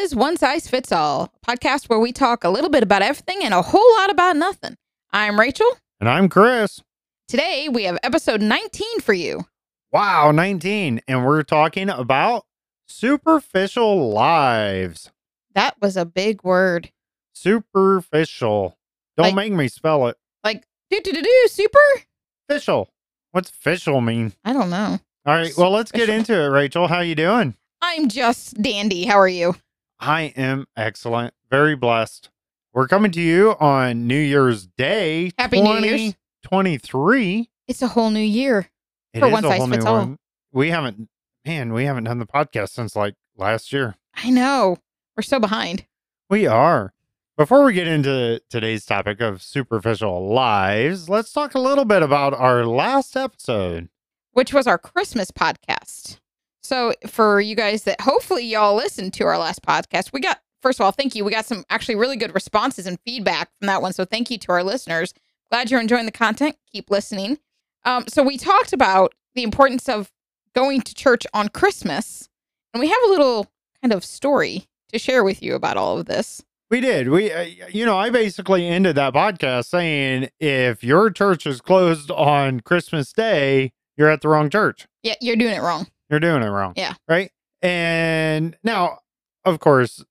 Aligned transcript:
is 0.00 0.14
One 0.14 0.38
Size 0.38 0.66
Fits 0.66 0.92
All, 0.92 1.30
a 1.42 1.46
podcast 1.46 1.90
where 1.90 1.98
we 1.98 2.10
talk 2.10 2.42
a 2.42 2.48
little 2.48 2.70
bit 2.70 2.82
about 2.82 3.02
everything 3.02 3.40
and 3.44 3.52
a 3.52 3.60
whole 3.60 3.92
lot 3.98 4.08
about 4.10 4.34
nothing. 4.34 4.76
I'm 5.12 5.38
Rachel. 5.38 5.66
And 6.00 6.08
I'm 6.08 6.30
Chris. 6.30 6.82
Today 7.28 7.68
we 7.70 7.84
have 7.84 7.98
episode 8.02 8.40
19 8.40 9.00
for 9.00 9.12
you. 9.12 9.44
Wow, 9.92 10.30
19. 10.30 11.02
And 11.06 11.26
we're 11.26 11.42
talking 11.42 11.90
about 11.90 12.46
superficial 12.88 14.10
lives. 14.10 15.10
That 15.54 15.74
was 15.82 15.98
a 15.98 16.06
big 16.06 16.42
word. 16.44 16.90
Superficial. 17.34 18.78
Don't 19.18 19.26
Like- 19.26 19.34
make 19.34 19.52
me 19.52 19.68
spell 19.68 20.08
it. 20.08 20.16
Like, 20.42 20.64
do 20.90 20.98
do 21.04 21.12
do 21.12 21.20
do, 21.22 21.46
super? 21.50 21.78
Official. 22.48 22.88
What's 23.32 23.50
official 23.50 24.00
mean? 24.00 24.32
I 24.46 24.54
don't 24.54 24.70
know. 24.70 24.98
All 25.26 25.34
right, 25.34 25.52
well, 25.58 25.70
let's 25.70 25.92
get 25.92 26.08
into 26.08 26.32
it, 26.32 26.46
Rachel. 26.46 26.88
How 26.88 27.00
you 27.00 27.14
doing? 27.14 27.54
I'm 27.82 28.08
just 28.08 28.54
dandy. 28.62 29.04
How 29.04 29.18
are 29.18 29.28
you? 29.28 29.56
I 30.00 30.32
am 30.36 30.66
excellent. 30.76 31.34
Very 31.50 31.76
blessed. 31.76 32.30
We're 32.72 32.88
coming 32.88 33.10
to 33.12 33.20
you 33.20 33.50
on 33.60 34.06
New 34.06 34.18
Year's 34.18 34.66
Day. 34.66 35.32
Happy 35.38 35.60
New 35.60 35.78
Year's. 35.78 36.14
2023. 36.42 37.50
It's 37.68 37.82
a 37.82 37.88
whole 37.88 38.10
new 38.10 38.18
year. 38.20 38.70
It 39.12 39.20
For 39.20 39.26
is 39.26 39.32
one 39.32 39.44
a 39.44 39.48
size 39.48 39.58
whole 39.58 39.66
new 39.66 39.74
fits 39.74 39.86
all. 39.86 39.98
one. 39.98 40.18
We 40.52 40.70
haven't, 40.70 41.08
man, 41.44 41.72
we 41.72 41.84
haven't 41.84 42.04
done 42.04 42.18
the 42.18 42.26
podcast 42.26 42.70
since 42.70 42.96
like 42.96 43.14
last 43.36 43.72
year. 43.72 43.96
I 44.14 44.30
know. 44.30 44.78
We're 45.16 45.22
so 45.22 45.38
behind. 45.38 45.86
We 46.28 46.46
are. 46.46 46.92
Before 47.36 47.64
we 47.64 47.72
get 47.72 47.86
into 47.86 48.40
today's 48.50 48.84
topic 48.84 49.20
of 49.20 49.42
superficial 49.42 50.32
lives, 50.32 51.08
let's 51.08 51.32
talk 51.32 51.54
a 51.54 51.60
little 51.60 51.84
bit 51.84 52.02
about 52.02 52.34
our 52.34 52.64
last 52.64 53.16
episode. 53.16 53.88
which 54.32 54.52
was 54.54 54.66
our 54.66 54.78
Christmas 54.78 55.30
podcast. 55.30 56.20
So, 56.62 56.92
for 57.06 57.40
you 57.40 57.54
guys 57.56 57.84
that 57.84 58.00
hopefully 58.00 58.44
y'all 58.44 58.74
listened 58.74 59.14
to 59.14 59.24
our 59.24 59.38
last 59.38 59.62
podcast, 59.62 60.12
we 60.12 60.20
got, 60.20 60.40
first 60.62 60.78
of 60.78 60.84
all, 60.84 60.92
thank 60.92 61.14
you. 61.14 61.24
We 61.24 61.30
got 61.32 61.46
some 61.46 61.64
actually 61.70 61.96
really 61.96 62.16
good 62.16 62.34
responses 62.34 62.86
and 62.86 62.98
feedback 63.04 63.50
from 63.58 63.66
that 63.66 63.82
one. 63.82 63.92
So, 63.92 64.04
thank 64.04 64.30
you 64.30 64.38
to 64.38 64.52
our 64.52 64.62
listeners. 64.62 65.14
Glad 65.50 65.70
you're 65.70 65.80
enjoying 65.80 66.06
the 66.06 66.12
content. 66.12 66.56
Keep 66.70 66.90
listening. 66.90 67.38
Um, 67.84 68.04
so, 68.08 68.22
we 68.22 68.36
talked 68.36 68.72
about 68.72 69.14
the 69.34 69.42
importance 69.42 69.88
of 69.88 70.12
going 70.54 70.82
to 70.82 70.94
church 70.94 71.26
on 71.32 71.48
Christmas, 71.48 72.28
and 72.74 72.80
we 72.80 72.88
have 72.88 73.02
a 73.06 73.10
little 73.10 73.46
kind 73.82 73.92
of 73.92 74.04
story 74.04 74.66
to 74.92 74.98
share 74.98 75.24
with 75.24 75.42
you 75.42 75.54
about 75.54 75.76
all 75.76 75.98
of 75.98 76.06
this. 76.06 76.42
We 76.70 76.80
did. 76.80 77.08
We, 77.08 77.32
uh, 77.32 77.46
you 77.70 77.84
know, 77.84 77.98
I 77.98 78.10
basically 78.10 78.66
ended 78.68 78.94
that 78.94 79.12
podcast 79.12 79.64
saying 79.66 80.28
if 80.38 80.84
your 80.84 81.10
church 81.10 81.44
is 81.44 81.60
closed 81.60 82.12
on 82.12 82.60
Christmas 82.60 83.12
Day, 83.12 83.72
you're 83.96 84.08
at 84.08 84.20
the 84.20 84.28
wrong 84.28 84.50
church. 84.50 84.86
Yeah, 85.02 85.14
you're 85.20 85.36
doing 85.36 85.54
it 85.54 85.62
wrong. 85.62 85.88
You're 86.10 86.20
doing 86.20 86.42
it 86.42 86.48
wrong. 86.48 86.74
Yeah. 86.76 86.94
Right. 87.08 87.30
And 87.62 88.56
now, 88.64 88.98
of 89.44 89.60
course, 89.60 90.04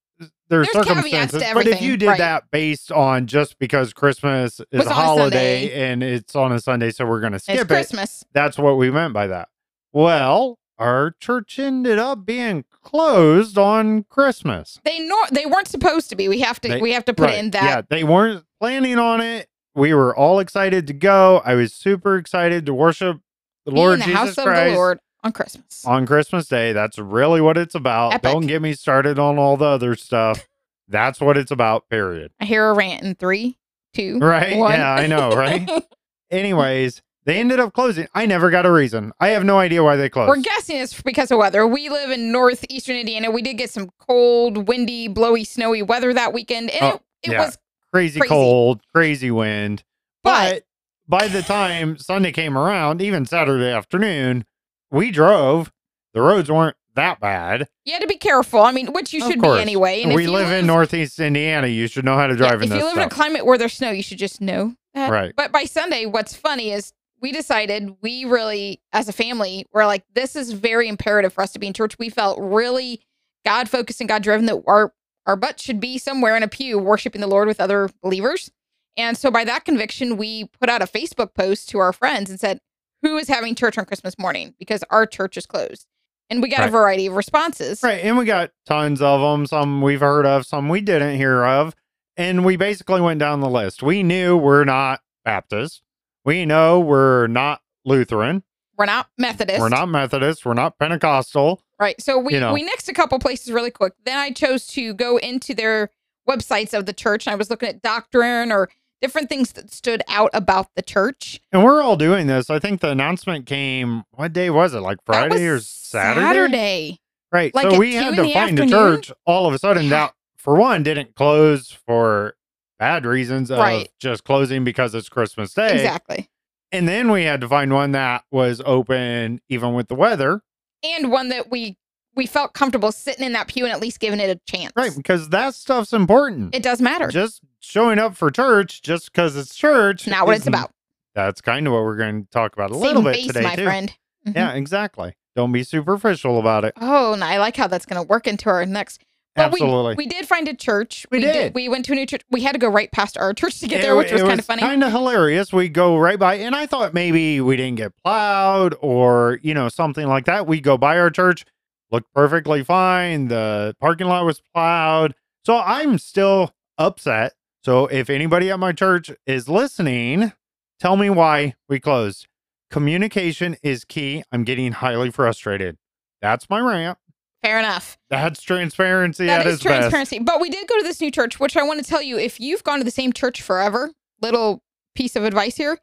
there's, 0.50 0.68
There's 0.74 0.86
circumstances, 0.88 1.44
but 1.54 1.68
if 1.68 1.82
you 1.82 1.96
did 1.98 2.08
right. 2.08 2.18
that 2.18 2.46
based 2.52 2.92
on 2.92 3.28
just 3.28 3.60
because 3.60 3.94
Christmas 3.94 4.60
is 4.72 4.82
a 4.82 4.86
on 4.86 4.88
a 4.88 4.94
holiday 4.94 5.92
and 5.92 6.02
it's 6.02 6.36
on 6.36 6.52
a 6.52 6.60
Sunday, 6.60 6.90
so 6.92 7.06
we're 7.06 7.20
going 7.20 7.34
to 7.34 7.36
It's 7.36 7.46
skip 7.46 7.60
it. 7.62 7.68
Christmas. 7.68 8.24
That's 8.34 8.58
what 8.58 8.78
we 8.78 8.90
meant 8.90 9.14
by 9.14 9.28
that. 9.28 9.50
Well, 9.94 10.58
our 10.80 11.14
church 11.20 11.60
ended 11.60 12.00
up 12.00 12.26
being 12.26 12.66
closed 12.82 13.58
on 13.60 14.06
Christmas. 14.06 14.80
They 14.84 15.00
nor 15.00 15.20
they 15.32 15.46
weren't 15.46 15.68
supposed 15.68 16.10
to 16.10 16.16
be. 16.16 16.28
We 16.28 16.40
have 16.40 16.60
to 16.62 16.68
They- 16.70 16.82
we 16.82 16.94
have 16.94 17.06
to 17.06 17.14
put 17.14 17.26
Right. 17.28 17.38
in 17.38 17.52
that 17.52 17.64
Yeah, 17.64 17.82
they 17.88 18.04
weren't 18.04 18.46
planning 18.60 18.98
on 18.98 19.22
it. 19.22 19.48
We 19.76 19.94
were 19.94 20.16
all 20.16 20.40
excited 20.40 20.88
to 20.88 20.94
go. 20.94 21.42
I 21.46 21.54
was 21.56 21.74
super 21.74 22.18
excited 22.18 22.66
to 22.66 22.74
worship 22.74 23.20
the 23.66 23.72
Lord 23.72 23.94
in 23.96 24.00
the 24.00 24.06
Jesus 24.06 24.20
house 24.20 24.38
of 24.40 24.46
Christ 24.46 24.72
the 24.72 24.76
Lord 24.76 25.00
on 25.24 25.32
Christmas. 25.34 25.86
on 25.86 26.06
Christmas 26.06 26.48
Day. 26.48 26.74
That's 26.74 26.98
really 26.98 27.42
what 27.42 27.58
it's 27.58 27.76
about. 27.76 28.14
Epic. 28.14 28.32
Don't 28.32 28.48
get 28.48 28.62
me 28.62 28.74
started 28.74 29.20
on 29.20 29.38
all 29.38 29.58
the 29.58 29.66
other 29.66 29.96
stuff. 29.96 30.48
That's 30.88 31.20
what 31.22 31.38
it's 31.38 31.52
about, 31.52 31.88
period. 31.90 32.32
I 32.40 32.46
hear 32.46 32.68
a 32.68 32.74
rant 32.74 33.04
in 33.04 33.16
three, 33.16 33.58
two, 33.94 34.18
Right? 34.20 34.58
one. 34.58 34.72
Yeah, 34.74 34.92
I 34.94 35.06
know, 35.08 35.32
right? 35.36 35.70
Anyways, 36.32 37.02
they 37.26 37.38
ended 37.40 37.60
up 37.60 37.74
closing. 37.74 38.08
I 38.14 38.26
never 38.26 38.50
got 38.50 38.66
a 38.66 38.72
reason. 38.72 39.12
I 39.20 39.30
have 39.30 39.44
no 39.44 39.60
idea 39.60 39.84
why 39.84 39.96
they 39.96 40.10
closed. 40.10 40.30
We're 40.30 40.42
guessing 40.42 40.78
it's 40.78 41.00
because 41.02 41.32
of 41.32 41.38
weather. 41.38 41.66
We 41.68 41.90
live 41.90 42.10
in 42.12 42.32
northeastern 42.32 42.96
Indiana. 42.96 43.30
We 43.32 43.42
did 43.42 43.56
get 43.58 43.70
some 43.70 43.90
cold, 44.00 44.68
windy, 44.68 45.08
blowy, 45.08 45.44
snowy 45.44 45.82
weather 45.82 46.14
that 46.14 46.34
weekend, 46.34 46.70
and 46.72 46.82
Oh, 46.84 46.88
it, 47.24 47.30
it 47.30 47.32
yeah. 47.34 47.46
was. 47.46 47.58
crazy, 47.94 48.20
Crazy. 48.20 48.30
cold, 48.30 48.82
crazy 48.94 49.32
wind. 49.32 49.84
But- 50.24 50.64
But 51.08 51.20
by 51.22 51.28
the 51.28 51.42
time 51.42 51.98
Sunday 51.98 52.32
came 52.32 52.58
around, 52.58 53.02
even 53.02 53.26
Saturday 53.26 53.72
afternoon, 53.72 54.46
we 54.92 55.12
drove. 55.12 55.72
The 56.14 56.22
roads 56.22 56.50
weren't 56.50 56.76
that 56.96 57.20
bad. 57.20 57.68
You 57.86 57.94
had 57.94 58.02
to 58.02 58.08
be 58.08 58.18
careful. 58.18 58.62
I 58.62 58.72
mean, 58.72 58.92
which 58.94 59.14
you 59.14 59.22
should 59.22 59.42
be 59.42 59.48
anyway. 59.48 60.04
And 60.04 60.14
we 60.14 60.24
you 60.24 60.32
live 60.32 60.52
in 60.52 60.66
Northeast 60.66 61.20
Indiana. 61.20 61.68
You 61.68 61.88
should 61.88 62.06
know 62.06 62.16
how 62.16 62.28
to 62.28 62.36
drive 62.36 62.52
yeah, 62.52 62.58
drive 62.58 62.64
if 62.64 62.72
in 62.72 62.78
you 62.78 62.84
live 62.84 62.98
in 62.98 63.04
a 63.04 63.10
climate 63.10 63.46
where 63.46 63.58
there's 63.58 63.74
snow, 63.74 63.92
you 63.92 64.04
should 64.04 64.18
just 64.18 64.42
know 64.42 64.76
that. 64.94 65.12
Right. 65.12 65.34
But 65.36 65.52
by 65.52 65.64
Sunday, 65.64 66.06
what's 66.06 66.36
funny 66.36 66.72
is 66.72 66.94
we 67.22 67.32
decided 67.32 67.96
we 68.02 68.26
really, 68.26 68.82
as 68.92 69.08
a 69.08 69.14
family, 69.14 69.66
were 69.72 69.86
like, 69.86 70.04
this 70.14 70.36
is 70.36 70.52
very 70.52 70.88
imperative 70.88 71.34
for 71.34 71.42
us 71.42 71.52
to 71.54 71.60
be 71.60 71.68
in 71.68 71.74
church. 71.74 71.98
We 72.00 72.10
felt 72.10 72.40
really 72.40 73.02
God 73.46 73.70
focused 73.70 74.02
and 74.02 74.10
God 74.10 74.24
driven 74.24 74.46
that 74.48 74.62
our 74.68 74.94
our 75.26 75.36
butt 75.36 75.60
should 75.60 75.80
be 75.80 75.98
somewhere 76.00 76.36
in 76.36 76.44
a 76.44 76.48
pew 76.48 76.80
worshiping 76.80 77.22
the 77.22 77.28
Lord 77.28 77.48
with 77.48 77.62
other 77.62 77.90
believers. 78.02 78.52
And 78.98 79.16
so 79.18 79.30
by 79.30 79.44
that 79.44 79.64
conviction, 79.64 80.18
we 80.18 80.46
put 80.60 80.70
out 80.70 80.82
a 80.82 80.86
Facebook 80.86 81.34
post 81.36 81.70
to 81.70 81.80
our 81.80 81.94
friends 81.94 82.30
and 82.30 82.40
said, 82.40 82.60
Who 83.02 83.18
is 83.18 83.28
having 83.28 83.56
church 83.56 83.78
on 83.78 83.86
Christmas 83.86 84.18
morning? 84.20 84.54
Because 84.60 84.84
our 84.90 85.06
church 85.06 85.38
is 85.38 85.46
closed. 85.46 85.88
And 86.30 86.42
we 86.44 86.50
got 86.50 86.68
a 86.68 86.72
variety 86.72 87.08
of 87.08 87.14
responses. 87.16 87.82
Right. 87.82 88.04
And 88.04 88.18
we 88.18 88.26
got 88.26 88.52
tons 88.66 89.02
of 89.02 89.20
them. 89.22 89.48
Some 89.48 89.82
we've 89.82 90.02
heard 90.02 90.26
of, 90.28 90.46
some 90.46 90.70
we 90.70 90.80
didn't 90.82 91.16
hear 91.18 91.44
of. 91.44 91.76
And 92.18 92.46
we 92.46 92.56
basically 92.56 93.02
went 93.02 93.20
down 93.20 93.40
the 93.40 93.50
list. 93.50 93.82
We 93.82 94.04
knew 94.04 94.38
we're 94.38 94.66
not 94.66 95.00
Baptist. 95.26 95.82
We 96.26 96.46
know 96.46 96.80
we're 96.80 97.28
not 97.28 97.62
Lutheran. 97.86 98.44
We're 98.78 98.86
not 98.86 99.08
Methodist. 99.18 99.60
We're 99.60 99.70
not 99.70 99.88
Methodist. 99.88 100.46
We're 100.46 100.54
not 100.54 100.78
Pentecostal. 100.78 101.64
Right. 101.80 102.00
So 102.00 102.20
we 102.20 102.36
You 102.36 102.40
know. 102.42 102.54
we 102.54 102.64
nixed 102.68 102.90
a 102.90 102.94
couple 102.94 103.18
places 103.20 103.52
really 103.52 103.72
quick. 103.72 103.94
Then 104.06 104.18
I 104.18 104.32
chose 104.32 104.68
to 104.68 104.94
go 104.94 105.18
into 105.18 105.56
their 105.56 105.90
websites 106.30 106.78
of 106.78 106.86
the 106.86 106.94
church. 106.94 107.26
And 107.26 107.34
I 107.34 107.38
was 107.38 107.50
looking 107.50 107.70
at 107.70 107.82
doctrine 107.82 108.52
or 108.52 108.70
different 109.02 109.30
things 109.30 109.54
that 109.54 109.72
stood 109.72 110.02
out 110.08 110.30
about 110.34 110.68
the 110.76 110.82
church. 110.82 111.40
And 111.52 111.64
we're 111.64 111.82
all 111.82 111.96
doing 111.96 112.28
this. 112.28 112.50
I 112.50 112.60
think 112.60 112.82
the 112.82 112.90
announcement 112.90 113.46
came, 113.46 114.04
what 114.12 114.34
day 114.34 114.50
was 114.50 114.74
it? 114.74 114.82
Like 114.82 114.98
Friday 115.06 115.46
or 115.46 115.60
Saturday? 115.60 116.26
Saturday. 116.26 117.00
Right. 117.32 117.54
Like 117.54 117.72
so 117.72 117.78
we 117.78 117.96
had 117.96 118.16
to 118.16 118.34
find 118.34 118.60
a 118.60 118.68
church 118.68 119.12
all 119.26 119.48
of 119.48 119.54
a 119.54 119.60
sudden 119.60 119.90
that, 119.90 120.14
for 120.38 120.56
one, 120.56 120.84
didn't 120.84 121.16
close 121.16 121.72
for 121.72 122.36
bad 122.80 123.06
reasons 123.06 123.52
of 123.52 123.60
Right. 123.60 123.90
just 124.00 124.24
closing 124.24 124.64
because 124.64 124.96
it's 124.96 125.10
Christmas 125.10 125.54
Day. 125.54 125.74
Exactly. 125.74 126.30
And 126.72 126.88
then 126.88 127.12
we 127.12 127.24
had 127.24 127.42
to 127.42 127.48
find 127.48 127.74
one 127.74 127.92
that 127.94 128.24
was 128.32 128.62
open 128.66 129.42
even 129.50 129.74
with 129.74 129.88
the 129.88 129.96
weather. 129.96 130.42
And 130.84 131.12
one 131.12 131.30
that 131.30 131.52
we 131.52 131.78
we 132.16 132.26
felt 132.26 132.54
comfortable 132.54 132.92
sitting 132.92 133.24
in 133.26 133.34
that 133.34 133.48
pew 133.48 133.64
and 133.64 133.72
at 133.74 133.80
least 133.80 134.00
giving 134.00 134.20
it 134.20 134.30
a 134.30 134.40
chance. 134.52 134.74
Right. 134.76 134.92
Because 134.96 135.30
that 135.30 135.56
stuff's 135.56 135.94
important. 135.94 136.54
It 136.56 136.64
does 136.64 136.82
matter. 136.82 137.08
just 137.10 137.42
showing 137.60 138.00
up 138.00 138.16
for 138.16 138.32
church 138.32 138.82
just 138.82 139.12
because 139.12 139.36
it's 139.36 139.56
church. 139.56 140.08
Not 140.08 140.26
what 140.28 140.38
it's 140.38 140.48
about. 140.48 140.72
That's 141.16 141.42
kind 141.42 141.68
of 141.68 141.74
what 141.74 141.84
we're 141.84 141.98
going 141.98 142.24
to 142.26 142.30
talk 142.30 142.54
about 142.54 142.72
a 142.72 142.74
Same 142.76 142.82
little 142.84 143.02
bit 143.02 143.14
base, 143.16 143.28
today, 143.28 143.42
my 143.42 143.56
too. 143.56 143.64
friend. 143.66 143.94
Mhm. 144.28 144.36
Yeah, 144.36 144.52
exactly. 144.54 145.16
Don't 145.36 145.52
be 145.52 145.64
superficial 145.64 146.40
about 146.40 146.66
it. 146.66 146.74
Oh, 146.80 147.14
and 147.14 147.24
I 147.24 147.38
like 147.38 147.56
how 147.58 147.68
that's 147.68 147.86
going 147.86 148.02
to 148.02 148.08
work 148.08 148.28
into 148.28 148.50
our 148.50 148.66
next. 148.66 149.04
But 149.36 149.52
we- 149.54 149.62
Absolutely. 149.62 149.96
We, 149.96 150.06
did 150.08 150.28
find 150.28 150.48
a 150.48 150.54
church. 150.54 151.06
We 151.12 151.20
did. 151.22 151.54
We 151.54 151.70
went 151.70 151.86
to 151.86 151.94
a 151.94 151.96
new 151.96 152.06
church. 152.06 152.22
We 152.30 152.42
had 152.42 152.54
to 152.54 152.60
go 152.60 152.68
right 152.68 152.92
past 152.92 153.18
our 153.18 153.34
church 153.34 153.60
to 153.62 153.68
get 153.68 153.82
there, 153.82 153.96
which 153.96 154.12
was 154.12 154.22
kind 154.24 154.40
of 154.40 154.46
funny. 154.46 154.62
Kind 154.62 154.84
of 154.84 154.92
hilarious. 154.92 155.54
We 155.54 155.70
go 155.70 155.98
right 155.98 156.20
by, 156.20 156.36
and 156.36 156.56
I 156.56 156.66
thought 156.66 156.94
maybe 156.94 157.40
we 157.40 157.56
didn't 157.56 157.78
get 157.78 157.94
plowed 158.04 158.76
or 158.82 159.40
you 159.42 159.54
know 159.54 159.70
something 159.70 160.08
like 160.08 160.26
that. 160.26 160.46
We 160.48 160.60
go 160.60 160.78
by 160.78 160.98
our 161.00 161.10
church, 161.10 161.46
looked 161.92 162.12
perfectly 162.14 162.64
fine. 162.64 163.28
The 163.30 163.76
parking 163.80 164.08
lot 164.08 164.26
was 164.26 164.42
plowed, 164.54 165.16
so 165.46 165.58
I'm 165.60 166.00
still 166.00 166.54
upset. 166.78 167.34
So 167.64 167.88
if 167.88 168.10
anybody 168.10 168.50
at 168.50 168.60
my 168.60 168.72
church 168.72 169.12
is 169.26 169.50
listening, 169.50 170.32
tell 170.80 170.96
me 170.96 171.10
why 171.10 171.56
we 171.68 171.80
closed. 171.80 172.28
Communication 172.70 173.58
is 173.64 173.84
key. 173.84 174.24
I'm 174.32 174.44
getting 174.44 174.74
highly 174.74 175.12
frustrated. 175.12 175.78
That's 176.22 176.50
my 176.50 176.60
rant. 176.60 176.98
Fair 177.42 177.60
enough. 177.60 177.98
That's 178.10 178.42
transparency 178.42 179.26
That 179.26 179.42
at 179.42 179.48
is 179.48 179.56
its 179.56 179.64
best. 179.64 179.72
That 179.72 179.86
is 179.86 179.92
transparency. 179.92 180.20
But 180.20 180.42
we 180.42 180.50
did 180.50 180.68
go 180.68 180.78
to 180.78 180.84
this 180.84 181.02
new 181.02 181.12
church, 181.12 181.40
which 181.40 181.56
I 181.58 181.64
want 181.64 181.84
to 181.84 181.90
tell 181.90 182.02
you 182.02 182.18
if 182.18 182.40
you've 182.40 182.64
gone 182.64 182.80
to 182.80 182.84
the 182.84 182.92
same 182.92 183.14
church 183.14 183.42
forever, 183.42 183.92
little 184.22 184.62
piece 184.96 185.16
of 185.16 185.24
advice 185.24 185.56
here 185.56 185.80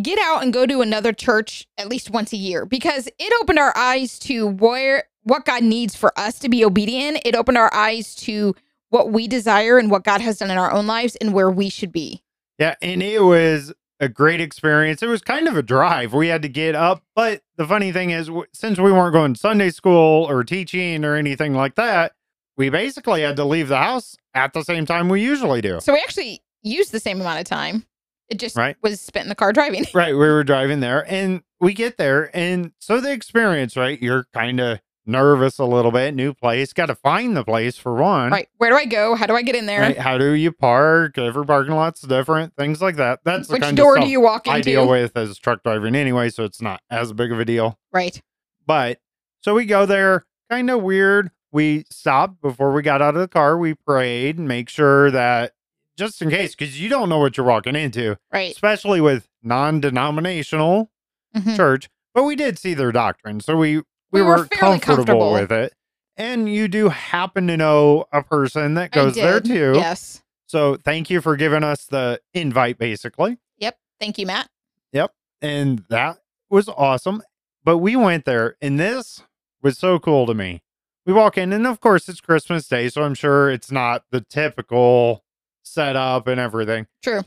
get 0.00 0.18
out 0.20 0.42
and 0.42 0.52
go 0.52 0.66
to 0.66 0.80
another 0.80 1.12
church 1.12 1.66
at 1.76 1.88
least 1.88 2.10
once 2.10 2.32
a 2.32 2.36
year 2.36 2.64
because 2.64 3.08
it 3.18 3.32
opened 3.40 3.58
our 3.58 3.76
eyes 3.76 4.18
to 4.20 4.46
where 4.46 5.04
what 5.24 5.44
God 5.44 5.62
needs 5.62 5.96
for 5.96 6.16
us 6.18 6.38
to 6.40 6.48
be 6.48 6.64
obedient. 6.64 7.20
It 7.24 7.34
opened 7.34 7.58
our 7.58 7.72
eyes 7.74 8.14
to 8.16 8.54
what 8.90 9.10
we 9.10 9.26
desire 9.26 9.78
and 9.78 9.90
what 9.90 10.04
God 10.04 10.20
has 10.20 10.38
done 10.38 10.50
in 10.50 10.58
our 10.58 10.70
own 10.72 10.86
lives 10.86 11.16
and 11.16 11.32
where 11.32 11.50
we 11.50 11.68
should 11.68 11.92
be. 11.92 12.22
Yeah, 12.58 12.74
and 12.82 13.02
it 13.02 13.22
was 13.22 13.72
a 14.00 14.08
great 14.08 14.40
experience. 14.40 15.02
It 15.02 15.06
was 15.08 15.22
kind 15.22 15.48
of 15.48 15.56
a 15.56 15.62
drive. 15.62 16.12
We 16.12 16.28
had 16.28 16.42
to 16.42 16.48
get 16.48 16.74
up, 16.74 17.02
but 17.14 17.42
the 17.56 17.66
funny 17.66 17.92
thing 17.92 18.10
is, 18.10 18.30
since 18.52 18.78
we 18.78 18.92
weren't 18.92 19.12
going 19.12 19.34
Sunday 19.34 19.70
school 19.70 20.28
or 20.28 20.44
teaching 20.44 21.04
or 21.04 21.14
anything 21.16 21.54
like 21.54 21.74
that, 21.76 22.12
we 22.56 22.68
basically 22.68 23.22
had 23.22 23.36
to 23.36 23.44
leave 23.44 23.68
the 23.68 23.76
house 23.78 24.16
at 24.34 24.52
the 24.52 24.62
same 24.62 24.84
time 24.86 25.08
we 25.08 25.22
usually 25.22 25.60
do. 25.60 25.80
So 25.80 25.92
we 25.92 26.00
actually 26.00 26.42
used 26.62 26.92
the 26.92 27.00
same 27.00 27.20
amount 27.20 27.40
of 27.40 27.46
time. 27.46 27.86
It 28.28 28.38
just 28.38 28.56
Right. 28.56 28.76
was 28.82 29.00
spent 29.00 29.24
in 29.24 29.28
the 29.28 29.34
car 29.34 29.52
driving. 29.52 29.86
Right. 29.94 30.12
We 30.12 30.18
were 30.18 30.44
driving 30.44 30.80
there 30.80 31.04
and 31.10 31.42
we 31.60 31.72
get 31.74 31.96
there. 31.96 32.30
And 32.34 32.72
so 32.78 33.00
the 33.00 33.12
experience, 33.12 33.76
right? 33.76 34.00
You're 34.00 34.26
kind 34.34 34.60
of 34.60 34.80
nervous 35.10 35.58
a 35.58 35.64
little 35.64 35.90
bit, 35.90 36.14
new 36.14 36.32
place, 36.32 36.72
got 36.72 36.86
to 36.86 36.94
find 36.94 37.36
the 37.36 37.44
place 37.44 37.76
for 37.76 37.94
one. 37.94 38.30
right. 38.30 38.48
Where 38.58 38.70
do 38.70 38.76
I 38.76 38.84
go? 38.86 39.14
How 39.14 39.26
do 39.26 39.34
I 39.34 39.42
get 39.42 39.54
in 39.56 39.66
there? 39.66 39.80
Right? 39.80 39.98
How 39.98 40.16
do 40.18 40.32
you 40.32 40.52
park? 40.52 41.18
Every 41.18 41.44
parking 41.44 41.74
lot's 41.74 42.00
different, 42.02 42.54
things 42.56 42.80
like 42.80 42.96
that. 42.96 43.20
That's 43.24 43.48
the 43.48 43.54
Which 43.54 43.62
kind 43.62 43.76
door 43.76 43.96
of 43.98 44.04
do 44.04 44.08
you 44.08 44.20
walk 44.20 44.46
into? 44.46 44.56
I 44.58 44.60
deal 44.60 44.88
with 44.88 45.16
as 45.16 45.38
truck 45.38 45.62
driving 45.62 45.94
anyway, 45.94 46.30
so 46.30 46.44
it's 46.44 46.62
not 46.62 46.80
as 46.90 47.12
big 47.12 47.32
of 47.32 47.40
a 47.40 47.44
deal. 47.44 47.78
Right. 47.92 48.20
But 48.66 49.00
so 49.40 49.54
we 49.54 49.64
go 49.66 49.84
there, 49.86 50.26
kind 50.50 50.70
of 50.70 50.82
weird. 50.82 51.30
We 51.52 51.84
stopped 51.90 52.40
before 52.40 52.72
we 52.72 52.82
got 52.82 53.02
out 53.02 53.14
of 53.16 53.20
the 53.20 53.28
car. 53.28 53.58
We 53.58 53.74
prayed 53.74 54.38
and 54.38 54.46
make 54.46 54.68
sure 54.68 55.10
that 55.10 55.52
just 55.98 56.22
in 56.22 56.30
case, 56.30 56.54
because 56.54 56.80
you 56.80 56.88
don't 56.88 57.08
know 57.08 57.18
what 57.18 57.36
you're 57.36 57.44
walking 57.44 57.74
into, 57.76 58.16
Right. 58.32 58.52
especially 58.52 59.00
with 59.00 59.28
non-denominational 59.42 60.90
Mhm. 61.36 61.56
church. 61.56 61.88
But 62.14 62.24
we 62.24 62.36
did 62.36 62.58
see 62.58 62.74
their 62.74 62.92
doctrine, 62.92 63.40
so 63.40 63.56
we 63.56 63.82
we, 64.10 64.20
We 64.20 64.26
were 64.26 64.36
were, 64.38 64.46
comfortable, 64.46 64.96
comfortable. 64.96 65.32
with 65.32 65.52
it. 65.52 65.74
And 66.16 66.52
you 66.52 66.68
do 66.68 66.88
happen 66.90 67.46
to 67.46 67.56
know 67.56 68.04
a 68.12 68.22
person 68.22 68.74
that 68.74 68.90
goes 68.90 69.14
there 69.14 69.40
too. 69.40 69.72
Yes. 69.74 70.22
So 70.46 70.76
thank 70.76 71.08
you 71.10 71.20
for 71.20 71.36
giving 71.36 71.62
us 71.62 71.84
the 71.86 72.20
invite, 72.34 72.76
basically. 72.76 73.38
Yep. 73.58 73.78
Thank 74.00 74.18
you, 74.18 74.26
Matt. 74.26 74.48
Yep. 74.92 75.14
And 75.40 75.84
that 75.88 76.18
was 76.50 76.68
awesome. 76.68 77.22
But 77.64 77.78
we 77.78 77.94
went 77.96 78.24
there, 78.24 78.56
and 78.60 78.78
this 78.78 79.22
was 79.62 79.78
so 79.78 79.98
cool 79.98 80.26
to 80.26 80.34
me. 80.34 80.62
We 81.06 81.12
walk 81.12 81.38
in, 81.38 81.52
and 81.52 81.66
of 81.66 81.80
course, 81.80 82.08
it's 82.08 82.20
Christmas 82.20 82.66
Day, 82.68 82.88
so 82.88 83.02
I'm 83.02 83.14
sure 83.14 83.50
it's 83.50 83.70
not 83.70 84.04
the 84.10 84.20
typical 84.20 85.24
setup 85.62 86.26
and 86.26 86.40
everything. 86.40 86.86
True. 87.02 87.22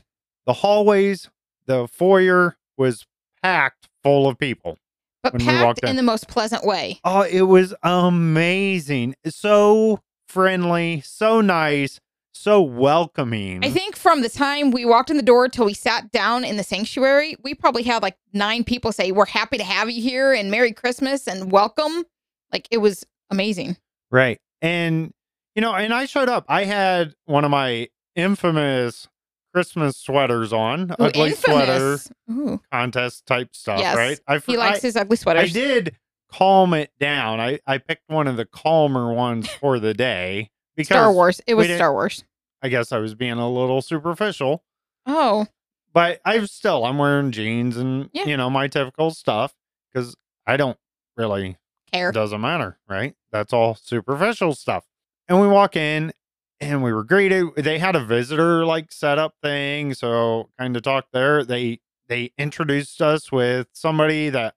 The 0.46 0.54
hallways, 0.54 1.30
the 1.66 1.88
foyer 1.88 2.56
was 2.76 3.06
packed 3.42 3.88
full 4.02 4.28
of 4.28 4.38
people. 4.38 4.78
But 5.24 5.32
When 5.32 5.46
we 5.46 5.62
walked 5.62 5.80
packed 5.80 5.90
in. 5.90 5.96
the 5.96 6.02
most 6.02 6.28
pleasant 6.28 6.64
way. 6.64 7.00
Oh, 7.02 7.22
it 7.22 7.42
was 7.42 7.74
amazing. 7.82 9.14
So 9.26 10.00
friendly, 10.28 11.00
so 11.00 11.40
nice, 11.40 11.98
so 12.32 12.60
welcoming. 12.62 13.64
I 13.64 13.70
think 13.70 13.96
from 13.96 14.20
the 14.22 14.28
time 14.28 14.70
we 14.70 14.84
walked 14.84 15.10
in 15.10 15.16
the 15.16 15.22
door 15.22 15.48
till 15.48 15.64
we 15.64 15.74
sat 15.74 16.10
down 16.12 16.44
in 16.44 16.56
the 16.56 16.62
sanctuary, 16.62 17.36
we 17.42 17.54
probably 17.54 17.82
had 17.84 18.02
like 18.02 18.16
nine 18.32 18.64
people 18.64 18.92
say, 18.92 19.12
We're 19.12 19.24
happy 19.26 19.56
to 19.58 19.64
have 19.64 19.90
you 19.90 20.02
here 20.02 20.32
and 20.32 20.50
Merry 20.50 20.72
Christmas 20.72 21.26
and 21.26 21.50
welcome. 21.50 22.04
Like 22.52 22.68
it 22.70 22.78
was 22.78 23.04
amazing. 23.30 23.76
Right. 24.10 24.38
And, 24.60 25.12
you 25.54 25.62
know, 25.62 25.74
and 25.74 25.92
I 25.94 26.04
showed 26.06 26.28
up. 26.28 26.44
I 26.48 26.64
had 26.64 27.14
one 27.24 27.44
of 27.44 27.50
my 27.50 27.88
infamous 28.14 29.08
Christmas 29.54 29.96
sweaters 29.96 30.52
on, 30.52 30.90
Ooh, 30.90 30.94
ugly 31.04 31.32
sweater. 31.32 31.98
Ooh, 32.30 32.60
contest 32.72 33.24
type 33.26 33.54
stuff, 33.54 33.78
Yes. 33.78 33.96
right? 33.96 34.20
I, 34.26 34.38
he 34.38 34.56
likes 34.56 34.78
I, 34.80 34.88
his 34.88 34.96
ugly 34.96 35.16
sweaters. 35.16 35.44
I 35.44 35.46
sweaters. 35.52 35.74
did 35.84 35.96
calm 36.32 36.74
it 36.74 36.90
down. 36.98 37.38
I, 37.40 37.60
I 37.66 37.78
picked 37.78 38.08
one 38.08 38.26
of 38.26 38.36
the 38.36 38.44
calmer 38.44 39.12
ones 39.12 39.48
for 39.60 39.78
the 39.78 39.94
day 39.94 40.50
because 40.76 40.96
Star 40.96 41.12
Wars. 41.12 41.40
It 41.46 41.54
was 41.54 41.66
didn't- 41.68 41.78
Star 41.78 41.92
Wars. 41.92 42.24
I 42.62 42.68
guess 42.68 42.90
I 42.92 42.98
was 42.98 43.14
being 43.14 43.32
a 43.38 43.48
little 43.48 43.80
superficial. 43.82 44.64
Oh, 45.06 45.46
But 45.92 46.20
I'm 46.24 46.46
still, 46.46 46.84
I'm 46.86 46.96
wearing 46.98 47.30
jeans 47.30 47.76
and, 47.76 48.08
Yeah. 48.14 48.24
you 48.24 48.36
know, 48.38 48.48
my 48.50 48.68
typical 48.68 49.10
stuff 49.12 49.54
because 49.92 50.16
I 50.46 50.56
don't 50.56 50.78
really 51.16 51.58
care. 51.92 52.10
Doesn't 52.10 52.40
matter, 52.40 52.78
right? 52.88 53.14
That's 53.30 53.52
all 53.52 53.74
superficial 53.74 54.54
stuff. 54.54 54.84
And 55.28 55.40
we 55.40 55.46
walk 55.46 55.76
in 55.76 56.12
and 56.64 56.82
we 56.82 56.92
were 56.92 57.04
greeted. 57.04 57.54
They 57.56 57.78
had 57.78 57.96
a 57.96 58.04
visitor 58.04 58.64
like 58.64 58.90
setup 58.92 59.34
thing, 59.42 59.94
so 59.94 60.48
kind 60.58 60.76
of 60.76 60.82
talked 60.82 61.12
there. 61.12 61.44
They 61.44 61.80
they 62.08 62.32
introduced 62.38 63.00
us 63.00 63.32
with 63.32 63.68
somebody 63.72 64.28
that 64.30 64.54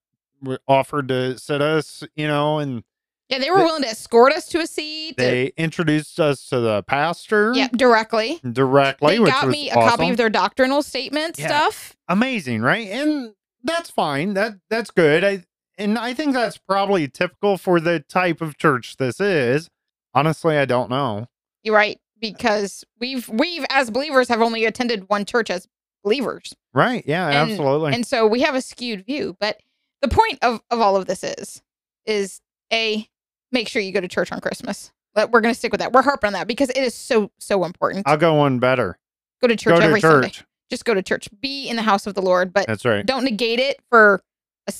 offered 0.67 1.07
to 1.09 1.37
sit 1.39 1.61
us, 1.61 2.03
you 2.15 2.27
know, 2.27 2.59
and 2.59 2.83
Yeah, 3.29 3.39
they 3.39 3.49
were 3.49 3.57
They- 3.57 3.63
willing 3.63 3.83
to 3.83 3.89
escort 3.89 4.31
us 4.33 4.47
to 4.49 4.59
a 4.59 4.67
seat. 4.67 5.17
they 5.17 5.47
introduced 5.57 6.19
us 6.19 6.47
to 6.49 6.59
the 6.59 6.83
pastor 6.83 7.51
yeah, 7.55 7.67
directly. 7.69 8.39
directly, 8.49 9.17
They 9.17 9.25
got 9.25 9.47
me 9.49 9.69
a 9.69 9.73
copy 9.73 10.09
of 10.09 10.17
their 10.17 10.29
doctrinal 10.29 10.81
statement 10.83 11.37
Yeah. 11.39 11.47
stuff. 11.47 11.95
amazing, 12.07 12.61
right? 12.61 12.87
And 12.87 13.33
that's 13.63 13.89
fine. 13.89 14.33
That 14.33 14.53
that's 14.69 14.91
good. 14.91 15.23
I 15.23 15.43
and 15.77 15.97
I 15.97 16.13
think 16.13 16.33
that's 16.33 16.57
probably 16.57 17.07
typical 17.07 17.57
for 17.57 17.79
the 17.79 17.99
type 17.99 18.41
of 18.41 18.57
church 18.57 18.97
this 18.97 19.19
is. 19.19 19.69
Honestly, 20.13 20.57
I 20.57 20.65
don't 20.65 20.89
know. 20.89 21.27
You're 21.67 21.75
right. 21.75 21.99
Because 22.19 22.83
we've 22.99 23.27
we've 23.29 23.65
as 23.69 23.91
believers 23.91 24.27
have 24.29 24.41
only 24.41 24.65
attended 24.65 25.07
one 25.09 25.25
church 25.25 25.49
as 25.51 25.67
believers. 26.03 26.55
Right. 26.73 27.03
Yeah, 27.05 27.27
And- 27.27 27.51
absolutely. 27.51 27.93
And 27.93 28.07
so 28.07 28.25
we 28.25 28.41
have 28.41 28.55
a 28.55 28.61
skewed 28.61 29.05
view. 29.05 29.35
But 29.39 29.59
the 30.01 30.07
point 30.07 30.39
of, 30.41 30.61
of 30.71 30.79
all 30.79 30.95
of 30.95 31.05
this 31.05 31.23
is, 31.23 31.61
is 32.05 32.39
A, 32.71 33.07
make 33.51 33.67
sure 33.67 33.81
you 33.81 33.91
go 33.91 34.01
to 34.01 34.07
church 34.07 34.31
on 34.31 34.39
Christmas. 34.39 34.91
But 35.13 35.31
we're 35.31 35.41
gonna 35.41 35.53
stick 35.53 35.71
with 35.71 35.79
that. 35.81 35.91
We're 35.93 36.01
harping 36.03 36.27
on 36.27 36.33
that 36.33 36.47
because 36.47 36.69
it 36.69 36.77
is 36.77 36.95
so, 36.95 37.31
so 37.39 37.65
important. 37.65 38.07
I'll 38.07 38.17
go 38.17 38.33
one 38.35 38.59
better. 38.59 38.97
go 39.41 39.47
to 39.47 39.55
church 39.55 39.73
go 39.75 39.79
to 39.79 39.85
every 39.85 40.01
church. 40.01 40.23
Sunday. 40.37 40.47
Just 40.69 40.85
go 40.85 40.93
to 40.93 41.01
church. 41.03 41.27
Be 41.41 41.67
in 41.69 41.75
the 41.75 41.81
house 41.81 42.07
of 42.07 42.13
the 42.13 42.21
Lord, 42.21 42.51
but 42.53 42.67
That's 42.67 42.85
right. 42.85 43.05
don't 43.05 43.23
negate 43.25 43.59
it 43.59 43.79
for 43.89 44.23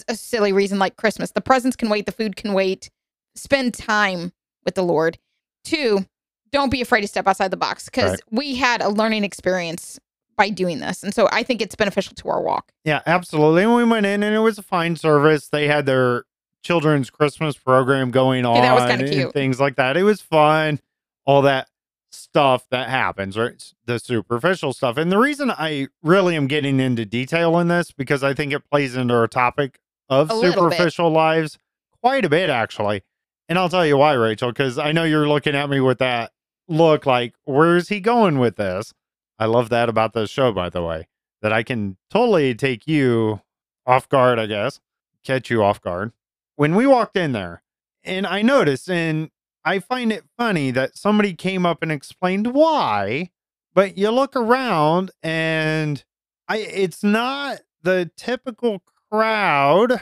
a 0.10 0.16
silly 0.16 0.52
reason 0.54 0.80
like 0.80 0.98
Christmas. 0.98 1.32
The 1.32 1.42
presents 1.42 1.76
can 1.78 1.90
wait, 1.90 2.06
the 2.06 2.12
food 2.12 2.36
can 2.36 2.54
wait. 2.54 2.90
Spend 3.36 3.74
time 3.74 4.34
with 4.66 4.76
the 4.76 4.84
Lord. 4.84 5.18
Two, 5.64 6.06
don't 6.52 6.70
be 6.72 6.82
afraid 6.82 7.02
to 7.02 7.08
step 7.08 7.28
outside 7.28 7.52
the 7.52 7.58
box 7.58 7.86
because 7.86 8.12
Right. 8.12 8.20
we 8.32 8.56
had 8.56 8.82
a 8.82 8.90
learning 8.90 9.24
experience 9.24 10.00
by 10.36 10.50
doing 10.50 10.80
this. 10.80 11.04
And 11.04 11.14
so 11.14 11.28
I 11.32 11.44
think 11.44 11.62
it's 11.62 11.76
beneficial 11.76 12.14
to 12.16 12.30
our 12.30 12.42
walk. 12.42 12.72
Yeah, 12.86 13.02
absolutely. 13.08 13.64
And 13.64 13.74
we 13.76 13.84
went 13.84 14.06
in 14.06 14.22
and 14.24 14.36
it 14.36 14.40
was 14.40 14.58
a 14.58 14.64
fine 14.64 14.96
service. 14.96 15.50
They 15.50 15.68
had 15.68 15.86
their 15.86 16.26
children's 16.64 17.10
Christmas 17.10 17.58
program 17.58 18.12
going 18.12 18.46
on 18.46 18.56
Yeah, 18.58 18.62
that 18.62 18.74
was 18.76 18.86
kinda 18.86 19.06
and 19.06 19.14
cute. 19.14 19.34
things 19.34 19.60
like 19.60 19.76
that. 19.78 19.98
It 19.98 20.04
was 20.04 20.22
fun. 20.22 20.80
All 21.26 21.42
that 21.42 21.70
stuff 22.12 22.68
that 22.70 22.90
happens, 22.90 23.38
right? 23.38 23.62
The 23.86 24.00
superficial 24.00 24.74
stuff. 24.74 24.98
And 24.98 25.12
the 25.12 25.18
reason 25.18 25.52
I 25.52 25.88
really 26.04 26.36
am 26.36 26.48
getting 26.48 26.80
into 26.80 27.06
detail 27.06 27.58
in 27.60 27.68
this 27.68 27.92
because 27.92 28.24
I 28.24 28.34
think 28.34 28.54
it 28.54 28.64
plays 28.70 28.96
into 28.96 29.14
our 29.14 29.28
topic 29.28 29.80
of 30.10 30.30
A 30.32 30.40
superficial 30.40 31.10
lives 31.10 31.58
quite 32.02 32.26
a 32.26 32.30
bit 32.30 32.50
actually. 32.50 33.04
And 33.50 33.58
I'll 33.58 33.70
tell 33.70 33.86
you 33.86 33.98
why, 33.98 34.14
Rachel, 34.14 34.50
because 34.52 34.78
I 34.78 34.92
know 34.92 35.04
you're 35.04 35.28
looking 35.28 35.56
at 35.56 35.70
me 35.70 35.80
with 35.80 36.00
that 36.00 36.32
look 36.68 37.06
like, 37.06 37.34
where's 37.46 37.90
he 37.90 38.00
going 38.00 38.40
with 38.40 38.56
this? 38.56 38.94
I 39.40 39.46
love 39.46 39.70
that 39.70 39.90
about 39.90 40.14
the 40.14 40.28
show, 40.28 40.52
by 40.52 40.70
the 40.70 40.82
way, 40.82 41.08
that 41.42 41.54
I 41.54 41.64
can 41.64 41.98
totally 42.10 42.56
take 42.56 42.88
you 42.88 43.42
off 43.86 44.10
guard, 44.10 44.40
I 44.40 44.48
guess, 44.48 44.80
catch 45.24 45.50
you 45.50 45.64
off 45.64 45.82
guard. 45.82 46.12
When 46.56 46.76
we 46.76 46.88
walked 46.88 47.16
in 47.16 47.34
there, 47.34 47.62
and 48.04 48.26
I 48.26 48.42
noticed, 48.42 48.90
and 48.90 49.30
I 49.64 49.80
find 49.80 50.12
it 50.12 50.24
funny 50.38 50.72
that 50.72 50.98
somebody 50.98 51.34
came 51.34 51.66
up 51.66 51.84
and 51.84 51.92
explained 51.92 52.54
why, 52.54 53.32
but 53.74 53.98
you 53.98 54.10
look 54.10 54.36
around 54.36 55.12
and 55.22 56.04
I 56.48 56.58
it's 56.58 57.04
not 57.04 57.60
the 57.84 58.10
typical 58.16 58.82
crowd 59.12 60.02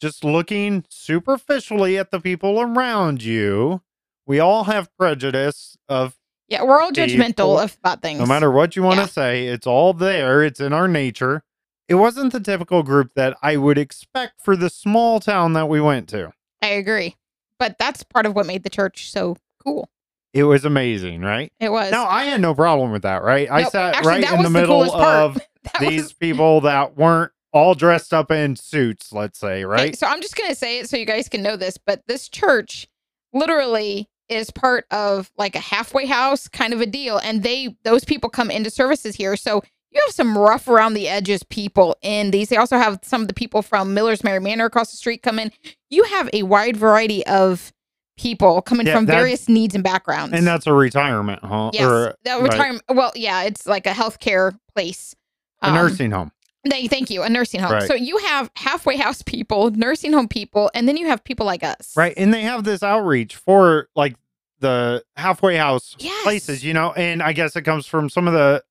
just 0.00 0.22
looking 0.22 0.84
superficially 0.88 1.96
at 1.98 2.10
the 2.10 2.20
people 2.20 2.60
around 2.60 3.22
you. 3.22 3.80
We 4.26 4.40
all 4.40 4.64
have 4.64 4.88
prejudice 4.98 5.76
of 5.88 6.16
Yeah, 6.48 6.62
we're 6.64 6.80
all 6.80 6.90
judgmental 6.92 7.62
of 7.62 7.76
about 7.82 8.02
things. 8.02 8.18
no 8.20 8.26
matter 8.26 8.50
what 8.50 8.76
you 8.76 8.82
want 8.82 8.96
to 8.96 9.02
Yeah. 9.02 9.06
say, 9.06 9.46
it's 9.46 9.66
all 9.66 9.92
there. 9.92 10.42
It's 10.42 10.60
in 10.60 10.72
our 10.72 10.88
nature. 10.88 11.42
It 11.88 11.94
wasn't 11.94 12.32
the 12.32 12.40
typical 12.40 12.82
group 12.82 13.12
that 13.14 13.36
I 13.42 13.56
would 13.56 13.78
expect 13.78 14.40
for 14.42 14.56
the 14.56 14.68
small 14.70 15.20
town 15.20 15.52
that 15.52 15.68
we 15.68 15.80
went 15.80 16.08
to. 16.10 16.32
I 16.60 16.68
agree. 16.68 17.16
But 17.58 17.76
that's 17.78 18.02
part 18.02 18.26
of 18.26 18.34
what 18.34 18.46
made 18.46 18.64
the 18.64 18.70
church 18.70 19.10
so 19.10 19.36
cool. 19.64 19.88
It 20.34 20.42
was 20.44 20.64
amazing, 20.64 21.22
right? 21.22 21.50
It 21.60 21.70
was. 21.70 21.90
no 21.92 22.04
I 22.04 22.24
had 22.24 22.40
no 22.40 22.54
problem 22.54 22.90
with 22.90 23.02
that, 23.02 23.22
right? 23.22 23.50
I 23.50 23.64
sat 23.64 23.94
actually, 23.94 24.08
right 24.24 24.32
in 24.32 24.42
the 24.42 24.50
middle 24.50 24.92
of 24.94 25.38
these 25.80 26.02
was- 26.02 26.12
people 26.14 26.60
that 26.62 26.96
weren't 26.96 27.32
all 27.52 27.74
dressed 27.74 28.12
up 28.12 28.30
in 28.30 28.54
suits, 28.56 29.12
let's 29.12 29.38
say, 29.38 29.58
Okay, 29.58 29.64
right? 29.64 29.96
so 29.96 30.06
I'm 30.06 30.20
just 30.20 30.36
going 30.36 30.50
to 30.50 30.56
say 30.56 30.78
it 30.80 30.90
so 30.90 30.96
you 30.98 31.06
guys 31.06 31.28
can 31.30 31.40
know 31.42 31.56
this, 31.56 31.78
but 31.78 32.02
this 32.06 32.28
church 32.28 32.86
literally 33.32 34.08
is 34.28 34.50
part 34.50 34.86
of 34.90 35.30
like 35.36 35.54
a 35.54 35.60
halfway 35.60 36.06
house 36.06 36.48
kind 36.48 36.72
of 36.72 36.80
a 36.80 36.86
deal 36.86 37.18
and 37.18 37.42
they 37.42 37.76
those 37.84 38.04
people 38.04 38.28
come 38.28 38.50
into 38.50 38.70
services 38.70 39.14
here. 39.16 39.36
So 39.36 39.62
you 39.92 40.00
have 40.04 40.14
some 40.14 40.36
rough 40.36 40.68
around 40.68 40.94
the 40.94 41.08
edges 41.08 41.42
people 41.44 41.96
in 42.02 42.30
these. 42.30 42.48
They 42.48 42.56
also 42.56 42.76
have 42.76 42.98
some 43.02 43.22
of 43.22 43.28
the 43.28 43.34
people 43.34 43.62
from 43.62 43.94
Miller's 43.94 44.22
Merry 44.22 44.40
Manor 44.40 44.66
across 44.66 44.90
the 44.90 44.96
street 44.96 45.22
come 45.22 45.38
in. 45.38 45.50
You 45.88 46.04
have 46.04 46.28
a 46.32 46.42
wide 46.42 46.76
variety 46.76 47.24
of 47.26 47.72
people 48.18 48.62
coming 48.62 48.86
Yeah, 48.86 48.94
from 48.96 49.06
various 49.06 49.48
needs 49.48 49.74
and 49.74 49.84
backgrounds. 49.84 50.34
And 50.34 50.46
that's 50.46 50.66
a 50.66 50.72
retirement 50.72 51.42
home 51.44 51.70
yes, 51.72 51.84
or 51.84 52.14
that 52.24 52.34
right. 52.34 52.42
retirement. 52.42 52.82
Well, 52.88 53.12
yeah, 53.14 53.42
it's 53.44 53.66
like 53.66 53.86
a 53.86 53.92
healthcare 53.92 54.58
place. 54.74 55.14
a 55.62 55.68
Um, 55.68 55.74
nursing 55.74 56.10
home. 56.10 56.32
Thank, 56.70 56.90
thank 56.90 57.10
you. 57.10 57.22
A 57.22 57.28
nursing 57.28 57.60
home. 57.60 57.72
Right. 57.72 57.82
So 57.82 57.94
you 57.94 58.16
have 58.18 58.50
halfway 58.56 58.96
house 58.96 59.22
people, 59.22 59.70
nursing 59.70 60.12
home 60.12 60.28
people, 60.28 60.70
and 60.74 60.88
then 60.88 60.96
you 60.96 61.06
have 61.06 61.22
people 61.24 61.46
like 61.46 61.62
us. 61.62 61.92
Right. 61.96 62.14
And 62.16 62.32
they 62.32 62.42
have 62.42 62.64
this 62.64 62.82
outreach 62.82 63.36
for 63.36 63.88
like 63.94 64.16
the 64.60 65.04
halfway 65.16 65.56
house 65.56 65.94
Yes. 65.98 66.22
places, 66.22 66.64
you 66.64 66.72
know, 66.74 66.92
and 66.92 67.22
I 67.22 67.32
guess 67.32 67.56
it 67.56 67.62
comes 67.62 67.86
from 67.86 68.08
some 68.08 68.26
of 68.26 68.32
the 68.34 68.62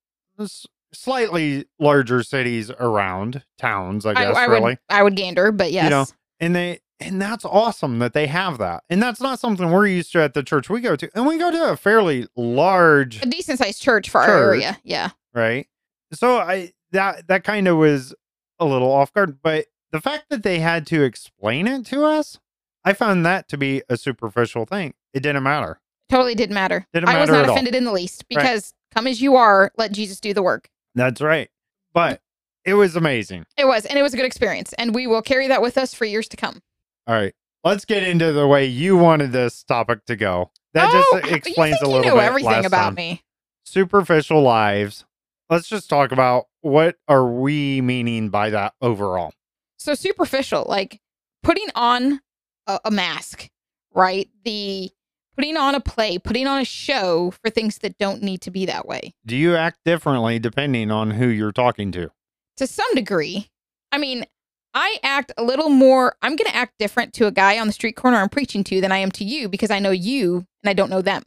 slightly 0.93 1.65
larger 1.79 2.23
cities 2.23 2.71
around 2.79 3.43
towns, 3.57 4.05
I 4.05 4.11
I, 4.11 4.13
guess, 4.13 4.37
I 4.37 4.45
really. 4.45 4.61
would 4.61 4.77
I 4.89 5.03
would 5.03 5.15
gander, 5.15 5.51
but 5.51 5.71
yes. 5.71 5.83
You 5.85 5.89
know, 5.89 6.05
and 6.39 6.55
they 6.55 6.79
and 6.99 7.21
that's 7.21 7.43
awesome 7.45 7.99
that 7.99 8.13
they 8.13 8.27
have 8.27 8.57
that. 8.59 8.83
And 8.89 9.03
that's 9.03 9.19
not 9.19 9.39
something 9.39 9.69
we're 9.69 9.87
used 9.87 10.11
to 10.13 10.21
at 10.21 10.33
the 10.33 10.43
church 10.43 10.69
we 10.69 10.79
go 10.81 10.95
to. 10.95 11.09
And 11.13 11.25
we 11.27 11.37
go 11.37 11.51
to 11.51 11.71
a 11.71 11.77
fairly 11.77 12.27
large, 12.37 13.21
a 13.21 13.25
decent 13.25 13.59
sized 13.59 13.81
church 13.81 14.09
for 14.09 14.21
our 14.21 14.29
area. 14.51 14.77
Yeah. 14.83 15.09
right? 15.33 15.67
So 16.13 16.37
I 16.37 16.71
that 16.95 17.27
that 17.27 17.43
kind 17.43 17.67
of 17.67 17.77
was 17.77 18.13
a 18.59 18.65
little 18.65 18.91
off 18.91 19.13
guard, 19.13 19.39
but 19.41 19.65
the 19.91 20.01
fact 20.01 20.25
that 20.29 20.43
they 20.43 20.59
had 20.59 20.85
to 20.87 21.03
explain 21.03 21.67
it 21.67 21.85
to 21.87 22.03
us, 22.03 22.39
I 22.83 22.93
found 22.93 23.25
that 23.25 23.47
to 23.49 23.57
be 23.57 23.81
a 23.89 23.97
superficial 23.97 24.65
thing. 24.65 24.93
It 25.13 25.21
didn't 25.21 25.43
matter. 25.43 25.79
Totally 26.09 26.35
didn't 26.35 26.53
matter. 26.53 26.85
Didn't 26.93 27.05
matter 27.07 27.17
I 27.17 27.21
was 27.21 27.29
not 27.29 27.39
at 27.43 27.45
all. 27.49 27.55
offended 27.55 27.75
in 27.75 27.83
the 27.85 27.91
least 27.91 28.27
because 28.27 28.73
come 28.93 29.07
as 29.07 29.21
you 29.21 29.35
are, 29.35 29.71
let 29.77 29.91
Jesus 29.91 30.19
do 30.19 30.33
the 30.33 30.43
work. 30.43 30.69
That's 30.93 31.21
right. 31.21 31.49
But 31.93 32.21
it 32.63 32.73
was 32.75 32.95
amazing. 32.95 33.45
It 33.57 33.65
was, 33.65 33.85
and 33.85 33.97
it 33.97 34.01
was 34.01 34.13
a 34.13 34.17
good 34.17 34.25
experience, 34.25 34.73
and 34.73 34.93
we 34.93 35.07
will 35.07 35.21
carry 35.21 35.47
that 35.47 35.61
with 35.61 35.77
us 35.77 35.93
for 35.93 36.05
years 36.05 36.27
to 36.29 36.37
come. 36.37 36.61
All 37.07 37.15
right. 37.15 37.33
Let's 37.63 37.85
get 37.85 38.03
into 38.03 38.31
the 38.33 38.47
way 38.47 38.65
you 38.65 38.97
wanted 38.97 39.31
this 39.31 39.63
topic 39.63 40.05
to 40.05 40.15
go. 40.15 40.51
That 40.73 40.89
Oh, 40.93 41.19
just 41.21 41.33
explains 41.33 41.81
a 41.81 41.85
little 41.85 42.03
You 42.03 42.09
know 42.11 42.15
bit 42.17 42.23
everything 42.25 42.65
about 42.65 42.85
time. 42.89 42.95
me. 42.95 43.23
Superficial 43.63 44.41
lives. 44.41 45.05
Let's 45.49 45.67
just 45.67 45.89
talk 45.89 46.11
about 46.11 46.45
what 46.61 46.95
are 47.07 47.27
we 47.27 47.81
meaning 47.81 48.29
by 48.29 48.49
that 48.49 48.73
overall. 48.81 49.31
So 49.77 49.93
superficial, 49.93 50.65
like 50.67 50.99
putting 51.43 51.67
on 51.75 52.21
a, 52.65 52.79
a 52.85 52.91
mask, 52.91 53.49
right? 53.93 54.27
The 54.43 54.89
putting 55.35 55.57
on 55.57 55.75
a 55.75 55.79
play, 55.79 56.17
putting 56.17 56.47
on 56.47 56.61
a 56.61 56.65
show 56.65 57.31
for 57.43 57.49
things 57.49 57.77
that 57.79 57.97
don't 57.97 58.23
need 58.23 58.41
to 58.41 58.51
be 58.51 58.65
that 58.65 58.87
way. 58.87 59.13
Do 59.25 59.35
you 59.35 59.55
act 59.55 59.79
differently 59.85 60.39
depending 60.39 60.89
on 60.89 61.11
who 61.11 61.27
you're 61.27 61.51
talking 61.51 61.91
to? 61.91 62.09
To 62.57 62.65
some 62.65 62.93
degree, 62.95 63.49
I 63.91 63.97
mean, 63.97 64.25
I 64.73 64.97
act 65.03 65.31
a 65.37 65.43
little 65.43 65.69
more. 65.69 66.15
I'm 66.21 66.35
going 66.35 66.49
to 66.49 66.55
act 66.55 66.73
different 66.79 67.13
to 67.15 67.27
a 67.27 67.31
guy 67.31 67.59
on 67.59 67.67
the 67.67 67.73
street 67.73 67.95
corner 67.95 68.17
I'm 68.17 68.29
preaching 68.29 68.63
to 68.65 68.81
than 68.81 68.91
I 68.91 68.97
am 68.97 69.11
to 69.11 69.23
you 69.23 69.47
because 69.47 69.71
I 69.71 69.79
know 69.79 69.91
you 69.91 70.45
and 70.63 70.69
I 70.69 70.73
don't 70.73 70.89
know 70.89 71.01
them. 71.01 71.23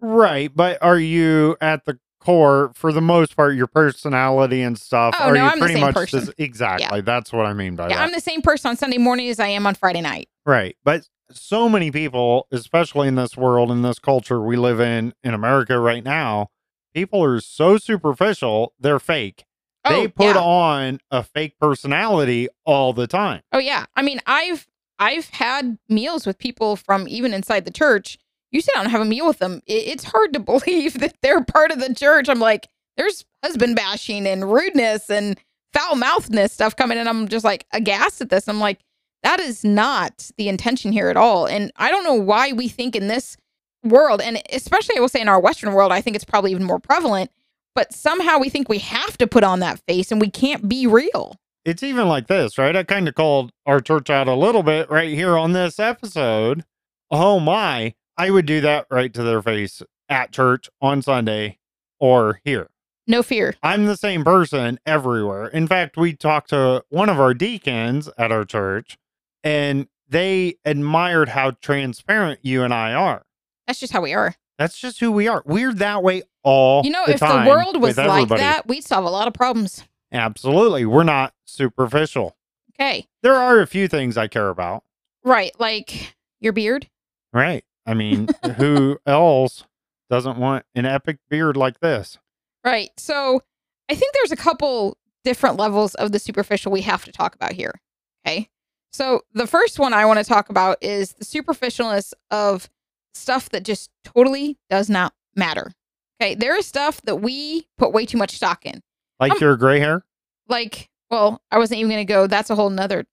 Right, 0.00 0.50
but 0.54 0.82
are 0.82 0.98
you 0.98 1.56
at 1.60 1.84
the 1.84 1.98
core 2.22 2.72
for 2.74 2.92
the 2.92 3.00
most 3.00 3.36
part 3.36 3.54
your 3.54 3.66
personality 3.66 4.62
and 4.62 4.78
stuff? 4.78 5.14
Oh, 5.18 5.24
are 5.28 5.34
no, 5.34 5.44
you 5.44 5.50
I'm 5.50 5.58
the 5.58 5.64
pretty 5.64 5.74
same 5.74 5.80
much 5.82 5.94
person. 5.94 6.20
this- 6.20 6.34
exactly? 6.38 7.00
That's 7.00 7.32
what 7.32 7.46
I 7.46 7.52
mean 7.52 7.76
by 7.76 7.88
Yeah, 7.88 7.96
that. 7.96 8.02
I'm 8.04 8.12
the 8.12 8.20
same 8.20 8.42
person 8.42 8.70
on 8.70 8.76
Sunday 8.76 8.98
morning 8.98 9.28
as 9.28 9.40
I 9.40 9.48
am 9.48 9.66
on 9.66 9.74
Friday 9.74 10.00
night. 10.00 10.28
Right. 10.46 10.76
But 10.84 11.06
so 11.30 11.68
many 11.68 11.90
people, 11.90 12.46
especially 12.50 13.08
in 13.08 13.14
this 13.14 13.36
world, 13.36 13.70
in 13.70 13.82
this 13.82 13.98
culture 13.98 14.40
we 14.40 14.56
live 14.56 14.80
in 14.80 15.14
in 15.22 15.34
America 15.34 15.78
right 15.78 16.04
now, 16.04 16.48
people 16.94 17.22
are 17.24 17.40
so 17.40 17.78
superficial, 17.78 18.74
they're 18.78 18.98
fake. 18.98 19.44
they 19.88 20.04
Oh, 20.04 20.08
put 20.08 20.36
yeah. 20.36 20.42
on 20.42 21.00
a 21.10 21.22
fake 21.22 21.58
personality 21.58 22.48
all 22.64 22.92
the 22.92 23.06
time. 23.06 23.42
Oh 23.52 23.58
yeah. 23.58 23.86
I 23.96 24.02
mean, 24.02 24.20
I've 24.26 24.66
I've 24.98 25.30
had 25.30 25.78
meals 25.88 26.26
with 26.26 26.38
people 26.38 26.76
from 26.76 27.08
even 27.08 27.34
inside 27.34 27.64
the 27.64 27.70
church. 27.72 28.18
You 28.52 28.60
sit 28.60 28.74
down 28.74 28.84
and 28.84 28.92
have 28.92 29.00
a 29.00 29.06
meal 29.06 29.26
with 29.26 29.38
them. 29.38 29.62
It's 29.66 30.04
hard 30.04 30.32
to 30.34 30.40
believe 30.40 31.00
that 31.00 31.16
they're 31.22 31.44
part 31.44 31.72
of 31.72 31.80
the 31.80 31.94
church. 31.94 32.28
I'm 32.28 32.38
like, 32.40 32.68
there's 32.96 33.24
husband 33.42 33.76
bashing 33.76 34.26
and 34.26 34.52
rudeness 34.52 35.10
and 35.10 35.38
foul 35.72 35.96
mouthedness 35.96 36.50
stuff 36.50 36.76
coming 36.76 36.98
in. 36.98 37.08
I'm 37.08 37.28
just 37.28 37.44
like 37.44 37.66
aghast 37.72 38.20
at 38.20 38.28
this. 38.28 38.48
I'm 38.48 38.60
like, 38.60 38.78
that 39.22 39.40
is 39.40 39.64
not 39.64 40.30
the 40.36 40.48
intention 40.48 40.92
here 40.92 41.08
at 41.08 41.16
all. 41.16 41.46
And 41.46 41.72
I 41.76 41.90
don't 41.90 42.04
know 42.04 42.14
why 42.14 42.52
we 42.52 42.68
think 42.68 42.94
in 42.94 43.08
this 43.08 43.36
world, 43.84 44.20
and 44.20 44.42
especially 44.52 44.96
I 44.96 45.00
will 45.00 45.08
say 45.08 45.20
in 45.20 45.28
our 45.28 45.40
Western 45.40 45.72
world, 45.72 45.92
I 45.92 46.00
think 46.00 46.16
it's 46.16 46.24
probably 46.24 46.50
even 46.50 46.64
more 46.64 46.80
prevalent. 46.80 47.30
But 47.74 47.94
somehow 47.94 48.38
we 48.38 48.50
think 48.50 48.68
we 48.68 48.78
have 48.78 49.16
to 49.18 49.26
put 49.26 49.44
on 49.44 49.60
that 49.60 49.80
face 49.86 50.12
and 50.12 50.20
we 50.20 50.28
can't 50.28 50.68
be 50.68 50.86
real. 50.86 51.36
It's 51.64 51.82
even 51.82 52.08
like 52.08 52.26
this, 52.26 52.58
right? 52.58 52.74
I 52.74 52.82
kind 52.82 53.08
of 53.08 53.14
called 53.14 53.52
our 53.64 53.80
church 53.80 54.10
out 54.10 54.28
a 54.28 54.34
little 54.34 54.62
bit 54.62 54.90
right 54.90 55.14
here 55.14 55.38
on 55.38 55.52
this 55.52 55.78
episode. 55.78 56.64
Oh 57.10 57.38
my, 57.40 57.94
I 58.16 58.30
would 58.30 58.46
do 58.46 58.60
that 58.60 58.86
right 58.90 59.12
to 59.14 59.22
their 59.22 59.42
face 59.42 59.82
at 60.08 60.32
church 60.32 60.68
on 60.80 61.02
Sunday 61.02 61.58
or 61.98 62.40
here. 62.44 62.68
No 63.06 63.22
fear. 63.22 63.54
I'm 63.62 63.86
the 63.86 63.96
same 63.96 64.22
person 64.24 64.78
everywhere. 64.86 65.46
In 65.48 65.66
fact, 65.66 65.96
we 65.96 66.14
talked 66.14 66.50
to 66.50 66.84
one 66.88 67.08
of 67.08 67.18
our 67.18 67.34
deacons 67.34 68.08
at 68.16 68.30
our 68.30 68.44
church, 68.44 68.96
and 69.42 69.88
they 70.08 70.56
admired 70.64 71.30
how 71.30 71.52
transparent 71.52 72.40
you 72.42 72.62
and 72.62 72.72
I 72.72 72.92
are. 72.92 73.24
That's 73.66 73.80
just 73.80 73.92
how 73.92 74.02
we 74.02 74.12
are. 74.14 74.34
That's 74.58 74.78
just 74.78 75.00
who 75.00 75.10
we 75.10 75.26
are. 75.26 75.42
We're 75.44 75.72
that 75.74 76.02
way 76.02 76.22
all 76.44 76.82
You 76.84 76.90
know, 76.90 77.04
the 77.06 77.14
if 77.14 77.20
the 77.20 77.44
world 77.48 77.80
was 77.80 77.96
like 77.96 78.08
everybody. 78.08 78.42
that, 78.42 78.68
we'd 78.68 78.84
solve 78.84 79.04
a 79.04 79.10
lot 79.10 79.26
of 79.26 79.34
problems. 79.34 79.84
Absolutely. 80.12 80.84
We're 80.84 81.02
not 81.04 81.32
superficial. 81.44 82.36
Okay. 82.78 83.06
There 83.22 83.34
are 83.34 83.60
a 83.60 83.66
few 83.66 83.88
things 83.88 84.16
I 84.16 84.28
care 84.28 84.48
about. 84.50 84.84
Right. 85.24 85.52
Like 85.58 86.14
your 86.40 86.52
beard. 86.52 86.88
Right. 87.32 87.64
I 87.86 87.94
mean, 87.94 88.28
who 88.56 88.98
else 89.06 89.64
doesn't 90.10 90.38
want 90.38 90.64
an 90.74 90.86
epic 90.86 91.18
beard 91.28 91.56
like 91.56 91.80
this? 91.80 92.18
Right. 92.64 92.90
So 92.96 93.42
I 93.90 93.94
think 93.94 94.12
there's 94.14 94.32
a 94.32 94.36
couple 94.36 94.96
different 95.24 95.56
levels 95.56 95.94
of 95.94 96.12
the 96.12 96.18
superficial 96.18 96.72
we 96.72 96.82
have 96.82 97.04
to 97.04 97.12
talk 97.12 97.34
about 97.34 97.52
here. 97.52 97.80
Okay. 98.26 98.48
So 98.92 99.22
the 99.32 99.46
first 99.46 99.78
one 99.78 99.94
I 99.94 100.04
want 100.04 100.18
to 100.18 100.24
talk 100.24 100.50
about 100.50 100.78
is 100.80 101.14
the 101.14 101.24
superficialness 101.24 102.12
of 102.30 102.68
stuff 103.14 103.48
that 103.50 103.64
just 103.64 103.90
totally 104.04 104.58
does 104.68 104.90
not 104.90 105.14
matter. 105.34 105.72
Okay. 106.20 106.34
There 106.34 106.56
is 106.56 106.66
stuff 106.66 107.00
that 107.02 107.16
we 107.16 107.66
put 107.78 107.92
way 107.92 108.06
too 108.06 108.18
much 108.18 108.32
stock 108.32 108.64
in. 108.66 108.80
Like 109.18 109.40
your 109.40 109.56
gray 109.56 109.80
hair? 109.80 110.04
Like, 110.48 110.90
well, 111.10 111.40
I 111.50 111.58
wasn't 111.58 111.80
even 111.80 111.90
going 111.90 112.06
to 112.06 112.12
go. 112.12 112.26
That's 112.26 112.50
a 112.50 112.54
whole 112.54 112.70
nother. 112.70 113.04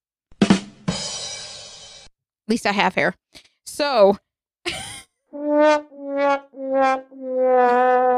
At 0.42 0.60
least 2.48 2.66
I 2.66 2.72
have 2.72 2.94
hair. 2.94 3.14
So. 3.64 4.18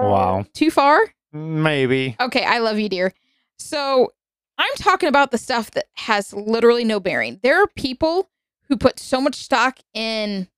Wow. 0.02 0.45
Too 0.54 0.71
far? 0.71 1.00
Maybe. 1.33 2.16
Okay, 2.21 2.45
I 2.45 2.59
love 2.59 2.78
you, 2.78 2.88
dear. 2.88 3.12
So 3.59 4.12
I'm 4.59 4.75
talking 4.76 5.09
about 5.09 5.31
the 5.31 5.38
stuff 5.38 5.71
that 5.73 5.87
has 5.95 6.33
literally 6.33 6.85
no 6.85 7.00
bearing. 7.00 7.40
There 7.42 7.62
are 7.62 7.66
people 7.76 8.31
who 8.69 8.76
put 8.76 8.99
so 8.99 9.21
much 9.21 9.35
stock 9.37 9.78
in 9.95 10.49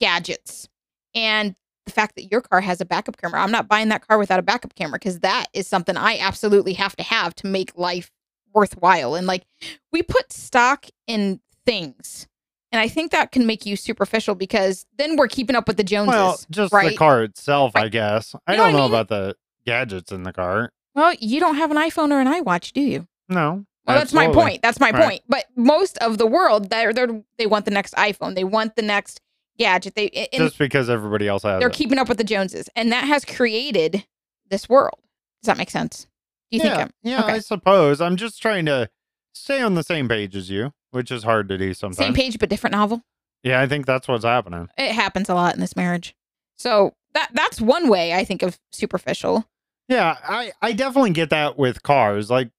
gadgets 0.00 0.68
and 1.14 1.54
the 1.86 1.92
fact 1.92 2.16
that 2.16 2.30
your 2.30 2.40
car 2.40 2.60
has 2.60 2.80
a 2.80 2.84
backup 2.84 3.16
camera. 3.16 3.42
I'm 3.42 3.50
not 3.50 3.68
buying 3.68 3.88
that 3.90 4.06
car 4.06 4.18
without 4.18 4.38
a 4.38 4.42
backup 4.42 4.74
camera 4.74 4.98
because 4.98 5.20
that 5.20 5.46
is 5.52 5.66
something 5.66 5.96
I 5.96 6.18
absolutely 6.18 6.72
have 6.74 6.96
to 6.96 7.02
have 7.02 7.34
to 7.36 7.46
make 7.46 7.76
life 7.76 8.10
worthwhile. 8.54 9.14
And 9.14 9.26
like 9.26 9.44
we 9.92 10.02
put 10.02 10.32
stock 10.32 10.86
in 11.06 11.40
things. 11.66 12.26
And 12.74 12.80
I 12.80 12.88
think 12.88 13.12
that 13.12 13.30
can 13.30 13.46
make 13.46 13.64
you 13.66 13.76
superficial 13.76 14.34
because 14.34 14.84
then 14.98 15.14
we're 15.16 15.28
keeping 15.28 15.54
up 15.54 15.68
with 15.68 15.76
the 15.76 15.84
Joneses. 15.84 16.18
Well, 16.18 16.40
just 16.50 16.72
the 16.72 16.96
car 16.96 17.22
itself, 17.22 17.76
I 17.76 17.86
guess. 17.88 18.34
I 18.48 18.52
You 18.52 18.56
know 18.58 18.64
don't 18.64 18.72
what 18.72 18.78
I 18.78 18.82
know 18.82 18.88
mean? 18.88 19.00
about 19.00 19.08
the 19.08 19.36
gadgets 19.64 20.10
in 20.10 20.24
the 20.24 20.32
car. 20.32 20.72
well, 20.96 21.14
you 21.20 21.38
don't 21.38 21.54
have 21.54 21.70
an 21.70 21.76
iPhone 21.76 22.10
or 22.10 22.20
an 22.20 22.26
iWatch, 22.26 22.72
do 22.72 22.80
you? 22.80 23.06
No. 23.28 23.64
Well, 23.86 23.96
that's 23.98 24.12
my 24.12 24.26
point. 24.26 24.60
That's 24.60 24.80
my 24.80 24.90
Right. 24.90 25.02
point. 25.04 25.22
But 25.28 25.44
most 25.56 25.98
of 25.98 26.18
the 26.18 26.26
world, 26.26 26.68
they're, 26.70 26.92
they're 26.92 27.22
they 27.38 27.46
want 27.46 27.64
the 27.64 27.70
next 27.70 27.94
iPhone. 27.94 28.34
They 28.34 28.42
want 28.44 28.74
the 28.74 28.82
next 28.82 29.20
gadget. 29.56 29.94
They 29.94 30.28
Just 30.32 30.58
because 30.58 30.90
everybody 30.90 31.28
else 31.28 31.44
has 31.44 31.60
they're 31.60 31.68
it. 31.68 31.74
keeping 31.74 31.98
up 31.98 32.08
with 32.08 32.18
the 32.18 32.24
Joneses, 32.24 32.68
and 32.74 32.90
that 32.90 33.04
has 33.04 33.24
created 33.24 34.04
this 34.50 34.68
world. 34.68 34.98
Does 35.42 35.46
that 35.46 35.58
make 35.58 35.70
sense? 35.70 36.08
Do 36.50 36.56
you 36.56 36.64
yeah, 36.64 36.76
think? 36.76 36.80
I'm, 36.88 36.90
yeah, 37.10 37.22
okay. 37.24 37.32
I 37.34 37.38
suppose. 37.38 38.00
I'm 38.00 38.16
just 38.16 38.42
trying 38.42 38.66
to 38.66 38.88
stay 39.32 39.60
on 39.60 39.74
the 39.74 39.82
same 39.84 40.08
page 40.08 40.34
as 40.34 40.48
you, 40.50 40.72
which 40.94 41.10
is 41.10 41.24
hard 41.24 41.48
to 41.48 41.58
do 41.58 41.74
sometimes. 41.74 41.98
Same 41.98 42.14
page 42.14 42.38
but 42.38 42.48
different 42.48 42.72
novel. 42.72 43.02
Yeah, 43.42 43.60
I 43.60 43.66
think 43.66 43.84
that's 43.84 44.08
what's 44.08 44.24
happening. 44.24 44.68
It 44.78 44.92
happens 44.92 45.28
a 45.28 45.34
lot 45.34 45.54
in 45.54 45.60
this 45.60 45.76
marriage. 45.76 46.14
So 46.56 46.94
that 47.12 47.30
that's 47.34 47.60
one 47.60 47.88
way 47.88 48.14
I 48.14 48.24
think 48.24 48.42
of 48.42 48.58
superficial. 48.72 49.44
Yeah, 49.88 50.16
I 50.26 50.52
I 50.62 50.72
definitely 50.72 51.10
get 51.10 51.30
that 51.30 51.58
with 51.58 51.82
cars. 51.82 52.30
Like 52.30 52.50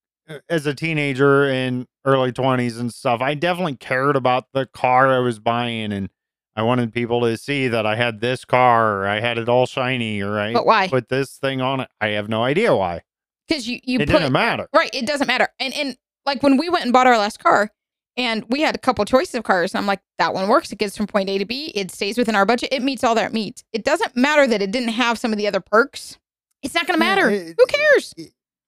as 0.50 0.66
a 0.66 0.74
teenager 0.76 1.46
in 1.46 1.88
early 2.04 2.32
20s 2.32 2.80
and 2.80 2.94
stuff, 2.94 3.22
I 3.22 3.34
definitely 3.36 3.78
cared 3.78 4.16
about 4.16 4.46
the 4.54 4.66
car 4.68 5.14
I 5.16 5.20
was 5.20 5.40
buying 5.40 5.92
and 5.92 6.10
I 6.56 6.62
wanted 6.64 6.94
people 6.94 7.22
to 7.22 7.36
see 7.38 7.68
that 7.68 7.86
I 7.86 7.96
had 7.96 8.22
this 8.22 8.46
car 8.46 8.98
or 9.02 9.08
I 9.08 9.20
had 9.20 9.38
it 9.38 9.50
all 9.50 9.66
shiny 9.66 10.22
or 10.22 10.40
I 10.40 10.54
But 10.54 10.66
why? 10.66 10.88
put 10.88 11.10
this 11.10 11.38
thing 11.38 11.62
on 11.62 11.80
it. 11.82 11.90
I 12.00 12.10
have 12.10 12.30
no 12.30 12.44
idea 12.44 12.76
why. 12.76 13.02
Because 13.48 13.68
you 13.68 13.80
you 13.84 14.00
it 14.00 14.10
put 14.10 14.20
didn't 14.20 14.34
matter. 14.34 14.68
Right. 14.74 14.90
It 14.94 15.06
doesn't 15.06 15.28
matter. 15.28 15.48
And 15.60 15.74
and 15.74 15.98
like 16.26 16.42
when 16.44 16.58
we 16.58 16.70
went 16.70 16.84
and 16.86 16.94
bought 16.94 17.08
our 17.08 17.18
last 17.18 17.40
car 17.40 17.72
and 18.18 18.46
we 18.50 18.62
had 18.62 18.76
a 18.76 18.78
couple 18.80 19.04
choices 19.06 19.36
of 19.36 19.44
cars, 19.44 19.74
and 19.74 19.80
I'm 19.80 19.88
like, 19.88 20.02
that 20.18 20.34
one 20.34 20.48
works. 20.48 20.72
It 20.72 20.78
gets 20.80 20.96
from 20.98 21.08
point 21.08 21.30
A 21.30 21.38
to 21.38 21.46
B. 21.46 21.72
It 21.76 21.92
stays 21.92 22.18
within 22.18 22.36
our 22.36 22.46
budget. 22.46 22.70
It 22.72 22.82
meets 22.84 23.04
all 23.04 23.16
that 23.16 23.26
it 23.32 23.34
meets. 23.34 23.64
It 23.74 23.84
doesn't 23.84 24.16
matter 24.16 24.48
that 24.48 24.62
it 24.62 24.72
didn't 24.72 24.90
have 24.90 25.18
some 25.18 25.32
of 25.32 25.38
the 25.38 25.48
other 25.48 25.60
perks. 25.60 26.18
It's 26.64 26.74
not 26.74 26.88
gonna 26.88 27.04
Yeah, 27.04 27.16
matter. 27.16 27.30
it- 27.30 27.56
Who 27.58 27.66
cares? 27.68 28.14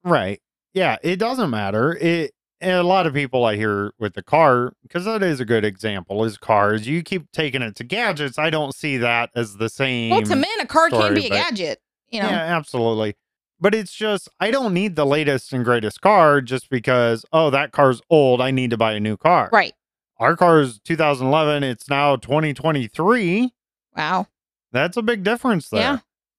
Right. 0.03 0.41
Yeah, 0.73 0.97
it 1.01 1.17
doesn't 1.17 1.49
matter. 1.49 1.97
It 1.99 2.31
and 2.59 2.71
a 2.71 2.83
lot 2.83 3.05
of 3.05 3.13
people 3.13 3.45
I 3.45 3.55
hear 3.55 3.91
with 3.99 4.15
the 4.15 4.23
car, 4.23 4.73
because 4.81 5.05
that 5.05 5.21
is 5.21 5.39
a 5.39 5.45
good 5.45 5.63
example, 5.63 6.23
is 6.23 6.37
cars. 6.39 6.87
You 6.87 7.03
keep 7.03 7.31
taking 7.31 7.61
it 7.61 7.75
to 7.75 7.83
gadgets. 7.83 8.39
I 8.39 8.49
don't 8.49 8.73
see 8.73 8.97
that 8.97 9.29
as 9.35 9.57
the 9.57 9.69
same. 9.69 10.09
Well, 10.09 10.23
to 10.23 10.35
men, 10.35 10.49
a 10.59 10.65
car 10.65 10.89
can 10.89 10.99
story, 10.99 11.15
be 11.15 11.25
a 11.27 11.29
but- 11.29 11.35
gadget. 11.35 11.79
You 12.09 12.21
know, 12.23 12.29
Yeah, 12.29 12.57
absolutely. 12.57 13.15
But 13.59 13.73
it's 13.73 13.91
just, 13.93 14.29
I 14.39 14.51
don't 14.51 14.73
need 14.73 14.95
the 14.95 15.05
latest 15.05 15.51
and 15.51 15.65
greatest 15.65 15.99
car 16.01 16.41
just 16.41 16.69
because, 16.69 17.25
oh, 17.33 17.49
that 17.49 17.71
car's 17.71 18.01
old. 18.09 18.39
I 18.41 18.51
need 18.51 18.69
to 18.69 18.77
buy 18.77 18.93
a 18.93 18.99
new 18.99 19.17
car. 19.17 19.49
right? 19.51 19.73
Our 20.19 20.35
car 20.35 20.59
is 20.61 20.79
2011. 20.79 21.63
It's 21.63 21.89
now 21.89 22.15
2023. 22.17 23.53
Wow, 23.95 24.27
That's 24.71 24.97
a 24.97 25.01
big 25.01 25.23
difference 25.23 25.69
there. 25.69 25.81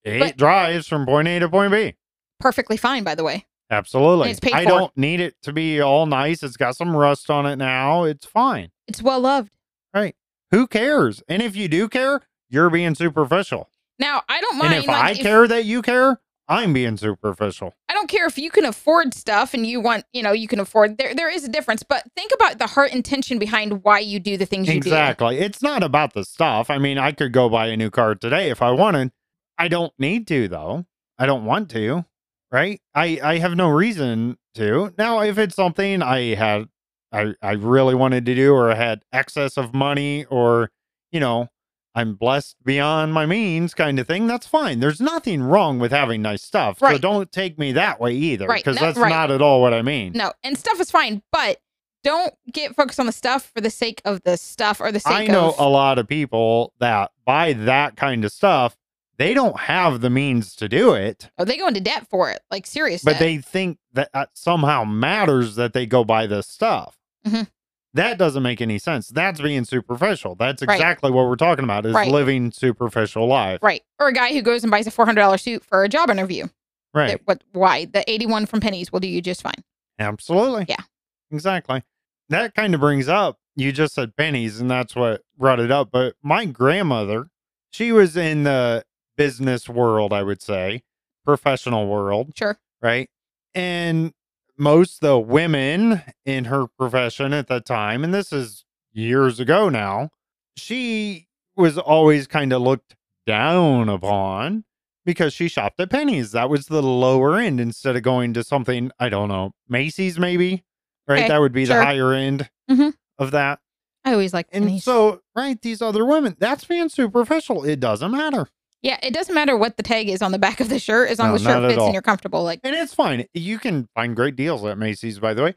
Yeah, 0.05 0.13
It 0.13 0.19
but- 0.21 0.37
drives 0.37 0.87
from 0.87 1.07
point 1.07 1.27
A 1.29 1.39
to 1.41 1.49
point 1.49 1.73
B. 1.73 1.95
perfectly 2.39 2.77
fine. 2.77 3.03
By 3.03 3.15
the 3.17 3.25
way, 3.25 3.47
Absolutely. 3.71 4.31
I 4.53 4.63
for. 4.65 4.69
don't 4.69 4.97
need 4.97 5.21
it 5.21 5.35
to 5.43 5.53
be 5.53 5.81
all 5.81 6.07
nice. 6.07 6.43
It's 6.45 6.57
got 6.57 6.77
some 6.77 6.95
rust 6.97 7.31
on 7.31 7.47
it 7.47 7.57
now. 7.57 8.05
It's 8.05 8.25
fine. 8.27 8.71
it's 8.87 9.03
well 9.03 9.21
loved. 9.21 9.51
Right. 9.93 10.15
Who 10.53 10.67
cares? 10.69 11.23
And 11.29 11.43
if 11.43 11.57
you 11.57 11.67
do 11.69 11.89
care, 11.89 12.21
you're 12.49 12.71
being 12.71 12.95
superficial. 12.95 13.69
Now, 13.99 14.23
I 14.29 14.41
don't 14.41 14.57
mind. 14.59 14.75
and 14.75 14.83
if 14.85 14.89
like, 14.89 15.05
I 15.05 15.11
if- 15.13 15.19
care 15.19 15.49
that 15.49 15.65
you 15.65 15.83
care, 15.83 16.21
I'm 16.49 16.73
being 16.73 16.97
superficial. 16.97 17.75
I 17.91 17.95
don't 17.95 18.09
care 18.09 18.27
if 18.27 18.39
you 18.39 18.51
can 18.51 18.65
afford 18.65 19.13
stuff 19.13 19.53
and 19.53 19.67
you 19.67 19.81
want, 19.81 20.05
you 20.13 20.23
know, 20.23 20.33
you 20.33 20.49
can 20.49 20.61
afford. 20.61 20.97
There, 20.97 21.15
there 21.15 21.29
is 21.29 21.45
a 21.45 21.49
difference, 21.49 21.83
but 21.83 22.05
think 22.17 22.33
about 22.35 22.59
the 22.59 22.67
heart 22.67 22.93
intention 22.93 23.39
behind 23.39 23.85
why 23.85 23.99
you 23.99 24.19
do 24.19 24.39
the 24.39 24.47
things 24.47 24.67
you 24.67 24.75
do. 24.75 24.89
Exactly. 24.89 25.39
It's 25.39 25.63
not 25.63 25.83
about 25.83 26.15
the 26.15 26.25
stuff. 26.25 26.71
I 26.71 26.79
mean, 26.79 26.97
I 26.97 27.13
could 27.13 27.33
go 27.33 27.51
buy 27.51 27.67
a 27.67 27.77
new 27.77 27.91
car 27.91 28.15
today 28.15 28.51
if 28.51 28.63
I 28.63 28.71
wanted. 28.71 29.13
I 29.59 29.69
don't 29.69 29.93
need 29.99 30.27
to 30.29 30.49
though. 30.49 30.87
I 31.19 31.27
don't 31.27 31.45
want 31.45 31.71
to. 31.71 32.07
Right? 32.51 32.81
I 32.95 33.21
I 33.23 33.39
have 33.39 33.55
no 33.55 33.69
reason 33.69 34.39
to. 34.55 34.95
Now, 34.97 35.21
if 35.21 35.37
it's 35.37 35.55
something 35.55 36.03
I 36.03 36.35
had 36.35 36.69
I 37.13 37.35
I 37.43 37.53
really 37.53 37.95
wanted 37.95 38.25
to 38.25 38.35
do 38.35 38.55
or 38.55 38.71
I 38.71 38.75
had 38.75 39.03
excess 39.13 39.59
of 39.59 39.75
money 39.75 40.25
or, 40.27 40.71
you 41.13 41.21
know, 41.21 41.51
I'm 41.99 42.15
blessed 42.15 42.57
beyond 42.65 43.13
my 43.13 43.27
means 43.27 43.75
kind 43.75 43.99
of 43.99 44.07
thing, 44.07 44.27
that's 44.29 44.47
fine. 44.47 44.79
There's 44.81 45.01
nothing 45.01 45.43
wrong 45.43 45.79
with 45.81 45.91
having 45.91 46.23
nice 46.23 46.43
stuff. 46.43 46.79
So 46.79 46.97
don't 46.99 47.31
take 47.33 47.59
me 47.59 47.73
that 47.73 47.99
way 48.01 48.15
either 48.15 48.47
Right. 48.47 48.63
because 48.65 48.79
that's 48.79 48.97
right. 48.99 49.09
not 49.11 49.31
at 49.33 49.43
all 49.43 49.61
what 49.61 49.75
I 49.75 49.83
mean. 49.83 50.13
No, 50.15 50.33
and 50.45 50.57
stuff 50.57 50.81
is 50.81 50.91
fine, 50.91 51.23
but 51.33 51.61
don't 52.05 52.33
get 52.53 52.77
focused 52.77 53.01
on 53.01 53.07
the 53.07 53.13
stuff 53.13 53.51
for 53.53 53.61
the 53.61 53.71
sake 53.71 54.01
of 54.05 54.23
the 54.23 54.37
stuff 54.37 54.81
or 54.81 54.93
the 54.93 55.01
sake 55.01 55.13
I 55.13 55.27
know 55.27 55.49
of. 55.51 55.59
a 55.59 55.69
lot 55.69 55.99
of 55.99 56.07
people 56.07 56.73
that 56.79 57.11
buy 57.27 57.53
that 57.55 57.97
kind 57.97 58.25
of 58.25 58.31
stuff. 58.33 58.77
They 59.17 59.35
don't 59.35 59.59
have 59.59 60.01
the 60.01 60.11
means 60.11 60.55
to 60.57 60.69
do 60.69 60.95
it, 60.95 61.29
oh, 61.39 61.45
they 61.45 61.57
go 61.57 61.67
into 61.67 61.81
debt 61.81 62.07
for 62.09 62.31
it, 62.31 62.39
like 62.53 62.67
serious. 62.69 63.03
but 63.03 63.13
debt. 63.15 63.19
they 63.21 63.39
think 63.39 63.79
that 63.95 64.11
that 64.13 64.31
somehow 64.35 64.85
matters 64.85 65.57
that 65.57 65.73
they 65.73 65.87
go 65.87 66.05
buy 66.05 66.29
this 66.29 66.47
stuff. 66.47 66.97
Mhm. 67.27 67.49
That 67.95 68.19
doesn't 68.19 68.43
make 68.43 68.61
any 68.61 68.79
sense. 68.79 69.09
That's 69.09 69.41
being 69.41 69.65
superficial. 69.65 70.35
That's 70.35 70.63
Right. 70.63 70.75
exactly 70.75 71.11
what 71.11 71.27
we're 71.27 71.37
talking 71.37 71.65
about 71.65 71.87
is 71.87 71.95
Right. 71.95 72.11
living 72.11 72.53
superficial 72.53 73.27
life. 73.27 73.61
right, 73.63 73.83
or 73.99 74.09
a 74.09 74.13
guy 74.13 74.33
who 74.33 74.43
goes 74.43 74.63
and 74.63 74.71
buys 74.71 74.87
a 74.87 74.91
four 74.91 75.07
hundred 75.07 75.23
dollars 75.23 75.43
suit 75.43 75.65
for 75.65 75.83
a 75.85 75.89
job 75.89 76.11
interview. 76.11 76.47
Right. 76.95 77.13
That- 77.13 77.21
what? 77.25 77.45
Why? 77.53 77.85
The 77.87 78.09
eighty 78.11 78.27
one 78.27 78.47
from 78.47 78.61
Penney's 78.61 78.93
will 78.93 79.01
do 79.01 79.09
you 79.09 79.21
just 79.23 79.43
fine. 79.43 79.65
Absolutely. 79.99 80.67
Yeah. 80.69 80.83
Exactly. 81.31 81.83
That 82.29 82.55
kind 82.55 82.75
of 82.75 82.81
brings 82.81 83.09
up, 83.09 83.39
you 83.57 83.73
just 83.73 83.95
said 83.95 84.17
Penney's, 84.17 84.61
and 84.61 84.71
that's 84.71 84.95
what 84.95 85.23
brought 85.37 85.61
it 85.61 85.71
up. 85.71 85.91
But 85.91 86.15
my 86.23 86.45
grandmother, 86.45 87.29
she 87.71 87.91
was 87.91 88.17
in 88.17 88.45
the 88.45 88.85
business 89.17 89.69
world, 89.69 90.13
I 90.13 90.23
would 90.23 90.41
say, 90.43 90.83
professional 91.25 91.87
world, 91.89 92.33
Sure. 92.37 92.59
right? 92.83 93.09
And 93.55 94.13
most 94.59 95.01
the 95.01 95.19
women 95.19 96.03
in 96.25 96.47
her 96.47 96.67
profession 96.67 97.33
at 97.33 97.47
the 97.49 97.61
time, 97.61 98.05
and 98.05 98.13
this 98.13 98.33
is 98.33 98.65
years 98.93 99.39
ago 99.41 99.69
now, 99.69 100.11
she 100.57 101.29
was 101.57 101.79
always 101.79 102.27
kind 102.27 102.53
of 102.53 102.63
looked 102.63 102.97
down 103.27 103.89
upon 103.89 104.65
because 105.05 105.33
she 105.33 105.49
shopped 105.49 105.79
at 105.81 105.91
Penney's. 105.91 106.33
That 106.33 106.51
was 106.51 106.67
the 106.67 106.83
lower 106.83 107.37
end 107.37 107.61
instead 107.61 107.97
of 107.97 108.03
going 108.03 108.35
to 108.35 108.45
something, 108.45 108.91
I 108.99 109.09
don't 109.09 109.29
know, 109.29 109.53
Macy's 109.69 110.19
maybe, 110.19 110.65
right? 111.07 111.21
Okay, 111.21 111.29
that 111.29 111.41
would 111.41 111.53
be 111.53 111.65
sure. 111.65 111.77
the 111.79 111.85
higher 111.85 112.13
end 112.13 112.49
Mhm. 112.71 112.95
of 113.19 113.31
that. 113.31 113.61
I 114.05 114.13
always 114.13 114.33
like 114.33 114.49
And 114.53 114.65
Penney's. 114.65 114.85
so, 114.85 115.21
right, 115.37 115.61
these 115.61 115.83
other 115.83 116.05
women, 116.05 116.37
that's 116.39 116.65
being 116.65 116.89
superficial. 116.89 117.65
It 117.65 117.81
doesn't 117.81 118.11
matter. 118.11 118.49
Yeah, 118.83 118.99
it 119.03 119.13
doesn't 119.13 119.35
matter 119.35 119.57
what 119.57 119.77
the 119.77 119.83
tag 119.83 120.09
is 120.09 120.23
on 120.23 120.33
the 120.33 120.39
back 120.39 120.61
of 120.61 120.69
the 120.69 120.79
shirt 120.79 121.11
as 121.11 121.19
long 121.19 121.29
No, 121.29 121.35
as 121.35 121.43
the 121.43 121.51
shirt 121.51 121.71
fits 121.71 121.83
and 121.83 121.93
you're 121.93 122.03
comfortable. 122.03 122.45
Like 122.45 122.61
And 122.63 122.75
it's 122.75 122.95
fine. 122.95 123.27
You 123.35 123.59
can 123.59 123.89
find 123.95 124.15
great 124.15 124.37
deals 124.37 124.65
at 124.65 124.79
Macy's, 124.79 125.19
by 125.19 125.35
the 125.35 125.43
way. 125.43 125.55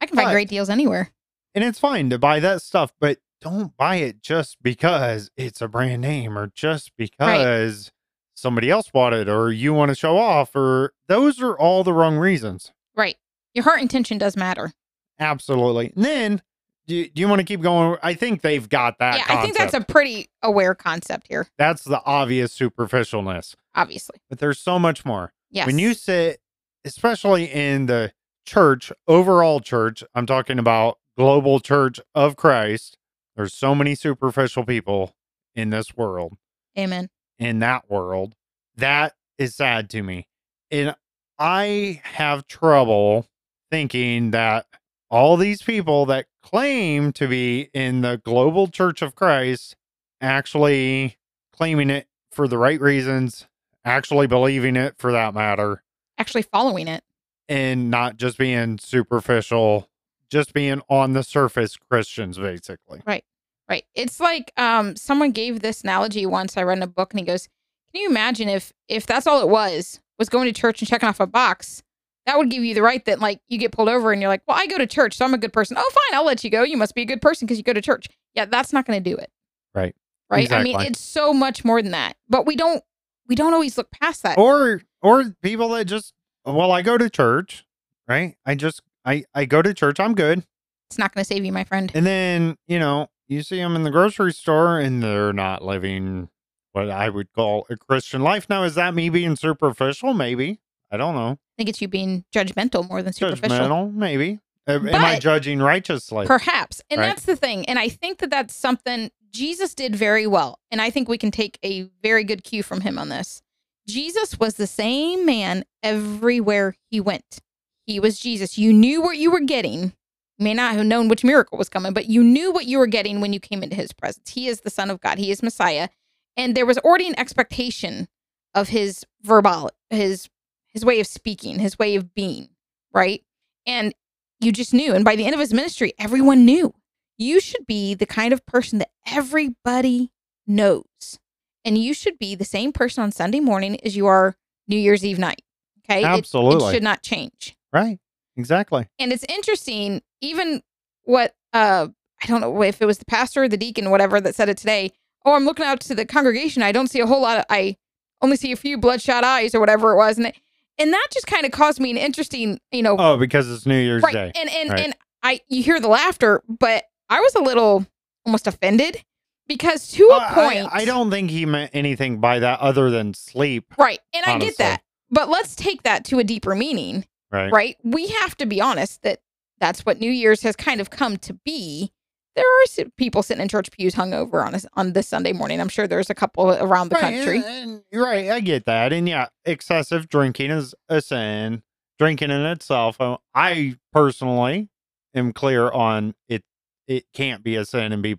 I 0.00 0.06
can 0.06 0.16
find 0.16 0.30
great 0.30 0.48
deals 0.48 0.68
anywhere. 0.70 1.10
And 1.54 1.64
it's 1.64 1.78
fine 1.78 2.10
to 2.10 2.18
buy 2.18 2.40
that 2.40 2.62
stuff, 2.62 2.92
but 3.00 3.18
don't 3.40 3.76
buy 3.76 3.96
it 3.96 4.22
just 4.22 4.62
because 4.62 5.30
it's 5.36 5.60
a 5.60 5.68
brand 5.68 6.02
name 6.02 6.38
or 6.38 6.52
just 6.54 6.92
because 6.96 7.90
somebody 8.34 8.70
else 8.70 8.90
bought 8.90 9.12
it 9.12 9.28
or 9.28 9.50
you 9.50 9.74
want 9.74 9.88
to 9.90 9.94
show 9.94 10.16
off 10.16 10.54
or 10.54 10.92
those 11.08 11.40
are 11.42 11.58
all 11.58 11.82
the 11.82 11.92
wrong 11.92 12.16
reasons. 12.16 12.72
Right. 12.96 13.16
Your 13.54 13.64
heart 13.64 13.80
intention 13.80 14.18
does 14.18 14.36
matter. 14.36 14.72
Absolutely. 15.18 15.92
And 15.96 16.04
then 16.04 16.42
do 16.90 16.96
you, 16.96 17.08
do 17.08 17.20
you 17.20 17.28
want 17.28 17.38
to 17.38 17.44
keep 17.44 17.60
going? 17.60 17.96
I 18.02 18.14
think 18.14 18.42
they've 18.42 18.68
got 18.68 18.98
that. 18.98 19.18
yeah, 19.18 19.24
I 19.28 19.42
think 19.42 19.56
that's 19.56 19.74
a 19.74 19.76
concept. 19.76 19.92
pretty 19.92 20.28
aware 20.42 20.74
concept 20.74 21.28
here, 21.28 21.46
that's 21.56 21.84
the 21.84 22.02
obvious 22.04 22.58
superficialness. 22.58 23.54
obviously. 23.76 24.18
But 24.28 24.40
there's 24.40 24.58
so 24.58 24.76
much 24.76 25.04
more. 25.04 25.32
Yes. 25.52 25.66
When 25.66 25.78
you 25.78 25.94
sit, 25.94 26.40
especially 26.84 27.44
in 27.44 27.86
the 27.86 28.12
church, 28.44 28.90
overall 29.06 29.60
church, 29.60 30.02
I'm 30.16 30.26
talking 30.26 30.58
about 30.58 30.98
global 31.16 31.60
church 31.60 32.00
of 32.12 32.34
Christ, 32.34 32.98
there's 33.36 33.54
so 33.54 33.72
many 33.72 33.94
superficial 33.94 34.64
people 34.64 35.14
in 35.54 35.70
this 35.70 35.96
world, 35.96 36.38
Amen. 36.76 37.08
in 37.38 37.60
that 37.60 37.88
world. 37.88 38.34
That 38.74 39.14
is 39.38 39.54
sad 39.54 39.88
to 39.90 40.02
me. 40.02 40.26
And 40.72 40.96
I 41.38 42.00
have 42.02 42.48
trouble 42.48 43.28
thinking 43.70 44.32
that 44.32 44.66
all 45.10 45.36
these 45.36 45.62
people 45.62 46.06
that 46.06 46.26
claim 46.42 47.12
to 47.12 47.26
be 47.28 47.68
in 47.74 48.00
the 48.02 48.20
global 48.24 48.68
church 48.68 49.02
of 49.02 49.14
Christ 49.14 49.76
actually 50.20 51.16
claiming 51.52 51.90
it 51.90 52.06
for 52.30 52.46
the 52.46 52.58
right 52.58 52.80
reasons, 52.80 53.46
actually 53.84 54.26
believing 54.26 54.76
it 54.76 54.94
for 54.98 55.12
that 55.12 55.34
matter, 55.34 55.82
Actually 56.18 56.42
following 56.42 56.86
it. 56.86 57.02
and 57.48 57.90
not 57.90 58.16
just 58.16 58.38
being 58.38 58.78
superficial, 58.78 59.88
just 60.30 60.52
being 60.52 60.80
on 60.88 61.12
the 61.14 61.22
surface 61.24 61.76
Christians, 61.76 62.38
basically. 62.38 63.00
Right. 63.06 63.24
Right. 63.68 63.84
It's 63.94 64.20
like 64.20 64.52
um 64.56 64.96
someone 64.96 65.30
gave 65.32 65.60
this 65.60 65.82
analogy 65.82 66.26
once. 66.26 66.56
I 66.56 66.62
read 66.62 66.78
in 66.78 66.82
a 66.82 66.86
book 66.88 67.12
and 67.12 67.20
he 67.20 67.26
goes, 67.26 67.48
Can 67.92 68.02
you 68.02 68.08
imagine 68.08 68.48
if 68.48 68.72
if 68.88 69.06
that's 69.06 69.26
all 69.26 69.40
it 69.42 69.48
was, 69.48 70.00
was 70.18 70.28
going 70.28 70.52
to 70.52 70.60
church 70.60 70.80
and 70.80 70.88
checking 70.88 71.08
off 71.08 71.20
a 71.20 71.26
box? 71.26 71.82
That 72.26 72.38
would 72.38 72.50
give 72.50 72.62
you 72.62 72.74
the 72.74 72.82
right 72.82 73.04
that 73.06 73.20
like 73.20 73.40
you 73.48 73.58
get 73.58 73.72
pulled 73.72 73.88
over 73.88 74.12
and 74.12 74.20
you're 74.20 74.28
like, 74.28 74.42
Well, 74.46 74.56
I 74.58 74.66
go 74.66 74.78
to 74.78 74.86
church, 74.86 75.16
so 75.16 75.24
I'm 75.24 75.34
a 75.34 75.38
good 75.38 75.52
person. 75.52 75.76
Oh, 75.78 75.90
fine, 75.92 76.18
I'll 76.18 76.24
let 76.24 76.44
you 76.44 76.50
go. 76.50 76.62
You 76.62 76.76
must 76.76 76.94
be 76.94 77.02
a 77.02 77.06
good 77.06 77.20
person 77.22 77.46
because 77.46 77.58
you 77.58 77.64
go 77.64 77.72
to 77.72 77.80
church. 77.80 78.06
Yeah, 78.34 78.44
that's 78.44 78.72
not 78.72 78.86
gonna 78.86 79.00
do 79.00 79.16
it. 79.16 79.30
Right. 79.74 79.94
Right. 80.28 80.50
I 80.52 80.62
mean, 80.62 80.80
it's 80.80 81.00
so 81.00 81.32
much 81.32 81.64
more 81.64 81.82
than 81.82 81.90
that. 81.92 82.16
But 82.28 82.46
we 82.46 82.54
don't 82.56 82.84
we 83.26 83.34
don't 83.34 83.54
always 83.54 83.76
look 83.76 83.90
past 83.90 84.22
that. 84.22 84.38
Or 84.38 84.82
or 85.02 85.34
people 85.42 85.70
that 85.70 85.86
just 85.86 86.14
well, 86.44 86.72
I 86.72 86.82
go 86.82 86.98
to 86.98 87.10
church, 87.10 87.64
right? 88.06 88.36
I 88.46 88.54
just 88.54 88.82
I 89.04 89.24
I 89.34 89.44
go 89.44 89.62
to 89.62 89.74
church, 89.74 89.98
I'm 89.98 90.14
good. 90.14 90.44
It's 90.88 90.98
not 90.98 91.14
gonna 91.14 91.24
save 91.24 91.44
you, 91.44 91.52
my 91.52 91.64
friend. 91.64 91.90
And 91.94 92.04
then, 92.04 92.56
you 92.66 92.78
know, 92.78 93.08
you 93.28 93.42
see 93.42 93.58
them 93.58 93.76
in 93.76 93.84
the 93.84 93.90
grocery 93.90 94.32
store 94.32 94.78
and 94.78 95.02
they're 95.02 95.32
not 95.32 95.64
living 95.64 96.28
what 96.72 96.90
I 96.90 97.08
would 97.08 97.32
call 97.32 97.66
a 97.70 97.76
Christian 97.76 98.22
life. 98.22 98.48
Now, 98.48 98.64
is 98.64 98.74
that 98.74 98.94
me 98.94 99.08
being 99.08 99.36
superficial? 99.36 100.14
Maybe. 100.14 100.60
I 100.90 100.96
don't 100.96 101.14
know. 101.14 101.32
I 101.32 101.38
think 101.56 101.68
it's 101.68 101.80
you 101.80 101.88
being 101.88 102.24
judgmental 102.34 102.88
more 102.88 103.02
than 103.02 103.12
superficial. 103.12 103.56
Judgmental? 103.56 103.92
Maybe. 103.94 104.38
Am 104.66 104.88
I 104.94 105.18
judging 105.18 105.60
righteously? 105.60 106.26
Perhaps. 106.26 106.80
And 106.90 107.00
Right. 107.00 107.06
that's 107.06 107.24
the 107.24 107.36
thing. 107.36 107.64
And 107.66 107.78
I 107.78 107.88
think 107.88 108.18
that 108.18 108.30
that's 108.30 108.54
something 108.54 109.10
Jesus 109.30 109.74
did 109.74 109.96
very 109.96 110.26
well. 110.26 110.58
And 110.70 110.80
I 110.80 110.90
think 110.90 111.08
we 111.08 111.18
can 111.18 111.30
take 111.30 111.58
a 111.64 111.82
very 112.02 112.24
good 112.24 112.44
cue 112.44 112.62
from 112.62 112.82
him 112.82 112.98
on 112.98 113.08
this. 113.08 113.42
Jesus 113.88 114.38
was 114.38 114.54
the 114.54 114.66
same 114.66 115.24
man 115.26 115.64
everywhere 115.82 116.74
he 116.90 117.00
went. 117.00 117.40
He 117.86 117.98
was 117.98 118.18
Jesus. 118.18 118.58
You 118.58 118.72
knew 118.72 119.00
what 119.00 119.16
you 119.16 119.30
were 119.30 119.40
getting. 119.40 119.92
You 120.38 120.44
may 120.44 120.54
not 120.54 120.74
have 120.74 120.86
known 120.86 121.08
which 121.08 121.24
miracle 121.24 121.58
was 121.58 121.68
coming, 121.68 121.92
but 121.92 122.06
you 122.06 122.22
knew 122.22 122.52
what 122.52 122.66
you 122.66 122.78
were 122.78 122.86
getting 122.86 123.20
when 123.20 123.32
you 123.32 123.40
came 123.40 123.62
into 123.62 123.76
his 123.76 123.92
presence. 123.92 124.30
He 124.30 124.46
is 124.46 124.60
the 124.60 124.70
Son 124.70 124.90
of 124.90 125.00
God, 125.00 125.18
he 125.18 125.30
is 125.30 125.42
Messiah. 125.42 125.88
And 126.36 126.56
there 126.56 126.66
was 126.66 126.78
already 126.78 127.08
an 127.08 127.18
expectation 127.18 128.08
of 128.54 128.68
his 128.68 129.04
verbal, 129.22 129.70
his 129.90 130.28
his 130.72 130.84
way 130.84 131.00
of 131.00 131.06
speaking, 131.06 131.58
his 131.58 131.78
way 131.78 131.96
of 131.96 132.14
being, 132.14 132.48
right? 132.92 133.22
And 133.66 133.94
you 134.40 134.52
just 134.52 134.72
knew. 134.74 134.94
And 134.94 135.04
by 135.04 135.16
the 135.16 135.24
end 135.24 135.34
of 135.34 135.40
his 135.40 135.52
ministry, 135.52 135.92
everyone 135.98 136.44
knew. 136.44 136.74
You 137.18 137.40
should 137.40 137.66
be 137.66 137.94
the 137.94 138.06
kind 138.06 138.32
of 138.32 138.44
person 138.46 138.78
that 138.78 138.90
everybody 139.06 140.10
knows. 140.46 141.18
And 141.64 141.76
you 141.76 141.92
should 141.92 142.18
be 142.18 142.34
the 142.34 142.44
same 142.44 142.72
person 142.72 143.02
on 143.02 143.12
Sunday 143.12 143.40
morning 143.40 143.78
as 143.84 143.96
you 143.96 144.06
are 144.06 144.36
New 144.68 144.76
Year's 144.78 145.04
Eve 145.04 145.18
night. 145.18 145.42
Okay. 145.84 146.02
It- 146.18 146.26
It, 146.70 146.74
should 146.74 146.82
not 146.82 147.02
change. 147.02 147.56
right. 147.72 147.98
Exactly. 148.36 148.86
And 148.98 149.12
it's 149.12 149.24
interesting, 149.28 150.00
even 150.22 150.62
what 151.02 151.34
uh 151.52 151.88
I 152.22 152.26
don't 152.26 152.40
know 152.40 152.62
if 152.62 152.80
it 152.80 152.86
was 152.86 152.98
the 152.98 153.04
pastor 153.04 153.42
or 153.42 153.48
the 153.48 153.56
deacon, 153.58 153.90
whatever, 153.90 154.20
that 154.20 154.34
said 154.34 154.48
it 154.48 154.56
today. 154.56 154.92
Oh, 155.26 155.34
I'm 155.34 155.44
looking 155.44 155.66
out 155.66 155.80
to 155.80 155.94
the 155.94 156.06
congregation. 156.06 156.62
I 156.62 156.72
don't 156.72 156.86
see 156.88 157.00
a 157.00 157.06
whole 157.06 157.20
lot 157.20 157.38
of 157.38 157.44
I 157.50 157.76
only 158.22 158.36
see 158.36 158.52
a 158.52 158.56
few 158.56 158.78
bloodshot 158.78 159.24
eyes 159.24 159.54
or 159.54 159.60
whatever 159.60 159.92
it 159.92 159.96
was. 159.96 160.16
And 160.16 160.28
it, 160.28 160.36
and 160.80 160.92
that 160.92 161.06
just 161.12 161.26
kind 161.26 161.44
of 161.46 161.52
caused 161.52 161.78
me 161.80 161.90
an 161.90 161.96
interesting, 161.96 162.58
you 162.72 162.82
know, 162.82 162.96
Oh, 162.98 163.16
because 163.16 163.50
it's 163.50 163.66
New 163.66 163.78
Year's 163.78 164.02
right. 164.02 164.12
Day. 164.12 164.32
And 164.34 164.50
and 164.50 164.70
Right. 164.70 164.80
and 164.86 164.94
I 165.22 165.40
you 165.48 165.62
hear 165.62 165.78
the 165.80 165.88
laughter, 165.88 166.42
but 166.48 166.84
I 167.08 167.20
was 167.20 167.34
a 167.36 167.40
little 167.40 167.86
almost 168.26 168.46
offended 168.46 169.04
because 169.46 169.88
to 169.92 170.06
Well, 170.08 170.20
a 170.20 170.24
I- 170.24 170.34
point 170.34 170.68
I, 170.72 170.84
don't 170.84 171.10
think 171.10 171.30
he 171.30 171.44
meant 171.46 171.70
anything 171.74 172.18
by 172.20 172.38
that 172.40 172.60
other 172.60 172.90
than 172.90 173.14
sleep. 173.14 173.74
Right. 173.78 173.98
And 174.14 174.24
I 174.24 174.38
get 174.38 174.58
that. 174.58 174.82
But 175.10 175.28
let's 175.28 175.54
take 175.56 175.82
that 175.82 176.04
to 176.06 176.18
a 176.20 176.24
deeper 176.24 176.54
meaning, 176.54 177.04
Right. 177.32 177.50
right? 177.52 177.76
We 177.82 178.08
have 178.08 178.36
to 178.38 178.46
be 178.46 178.60
honest 178.60 179.02
that 179.02 179.20
that's 179.58 179.84
what 179.84 179.98
New 180.00 180.10
Year's 180.10 180.42
has 180.42 180.54
kind 180.56 180.80
of 180.80 180.90
come 180.90 181.16
to 181.18 181.34
be. 181.44 181.92
There 182.40 182.84
are 182.86 182.90
people 182.96 183.22
sitting 183.22 183.42
in 183.42 183.48
church 183.48 183.70
pews 183.70 183.94
hungover 183.94 184.44
on 184.46 184.54
a, 184.54 184.60
on 184.74 184.92
this 184.92 185.08
Sunday 185.08 185.32
morning. 185.32 185.60
I'm 185.60 185.68
sure 185.68 185.86
there's 185.86 186.10
a 186.10 186.14
couple 186.14 186.50
around 186.50 186.88
the 186.88 186.96
right, 186.96 187.14
country. 187.14 187.42
And, 187.44 187.82
and- 187.92 188.02
right. 188.02 188.30
I 188.30 188.40
get 188.40 188.66
that. 188.66 188.92
And 188.92 189.08
yeah, 189.08 189.28
excessive 189.44 190.08
drinking 190.08 190.50
is 190.50 190.74
a 190.88 191.00
sin. 191.00 191.62
Drinking 191.98 192.30
in 192.30 192.40
itself, 192.46 192.98
uh, 192.98 193.18
I 193.34 193.76
personally 193.92 194.70
am 195.14 195.34
clear 195.34 195.70
on 195.70 196.14
it. 196.28 196.44
It 196.88 197.04
can't 197.12 197.44
be 197.44 197.56
a 197.56 197.64
sin 197.66 197.92
and 197.92 198.02
be 198.02 198.16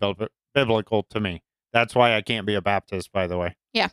biblical 0.53 1.03
to 1.09 1.19
me. 1.19 1.41
That's 1.73 1.95
why 1.95 2.15
I 2.15 2.21
can't 2.21 2.45
be 2.45 2.53
a 2.53 2.61
Baptist, 2.61 3.11
by 3.11 3.25
the 3.25 3.37
way. 3.39 3.55
Yeah. 3.73 3.89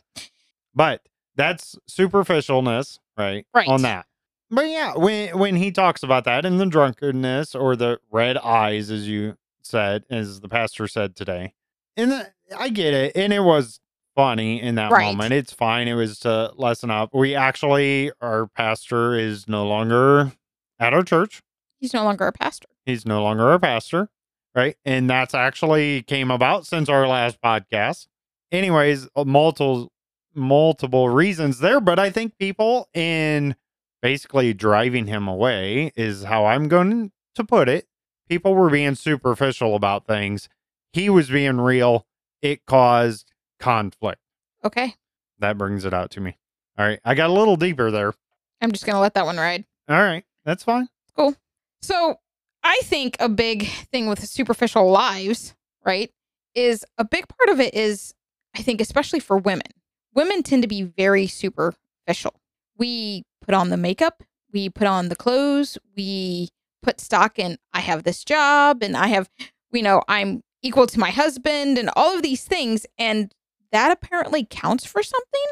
But 0.75 1.01
that's 1.35 1.75
superficialness, 1.89 2.99
right? 3.17 3.47
Right. 3.53 3.67
On 3.67 3.81
that. 3.81 4.05
But 4.51 4.67
yeah, 4.69 4.95
when 4.95 5.37
when 5.37 5.55
he 5.55 5.71
talks 5.71 6.03
about 6.03 6.23
that 6.25 6.45
and 6.45 6.59
the 6.59 6.65
drunkenness 6.65 7.55
or 7.55 7.75
the 7.75 7.99
red 8.11 8.37
eyes, 8.37 8.89
as 8.89 9.07
you 9.07 9.37
said, 9.69 10.03
as 10.09 10.41
the 10.41 10.49
pastor 10.49 10.87
said 10.87 11.15
today, 11.15 11.53
and 11.95 12.11
the, 12.11 12.31
I 12.57 12.69
get 12.69 12.93
it, 12.93 13.15
and 13.15 13.31
it 13.33 13.41
was 13.41 13.79
funny 14.15 14.61
in 14.61 14.75
that 14.75 14.91
Right. 14.91 15.05
moment. 15.05 15.33
It's 15.33 15.53
fine. 15.53 15.87
It 15.87 15.93
was 15.93 16.19
to 16.19 16.51
lessen 16.55 16.89
up. 16.91 17.13
We 17.13 17.35
actually, 17.35 18.11
our 18.21 18.47
pastor 18.47 19.15
is 19.15 19.47
no 19.47 19.65
longer 19.67 20.31
at 20.79 20.93
our 20.93 21.03
church. 21.03 21.41
He's 21.79 21.93
no 21.93 22.03
longer 22.03 22.27
a 22.27 22.31
pastor. 22.33 22.67
He's 22.85 23.05
no 23.05 23.21
longer 23.23 23.51
a 23.53 23.59
pastor, 23.59 24.09
right? 24.55 24.75
And 24.83 25.09
that's 25.09 25.33
actually 25.33 26.01
came 26.03 26.31
about 26.31 26.65
since 26.65 26.89
our 26.89 27.07
last 27.07 27.39
podcast. 27.41 28.07
Anyways, 28.51 29.07
uh, 29.15 29.23
multiple 29.25 29.91
multiple 30.35 31.09
reasons 31.09 31.59
there, 31.59 31.79
but 31.81 31.99
I 31.99 32.09
think 32.09 32.37
people 32.37 32.87
in 32.93 33.55
basically 34.01 34.53
driving 34.53 35.07
him 35.07 35.27
away 35.27 35.91
is 35.95 36.23
how 36.23 36.45
I'm 36.45 36.67
going 36.67 37.11
to 37.35 37.43
put 37.43 37.67
it. 37.67 37.87
People 38.29 38.53
were 38.53 38.69
being 38.69 38.95
superficial 38.95 39.75
about 39.75 40.05
things. 40.05 40.47
He 40.93 41.09
was 41.09 41.29
being 41.29 41.59
real. 41.59 42.05
It 42.41 42.65
caused 42.65 43.31
conflict. 43.59 44.21
Okay. 44.63 44.95
That 45.39 45.57
brings 45.57 45.83
it 45.83 45.93
out 45.93 46.11
to 46.11 46.21
me. 46.21 46.37
All 46.77 46.85
right. 46.85 46.99
I 47.03 47.15
got 47.15 47.29
a 47.29 47.33
little 47.33 47.55
deeper 47.55 47.91
there. 47.91 48.13
I'm 48.61 48.71
just 48.71 48.85
going 48.85 48.95
to 48.95 48.99
let 48.99 49.15
that 49.15 49.25
one 49.25 49.37
ride. 49.37 49.65
All 49.89 50.01
right. 50.01 50.23
That's 50.45 50.63
fine. 50.63 50.89
Cool. 51.15 51.35
So 51.81 52.19
I 52.63 52.79
think 52.83 53.17
a 53.19 53.29
big 53.29 53.67
thing 53.67 54.07
with 54.07 54.23
superficial 54.27 54.89
lives, 54.89 55.55
right, 55.85 56.11
is 56.55 56.85
a 56.97 57.05
big 57.05 57.25
part 57.27 57.49
of 57.49 57.59
it 57.59 57.73
is, 57.73 58.13
I 58.55 58.61
think, 58.61 58.81
especially 58.81 59.19
for 59.19 59.37
women, 59.37 59.67
women 60.13 60.43
tend 60.43 60.61
to 60.63 60.67
be 60.67 60.83
very 60.83 61.27
superficial. 61.27 62.39
We 62.77 63.23
put 63.41 63.55
on 63.55 63.69
the 63.69 63.77
makeup, 63.77 64.23
we 64.51 64.69
put 64.69 64.87
on 64.87 65.09
the 65.09 65.15
clothes, 65.15 65.77
we 65.95 66.49
put 66.81 66.99
stock 66.99 67.39
in, 67.39 67.57
I 67.73 67.81
have 67.81 68.03
this 68.03 68.23
job 68.23 68.83
and 68.83 68.95
I 68.95 69.07
have, 69.07 69.29
you 69.71 69.81
know, 69.83 70.01
I'm 70.07 70.41
equal 70.61 70.87
to 70.87 70.99
my 70.99 71.11
husband 71.11 71.77
and 71.77 71.89
all 71.95 72.15
of 72.15 72.21
these 72.21 72.43
things. 72.43 72.85
And 72.97 73.33
that 73.71 73.91
apparently 73.91 74.45
counts 74.49 74.85
for 74.85 75.03
something. 75.03 75.45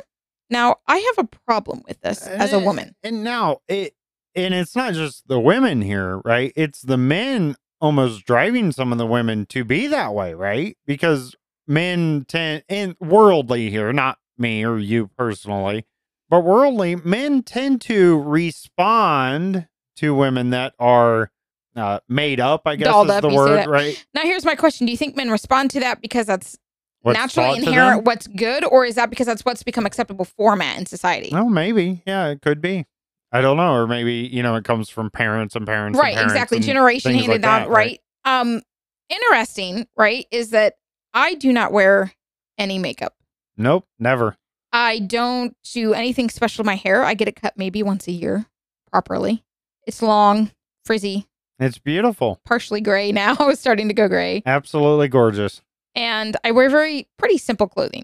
Now, 0.49 0.77
I 0.87 0.97
have 0.97 1.25
a 1.25 1.29
problem 1.45 1.83
with 1.87 2.01
this 2.01 2.25
as 2.25 2.53
a 2.53 2.57
Eh, 2.57 2.63
woman. 2.63 2.95
And 3.03 3.23
now 3.23 3.59
it 3.67 3.93
and 4.35 4.53
it's 4.53 4.75
not 4.75 4.93
just 4.93 5.27
the 5.27 5.39
women 5.39 5.81
here, 5.81 6.19
right? 6.23 6.53
It's 6.55 6.81
the 6.81 6.97
men 6.97 7.55
almost 7.81 8.25
driving 8.25 8.71
some 8.71 8.91
of 8.91 8.97
the 8.97 9.05
women 9.05 9.45
to 9.47 9.63
be 9.63 9.87
that 9.87 10.13
way, 10.13 10.33
right? 10.33 10.77
Because 10.85 11.35
men 11.67 12.25
tend 12.27 12.63
and 12.69 12.95
worldly 12.99 13.69
here, 13.69 13.91
not 13.91 14.19
me 14.37 14.63
or 14.63 14.77
you 14.77 15.07
personally, 15.17 15.85
but 16.29 16.41
worldly 16.41 16.95
men 16.95 17.41
tend 17.43 17.81
to 17.81 18.19
respond 18.21 19.67
to 19.97 20.13
women 20.15 20.51
that 20.51 20.73
are 20.79 21.31
uh, 21.75 21.99
made 22.09 22.39
up, 22.39 22.63
I 22.65 22.75
guess 22.75 22.87
Dolled 22.87 23.07
is 23.07 23.13
up, 23.13 23.21
the 23.21 23.29
word, 23.29 23.67
right? 23.67 24.03
Now, 24.13 24.21
here's 24.23 24.45
my 24.45 24.55
question 24.55 24.85
Do 24.85 24.91
you 24.91 24.97
think 24.97 25.15
men 25.15 25.29
respond 25.29 25.69
to 25.71 25.79
that 25.81 26.01
because 26.01 26.25
that's 26.25 26.57
What's 27.01 27.17
naturally 27.17 27.59
inherent 27.59 28.03
what's 28.05 28.27
good 28.27 28.65
or 28.65 28.83
is 28.83 28.95
that 28.95 29.09
because 29.09 29.27
that's 29.27 29.45
what's 29.45 29.61
become 29.63 29.85
acceptable 29.85 30.25
format 30.25 30.77
in 30.79 30.85
society 30.87 31.29
Oh, 31.31 31.47
maybe. 31.47 32.01
Yeah, 32.07 32.27
it 32.29 32.41
could 32.41 32.59
be. 32.59 32.85
I 33.31 33.41
don't 33.41 33.55
know. 33.57 33.73
Or 33.73 33.87
maybe, 33.87 34.13
you 34.13 34.41
know, 34.41 34.55
it 34.55 34.63
comes 34.65 34.89
from 34.89 35.11
parents 35.11 35.55
and 35.55 35.65
parents. 35.65 35.97
and 35.97 36.03
right 36.03 36.15
parents 36.15 36.33
exactly 36.33 36.57
and 36.57 36.65
generation 36.65 37.13
handed 37.13 37.29
like 37.29 37.41
down 37.41 37.61
that, 37.61 37.69
right? 37.69 38.01
um 38.25 38.61
interesting 39.09 39.87
right 39.95 40.25
is 40.31 40.49
that 40.49 40.73
i 41.13 41.33
do 41.35 41.53
not 41.53 41.71
wear 41.71 42.11
any 42.57 42.77
makeup 42.77 43.15
Nope, 43.55 43.85
never. 43.99 44.35
i 44.73 44.99
don't 44.99 45.55
do 45.73 45.93
anything 45.93 46.29
special 46.29 46.63
to 46.63 46.65
my 46.65 46.75
hair 46.75 47.03
i 47.03 47.13
get 47.13 47.27
it 47.29 47.35
cut 47.39 47.53
maybe 47.57 47.81
once 47.83 48.07
a 48.07 48.11
year 48.11 48.47
properly 48.91 49.45
it's 49.87 50.01
long 50.03 50.51
frizzy 50.85 51.25
It's 51.59 51.79
beautiful. 51.79 52.39
partially 52.45 52.81
gray 52.81 53.11
now. 53.11 53.35
It's 53.49 53.59
starting 53.59 53.87
to 53.87 53.93
go 53.95 54.07
gray. 54.07 54.43
Absolutely 54.45 55.07
gorgeous. 55.07 55.61
and 55.95 56.37
i 56.43 56.51
wear 56.51 56.69
very 56.69 57.07
pretty 57.17 57.37
simple 57.39 57.67
clothing. 57.67 58.03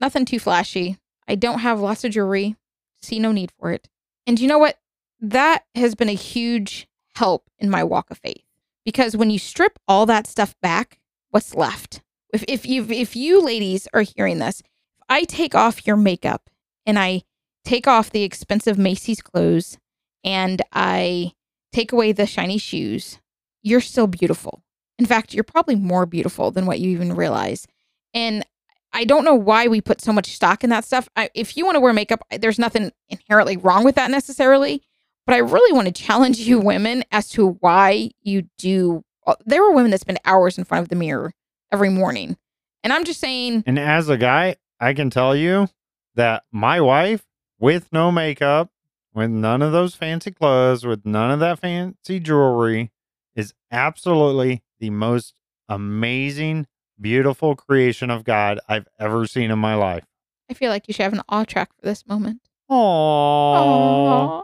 Nothing 0.00 0.24
too 0.26 0.38
flashy. 0.38 0.98
I 1.28 1.34
don't 1.36 1.60
have 1.60 1.80
lots 1.80 2.04
of 2.04 2.12
jewelry. 2.12 2.56
See 3.02 3.18
no 3.18 3.32
need 3.32 3.52
for 3.58 3.70
it. 3.70 3.88
And 4.26 4.38
you 4.40 4.48
know 4.48 4.58
what? 4.58 4.76
That 5.20 5.64
has 5.74 5.94
been 5.94 6.08
a 6.08 6.14
huge 6.14 6.88
help 7.14 7.44
in 7.58 7.70
my 7.70 7.84
walk 7.84 8.10
of 8.10 8.18
faith. 8.18 8.42
Because 8.84 9.16
when 9.16 9.30
you 9.30 9.38
strip 9.38 9.78
all 9.86 10.06
that 10.06 10.26
stuff 10.26 10.54
back 10.62 10.98
what's 11.30 11.54
left? 11.54 12.02
If, 12.32 12.44
if 12.48 12.64
you 12.66 12.84
if 12.90 13.14
you 13.16 13.42
ladies 13.42 13.86
are 13.92 14.02
hearing 14.02 14.38
this 14.38 14.60
if 14.60 14.66
i 15.08 15.24
take 15.24 15.54
off 15.54 15.84
your 15.86 15.96
makeup 15.96 16.48
and 16.86 16.96
i 16.98 17.22
take 17.64 17.86
off 17.88 18.10
the 18.10 18.22
expensive 18.22 18.78
macy's 18.78 19.20
clothes 19.20 19.78
and 20.24 20.62
i 20.72 21.32
take 21.72 21.92
away 21.92 22.12
the 22.12 22.26
shiny 22.26 22.58
shoes 22.58 23.18
you're 23.62 23.80
still 23.80 24.06
beautiful 24.06 24.62
in 24.98 25.06
fact 25.06 25.34
you're 25.34 25.44
probably 25.44 25.74
more 25.76 26.06
beautiful 26.06 26.50
than 26.50 26.66
what 26.66 26.80
you 26.80 26.90
even 26.90 27.14
realize 27.14 27.66
and 28.14 28.44
i 28.92 29.04
don't 29.04 29.24
know 29.24 29.34
why 29.34 29.66
we 29.68 29.80
put 29.80 30.00
so 30.00 30.12
much 30.12 30.34
stock 30.34 30.62
in 30.64 30.70
that 30.70 30.84
stuff 30.84 31.08
I, 31.16 31.30
if 31.34 31.56
you 31.56 31.64
want 31.64 31.76
to 31.76 31.80
wear 31.80 31.92
makeup 31.92 32.22
there's 32.38 32.58
nothing 32.58 32.90
inherently 33.08 33.56
wrong 33.56 33.84
with 33.84 33.94
that 33.96 34.10
necessarily 34.10 34.82
but 35.26 35.34
I 35.36 35.40
really 35.40 35.72
want 35.72 35.86
to 35.86 35.92
challenge 35.92 36.38
you 36.40 36.58
women 36.72 37.04
as 37.12 37.28
to 37.30 37.50
why 37.60 38.10
you 38.22 38.48
do. 38.58 39.04
uh, 39.26 39.36
There 39.44 39.62
are 39.62 39.72
women 39.72 39.92
that 39.92 40.00
spend 40.00 40.18
hours 40.24 40.58
in 40.58 40.64
front 40.64 40.82
of 40.82 40.88
the 40.88 40.96
mirror 40.96 41.32
every 41.70 41.90
morning. 41.90 42.36
And 42.82 42.92
I'm 42.92 43.04
just 43.04 43.20
saying, 43.20 43.62
And 43.66 43.78
as 43.78 44.08
a 44.08 44.16
guy, 44.16 44.56
I 44.80 44.92
can 44.92 45.08
tell 45.10 45.36
you 45.36 45.68
that 46.16 46.44
my 46.50 46.80
wife, 46.80 47.22
with 47.60 47.92
no 47.92 48.10
makeup, 48.10 48.70
with 49.14 49.30
none 49.30 49.62
of 49.62 49.72
those 49.72 49.94
fancy 49.94 50.30
clothes, 50.30 50.84
with 50.84 51.04
none 51.04 51.30
of 51.30 51.40
that 51.40 51.58
fancy 51.58 52.20
jewelry, 52.20 52.90
is 53.34 53.54
absolutely 53.70 54.62
the 54.78 54.90
most 54.90 55.34
amazing, 55.68 56.66
beautiful 57.00 57.56
creation 57.56 58.10
of 58.10 58.24
God 58.24 58.60
I've 58.68 58.88
ever 58.98 59.26
seen 59.26 59.50
in 59.50 59.58
my 59.58 59.74
life. 59.74 60.04
I 60.50 60.54
feel 60.54 60.70
like 60.70 60.88
you 60.88 60.94
should 60.94 61.04
have 61.04 61.12
an 61.12 61.22
awe 61.28 61.44
track 61.44 61.70
for 61.78 61.86
this 61.86 62.06
moment. 62.06 62.40
Aww. 62.70 62.74
Aw. 62.74 64.42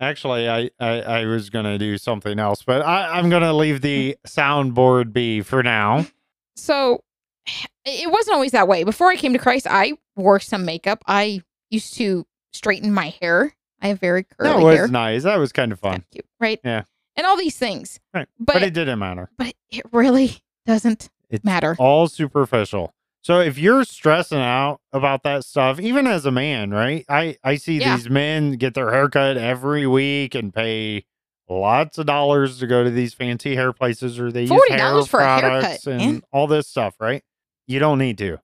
Actually, 0.00 0.48
I, 0.48 0.70
I, 0.78 1.00
I 1.00 1.24
was 1.24 1.50
going 1.50 1.64
to 1.64 1.76
do 1.76 1.98
something 1.98 2.38
else, 2.38 2.62
but 2.62 2.82
I, 2.82 3.18
I'm 3.18 3.28
going 3.30 3.42
to 3.42 3.52
leave 3.52 3.80
the 3.80 4.16
soundboard 4.26 5.12
be 5.12 5.40
for 5.40 5.62
now. 5.62 6.06
So 6.54 7.02
it 7.84 8.10
wasn't 8.10 8.34
always 8.34 8.52
that 8.52 8.68
way. 8.68 8.84
Before 8.84 9.08
I 9.08 9.16
came 9.16 9.32
to 9.32 9.38
Christ, 9.38 9.66
I 9.68 9.94
wore 10.16 10.38
some 10.38 10.64
makeup. 10.64 11.02
I 11.06 11.42
used 11.70 11.94
to 11.94 12.26
straighten 12.52 12.92
my 12.92 13.14
hair. 13.20 13.54
I 13.80 13.88
have 13.88 14.00
very 14.00 14.24
curly 14.24 14.50
That 14.50 14.62
was 14.62 14.76
hair. 14.76 14.88
nice. 14.88 15.22
That 15.22 15.36
was 15.38 15.52
kind 15.52 15.72
of 15.72 15.78
fun. 15.80 15.92
Thank 15.92 16.06
you. 16.12 16.22
Right? 16.40 16.60
Yeah. 16.64 16.82
And 17.16 17.26
all 17.26 17.36
these 17.36 17.56
things. 17.56 17.98
Right. 18.14 18.28
But, 18.38 18.54
But, 18.54 18.62
it 18.62 18.74
didn't 18.74 18.98
matter. 18.98 19.30
but 19.36 19.54
it 19.70 19.82
really 19.92 20.38
doesn't 20.66 21.10
It's 21.30 21.44
matter. 21.44 21.76
all 21.78 22.08
superficial. 22.08 22.92
So 23.22 23.40
if 23.40 23.58
you're 23.58 23.84
stressing 23.84 24.38
out 24.38 24.80
about 24.92 25.22
that 25.24 25.44
stuff, 25.44 25.80
even 25.80 26.06
as 26.06 26.24
a 26.24 26.30
man, 26.30 26.70
right? 26.70 27.04
I 27.08 27.36
I 27.42 27.56
see 27.56 27.78
Yeah. 27.78 27.96
these 27.96 28.08
men 28.08 28.52
get 28.52 28.74
their 28.74 28.90
haircut 28.92 29.36
every 29.36 29.86
week 29.86 30.34
and 30.34 30.54
pay 30.54 31.04
lots 31.48 31.98
of 31.98 32.06
dollars 32.06 32.58
to 32.60 32.66
go 32.66 32.84
to 32.84 32.90
these 32.90 33.14
fancy 33.14 33.54
hair 33.56 33.72
places 33.72 34.18
or 34.20 34.30
they 34.30 34.42
use 34.42 34.50
hair 34.50 34.60
$40 34.78 35.08
for 35.08 35.20
a 35.20 35.26
haircut, 35.40 35.50
products 35.62 35.86
eh? 35.86 35.90
and 35.90 36.00
man. 36.00 36.22
all 36.32 36.46
this 36.46 36.68
stuff, 36.68 36.94
right? 37.00 37.22
You 37.66 37.78
don't 37.80 37.98
need 37.98 38.16
to. 38.18 38.38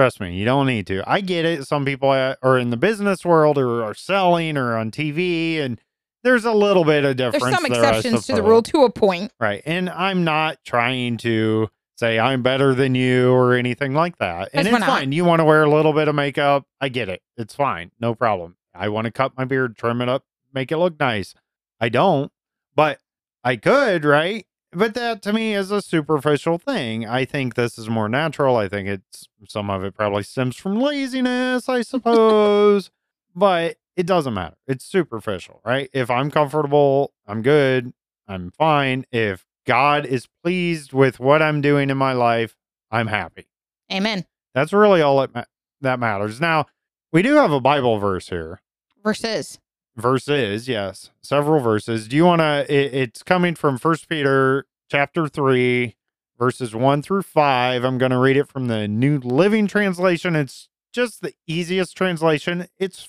Trust 0.00 0.18
me, 0.18 0.34
you 0.34 0.46
don't 0.46 0.66
need 0.66 0.86
to. 0.86 1.02
I 1.06 1.20
get 1.20 1.44
it. 1.44 1.68
Some 1.68 1.84
people 1.84 2.08
uh, 2.08 2.34
are 2.42 2.58
in 2.58 2.70
the 2.70 2.78
business 2.78 3.22
world 3.22 3.58
or 3.58 3.84
are 3.84 3.92
selling 3.92 4.56
or 4.56 4.74
on 4.74 4.90
TV 4.90 5.60
and 5.60 5.78
there's 6.24 6.46
a 6.46 6.52
little 6.52 6.84
bit 6.84 7.04
of 7.04 7.16
difference. 7.16 7.44
There's 7.44 7.54
some 7.54 7.70
there, 7.70 7.84
exceptions 7.84 8.26
to 8.28 8.36
the 8.36 8.42
rule 8.42 8.62
to 8.62 8.84
a 8.84 8.90
point. 8.90 9.30
Right. 9.38 9.62
And 9.66 9.90
I'm 9.90 10.24
not 10.24 10.56
trying 10.64 11.18
to 11.18 11.68
say 11.96 12.18
I'm 12.18 12.42
better 12.42 12.74
than 12.74 12.94
you 12.94 13.30
or 13.30 13.52
anything 13.52 13.92
like 13.92 14.16
that. 14.20 14.48
And 14.54 14.66
it's 14.66 14.78
fine. 14.78 15.12
You 15.12 15.26
want 15.26 15.40
to 15.40 15.44
wear 15.44 15.64
a 15.64 15.70
little 15.70 15.92
bit 15.92 16.08
of 16.08 16.14
makeup. 16.14 16.64
I 16.80 16.88
get 16.88 17.10
it. 17.10 17.20
It's 17.36 17.54
fine. 17.54 17.90
No 18.00 18.14
problem. 18.14 18.56
I 18.74 18.88
want 18.88 19.04
to 19.04 19.10
cut 19.10 19.36
my 19.36 19.44
beard, 19.44 19.76
trim 19.76 20.00
it 20.00 20.08
up, 20.08 20.24
make 20.54 20.72
it 20.72 20.78
look 20.78 20.98
nice. 20.98 21.34
I 21.78 21.90
don't, 21.90 22.32
but 22.74 23.00
I 23.44 23.56
could, 23.56 24.06
right? 24.06 24.46
But 24.72 24.94
that 24.94 25.22
to 25.22 25.32
me 25.32 25.54
is 25.54 25.70
a 25.70 25.82
superficial 25.82 26.56
thing. 26.58 27.06
I 27.06 27.24
think 27.24 27.54
this 27.54 27.76
is 27.76 27.88
more 27.88 28.08
natural. 28.08 28.56
I 28.56 28.68
think 28.68 28.88
it's 28.88 29.28
some 29.48 29.68
of 29.68 29.82
it 29.82 29.94
probably 29.94 30.22
stems 30.22 30.56
from 30.56 30.80
laziness, 30.80 31.68
I 31.68 31.82
suppose, 31.82 32.90
but 33.34 33.78
it 33.96 34.06
doesn't 34.06 34.34
matter. 34.34 34.56
It's 34.68 34.84
superficial, 34.84 35.60
right? 35.64 35.90
If 35.92 36.08
I'm 36.08 36.30
comfortable, 36.30 37.12
I'm 37.26 37.42
good. 37.42 37.92
I'm 38.28 38.52
fine. 38.52 39.06
If 39.10 39.44
God 39.66 40.06
is 40.06 40.28
pleased 40.44 40.92
with 40.92 41.18
what 41.18 41.42
I'm 41.42 41.60
doing 41.60 41.90
in 41.90 41.96
my 41.96 42.12
life, 42.12 42.56
I'm 42.92 43.08
happy. 43.08 43.48
Amen. 43.92 44.24
That's 44.54 44.72
really 44.72 45.02
all 45.02 45.20
that, 45.20 45.34
ma- 45.34 45.44
that 45.80 45.98
matters. 45.98 46.40
Now, 46.40 46.66
we 47.12 47.22
do 47.22 47.34
have 47.34 47.50
a 47.50 47.60
Bible 47.60 47.98
verse 47.98 48.28
here. 48.28 48.60
Versus. 49.02 49.58
Verses, 49.96 50.68
yes, 50.68 51.10
several 51.22 51.60
verses. 51.60 52.06
Do 52.08 52.16
you 52.16 52.24
want 52.24 52.40
to? 52.40 52.64
It, 52.72 52.94
it's 52.94 53.22
coming 53.22 53.54
from 53.54 53.76
First 53.76 54.08
Peter 54.08 54.66
chapter 54.90 55.26
three, 55.28 55.96
verses 56.38 56.74
one 56.74 57.02
through 57.02 57.22
five. 57.22 57.84
I'm 57.84 57.98
going 57.98 58.12
to 58.12 58.18
read 58.18 58.36
it 58.36 58.48
from 58.48 58.68
the 58.68 58.86
New 58.88 59.18
Living 59.18 59.66
Translation. 59.66 60.36
It's 60.36 60.68
just 60.94 61.22
the 61.22 61.34
easiest 61.46 61.96
translation. 61.96 62.68
It's 62.78 63.08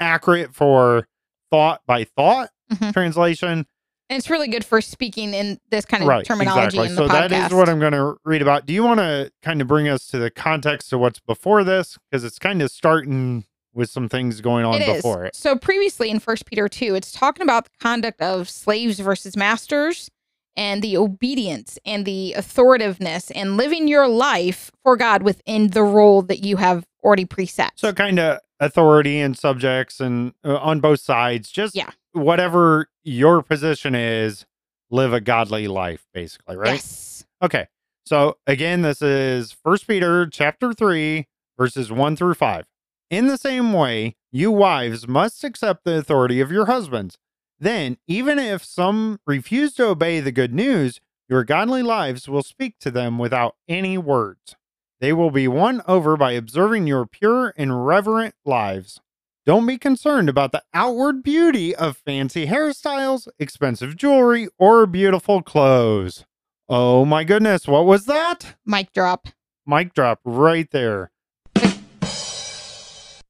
accurate 0.00 0.54
for 0.54 1.06
thought 1.50 1.82
by 1.86 2.04
thought 2.04 2.50
Mhm. 2.72 2.92
translation. 2.94 3.66
And 4.08 4.18
it's 4.18 4.28
really 4.30 4.48
good 4.48 4.64
for 4.64 4.80
speaking 4.80 5.34
in 5.34 5.58
this 5.70 5.84
kind 5.84 6.02
of 6.02 6.08
right 6.08 6.24
terminology 6.24 6.78
exactly 6.78 6.86
in 6.88 6.94
the 6.96 7.02
so 7.02 7.08
podcast. 7.08 7.28
that 7.30 7.46
is 7.50 7.54
what 7.54 7.68
i'm 7.70 7.78
going 7.78 7.92
to 7.92 8.16
read 8.26 8.42
about 8.42 8.66
do 8.66 8.74
you 8.74 8.82
want 8.82 8.98
to 9.00 9.32
kind 9.42 9.62
of 9.62 9.68
bring 9.68 9.88
us 9.88 10.06
to 10.08 10.18
the 10.18 10.30
context 10.30 10.92
of 10.92 11.00
what's 11.00 11.18
before 11.20 11.64
this 11.64 11.98
because 12.10 12.22
it's 12.24 12.38
kind 12.38 12.60
of 12.60 12.70
starting 12.70 13.44
with 13.74 13.90
some 13.90 14.08
things 14.08 14.40
going 14.40 14.64
on 14.64 14.80
It 14.80 14.88
is. 14.88 14.96
before 14.96 15.24
it 15.24 15.34
So 15.34 15.56
previously 15.56 16.10
in 16.10 16.18
First 16.20 16.46
Peter 16.46 16.68
2, 16.68 16.94
it's 16.94 17.12
talking 17.12 17.42
about 17.42 17.64
the 17.64 17.70
conduct 17.80 18.20
of 18.20 18.48
slaves 18.48 18.98
versus 19.00 19.36
masters 19.36 20.10
and 20.56 20.82
the 20.82 20.96
obedience 20.98 21.78
and 21.86 22.04
the 22.04 22.34
authoritiveness 22.36 23.32
and 23.34 23.56
living 23.56 23.88
your 23.88 24.06
life 24.08 24.70
for 24.82 24.96
God 24.96 25.22
within 25.22 25.68
the 25.68 25.82
role 25.82 26.20
that 26.22 26.44
you 26.44 26.56
have 26.58 26.84
already 27.02 27.24
preset. 27.24 27.70
so 27.76 27.92
kind 27.92 28.18
of 28.18 28.38
authority 28.60 29.18
and 29.18 29.36
subjects 29.36 29.98
and 29.98 30.34
uh, 30.44 30.56
on 30.58 30.78
both 30.80 31.00
sides 31.00 31.50
just 31.50 31.74
Yeah. 31.74 31.90
whatever 32.12 32.86
your 33.02 33.42
position 33.42 33.94
is 33.94 34.44
live 34.90 35.12
a 35.12 35.20
godly 35.20 35.66
life 35.66 36.06
basically 36.14 36.56
right 36.56 36.74
Yes. 36.74 37.24
Okay. 37.42 37.66
So 38.04 38.36
again, 38.46 38.82
this 38.82 39.00
is 39.02 39.52
First 39.52 39.86
Peter 39.86 40.26
chapter 40.26 40.72
3, 40.74 41.26
verses 41.56 41.90
1 41.90 42.14
through 42.16 42.34
5. 42.34 42.66
In 43.12 43.26
the 43.26 43.36
same 43.36 43.74
way, 43.74 44.16
you 44.30 44.50
wives 44.50 45.06
must 45.06 45.44
accept 45.44 45.84
the 45.84 45.98
authority 45.98 46.40
of 46.40 46.50
your 46.50 46.64
husbands. 46.64 47.18
Then, 47.60 47.98
even 48.06 48.38
if 48.38 48.64
some 48.64 49.20
refuse 49.26 49.74
to 49.74 49.88
obey 49.88 50.20
the 50.20 50.32
good 50.32 50.54
news, 50.54 50.98
your 51.28 51.44
godly 51.44 51.82
lives 51.82 52.26
will 52.26 52.42
speak 52.42 52.78
to 52.78 52.90
them 52.90 53.18
without 53.18 53.56
any 53.68 53.98
words. 53.98 54.56
They 54.98 55.12
will 55.12 55.30
be 55.30 55.46
won 55.46 55.82
over 55.86 56.16
by 56.16 56.32
observing 56.32 56.86
your 56.86 57.04
pure 57.04 57.52
and 57.54 57.84
reverent 57.84 58.34
lives. 58.46 59.02
Don't 59.44 59.66
be 59.66 59.76
concerned 59.76 60.30
about 60.30 60.52
the 60.52 60.62
outward 60.72 61.22
beauty 61.22 61.76
of 61.76 61.98
fancy 61.98 62.46
hairstyles, 62.46 63.28
expensive 63.38 63.94
jewelry, 63.94 64.48
or 64.56 64.86
beautiful 64.86 65.42
clothes. 65.42 66.24
Oh 66.66 67.04
my 67.04 67.24
goodness, 67.24 67.68
what 67.68 67.84
was 67.84 68.06
that? 68.06 68.54
Mic 68.64 68.90
drop. 68.94 69.28
Mic 69.66 69.92
drop 69.92 70.20
right 70.24 70.70
there. 70.70 71.11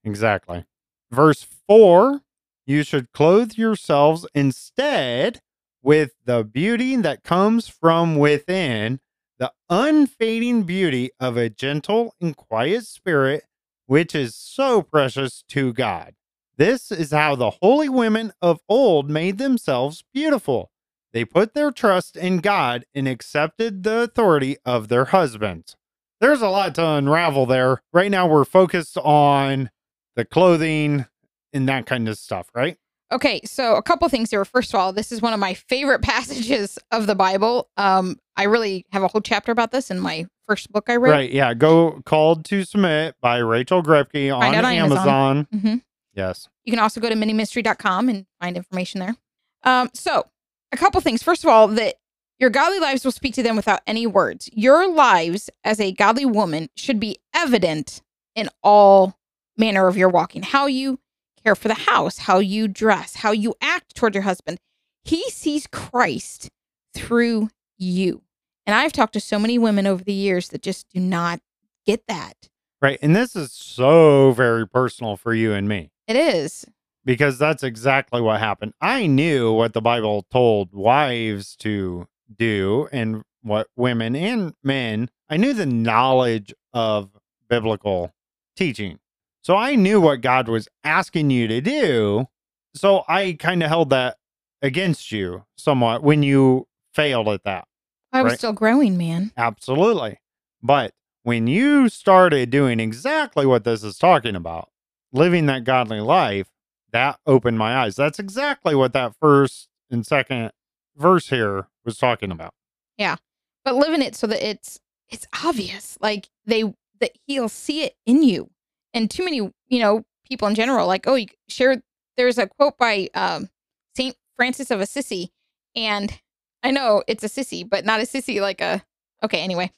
Exactly. 0.05 0.65
Verse 1.11 1.47
4 1.69 2.21
You 2.67 2.83
should 2.83 3.13
clothe 3.13 3.55
yourselves 3.55 4.27
instead 4.35 5.41
with 5.83 6.13
the 6.25 6.45
beauty 6.45 6.97
that 6.97 7.25
comes 7.25 7.69
from 7.69 8.17
within, 8.17 9.01
the 9.39 9.53
unfading 9.69 10.63
beauty 10.63 11.11
of 11.19 11.37
a 11.37 11.51
gentle 11.51 12.15
and 12.21 12.37
quiet 12.37 12.87
spirit, 12.87 13.45
which 13.87 14.15
is 14.15 14.35
so 14.35 14.83
precious 14.83 15.43
to 15.49 15.73
God. 15.73 16.15
This 16.57 16.93
is 16.93 17.11
how 17.11 17.35
the 17.35 17.51
holy 17.63 17.89
women 17.89 18.33
of 18.41 18.61
old 18.69 19.11
made 19.11 19.39
themselves 19.39 20.05
beautiful. 20.15 20.71
They 21.13 21.25
put 21.25 21.55
their 21.55 21.71
trust 21.71 22.17
in 22.17 22.39
God 22.39 22.85
and 22.95 23.09
accepted 23.09 23.83
the 23.83 24.03
authority 24.03 24.57
of 24.65 24.89
their 24.89 25.07
husbands. 25.07 25.77
There's 26.21 26.41
a 26.41 26.49
lot 26.49 26.75
to 26.77 26.87
unravel 26.87 27.47
there. 27.47 27.83
Right 27.93 28.11
now, 28.11 28.27
we're 28.29 28.45
focused 28.45 28.97
on 28.99 29.71
the 30.17 30.25
clothing 30.25 31.07
and 31.53 31.69
that 31.69 31.87
kind 31.87 32.09
of 32.09 32.19
stuff, 32.19 32.49
right? 32.55 32.77
Okay, 33.13 33.41
so 33.45 33.77
a 33.77 33.83
couple 33.83 34.09
things 34.09 34.31
here. 34.31 34.43
First 34.45 34.73
of 34.73 34.81
all, 34.81 34.93
this 34.93 35.13
is 35.13 35.21
one 35.21 35.35
of 35.35 35.41
my 35.41 35.53
favorite 35.55 36.01
passages 36.03 36.79
of 36.91 37.07
the 37.07 37.15
Bible. 37.15 37.69
Um, 37.77 38.17
I 38.37 38.45
really 38.45 38.87
have 38.93 39.03
a 39.03 39.09
whole 39.09 39.21
chapter 39.21 39.53
about 39.53 39.71
this 39.71 39.91
in 39.91 40.01
my 40.01 40.27
first 40.49 40.73
book 40.73 40.87
I 40.89 40.97
read. 40.97 41.11
Right. 41.11 41.31
Yeah. 41.31 41.53
Go 41.53 42.01
Called 42.07 42.45
to 42.47 42.65
Submit 42.65 43.17
by 43.21 43.39
Rachel 43.39 43.83
Grepke 43.83 44.35
on 44.35 44.43
on 44.55 44.65
Amazon. 44.65 45.47
hmm 45.53 45.75
Yes. 46.15 46.49
You 46.65 46.73
can 46.73 46.81
also 46.81 47.01
go 47.01 47.09
to 47.09 47.15
minimystery.com 47.15 48.09
and 48.09 48.27
find 48.41 48.57
information 48.57 49.01
there. 49.01 49.17
Um, 49.63 49.91
so, 49.95 50.27
a 50.71 50.77
couple 50.77 51.01
things. 51.01 51.23
First 51.23 51.45
of 51.45 51.49
all, 51.51 51.69
that 51.69 51.97
your 52.39 52.51
godly 52.51 52.81
lives 52.81 53.05
will 53.05 53.13
speak 53.13 53.35
to 53.35 53.43
them 53.43 53.57
without 53.57 53.81
any 53.87 54.07
words. 54.07 54.49
Your 54.53 54.91
lives 54.91 55.49
as 55.65 55.81
a 55.81 55.93
godly 55.93 56.25
woman 56.27 56.69
should 56.77 56.99
be 56.99 57.19
evident 57.35 58.03
in 58.35 58.49
all 58.63 59.17
manner 59.57 59.87
of 59.87 59.97
your 59.97 60.09
walking. 60.09 60.43
How 60.43 60.67
you 60.67 60.99
care 61.43 61.55
for 61.55 61.69
the 61.69 61.75
house, 61.75 62.19
how 62.19 62.39
you 62.39 62.69
dress, 62.69 63.17
how 63.17 63.33
you 63.33 63.55
act 63.61 63.95
toward 63.95 64.15
your 64.15 64.23
husband. 64.23 64.59
He 65.05 65.23
sees 65.31 65.67
Christ 65.67 66.49
through 66.95 67.49
you. 67.79 68.23
And 68.67 68.77
I've 68.77 68.93
talked 68.93 69.15
to 69.15 69.21
so 69.21 69.39
many 69.39 69.59
women 69.59 69.87
over 69.87 70.05
the 70.05 70.13
years 70.13 70.49
that 70.51 70.63
just 70.63 70.89
do 70.91 71.01
not 71.01 71.41
get 71.85 72.07
that. 72.07 72.49
Right. 72.81 72.99
And 73.03 73.15
this 73.15 73.35
is 73.35 73.53
so 73.53 74.33
very 74.33 74.67
personal 74.69 75.17
for 75.17 75.35
you 75.35 75.53
and 75.53 75.69
me 75.69 75.91
It 76.07 76.17
is. 76.17 76.65
because 77.05 77.39
that's 77.39 77.63
exactly 77.65 78.21
what 78.21 78.39
happened. 78.41 78.75
I 78.81 79.07
knew 79.07 79.53
what 79.53 79.73
the 79.73 79.81
Bible 79.81 80.25
told 80.31 80.73
wives 80.73 81.57
to 81.57 82.07
do 82.37 82.89
and 82.93 83.23
what 83.43 83.67
women 83.77 84.15
and 84.15 84.55
men, 84.63 85.11
I 85.29 85.37
knew 85.37 85.53
the 85.53 85.67
knowledge 85.67 86.55
of 86.73 87.11
biblical 87.49 88.13
teaching. 88.57 88.99
So 89.43 89.57
I 89.57 89.75
knew 89.75 90.01
what 90.01 90.21
God 90.21 90.49
was 90.49 90.69
asking 90.85 91.31
you 91.31 91.49
to 91.49 91.61
do. 91.61 92.27
So 92.75 93.05
I 93.09 93.37
kind 93.39 93.63
of 93.63 93.69
held 93.69 93.91
that 93.91 94.17
against 94.63 95.13
you 95.13 95.45
somewhat 95.57 96.03
when 96.03 96.23
you 96.23 96.69
failed 96.95 97.29
at 97.29 97.43
that. 97.45 97.67
I 98.13 98.23
was 98.23 98.33
Right. 98.33 98.39
still 98.39 98.53
growing, 98.53 98.97
man. 98.97 99.33
Absolutely. 99.37 100.19
But 100.63 100.95
when 101.25 101.47
you 101.47 101.89
started 101.89 102.51
doing 102.51 102.79
exactly 102.81 103.45
what 103.47 103.65
this 103.65 103.83
is 103.83 103.99
talking 103.99 104.37
about, 104.37 104.71
living 105.13 105.47
that 105.47 105.65
godly 105.65 106.01
life, 106.01 106.49
that 106.93 107.19
opened 107.27 107.59
my 107.59 107.77
eyes. 107.79 107.97
That's 107.97 108.19
exactly 108.19 108.75
what 108.75 108.93
that 108.93 109.15
first 109.19 109.69
and 109.91 110.07
second 110.07 110.53
verse 110.97 111.31
here 111.31 111.67
was 111.85 111.97
talking 111.99 112.31
about. 112.31 112.55
Yeah. 112.99 113.17
But 113.65 113.75
living 113.75 114.03
it 114.03 114.15
so 114.15 114.27
that 114.29 114.47
it's 114.47 114.79
it's 115.09 115.27
obvious 115.45 115.99
like 116.01 116.29
they 116.47 116.63
that 117.01 117.13
he'll 117.27 117.49
see 117.49 117.83
it 117.83 117.97
in 118.07 118.23
you 118.23 118.51
and 118.95 119.11
too 119.11 119.25
many 119.25 119.37
you 119.69 119.81
know 119.81 120.05
people 120.27 120.49
in 120.49 120.55
general 120.55 120.87
like 120.87 121.07
oh 121.07 121.15
you 121.15 121.27
share 121.49 121.83
there's 122.17 122.39
a 122.39 122.47
quote 122.47 122.77
by 122.79 123.09
um 123.15 123.49
saint 123.97 124.17
francis 124.37 124.71
of 124.71 124.81
assisi 124.81 125.31
and 125.77 126.19
i 126.63 126.71
know 126.71 127.03
it's 127.07 127.25
a 127.25 127.29
sissy 127.29 127.69
but 127.69 127.85
not 127.85 128.01
a 128.01 128.05
sissy 128.05 128.41
like 128.41 128.61
a 128.61 128.83
okay 129.23 129.41
anyway 129.41 129.71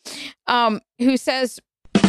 um 0.46 0.80
who 0.98 1.16
says 1.16 1.60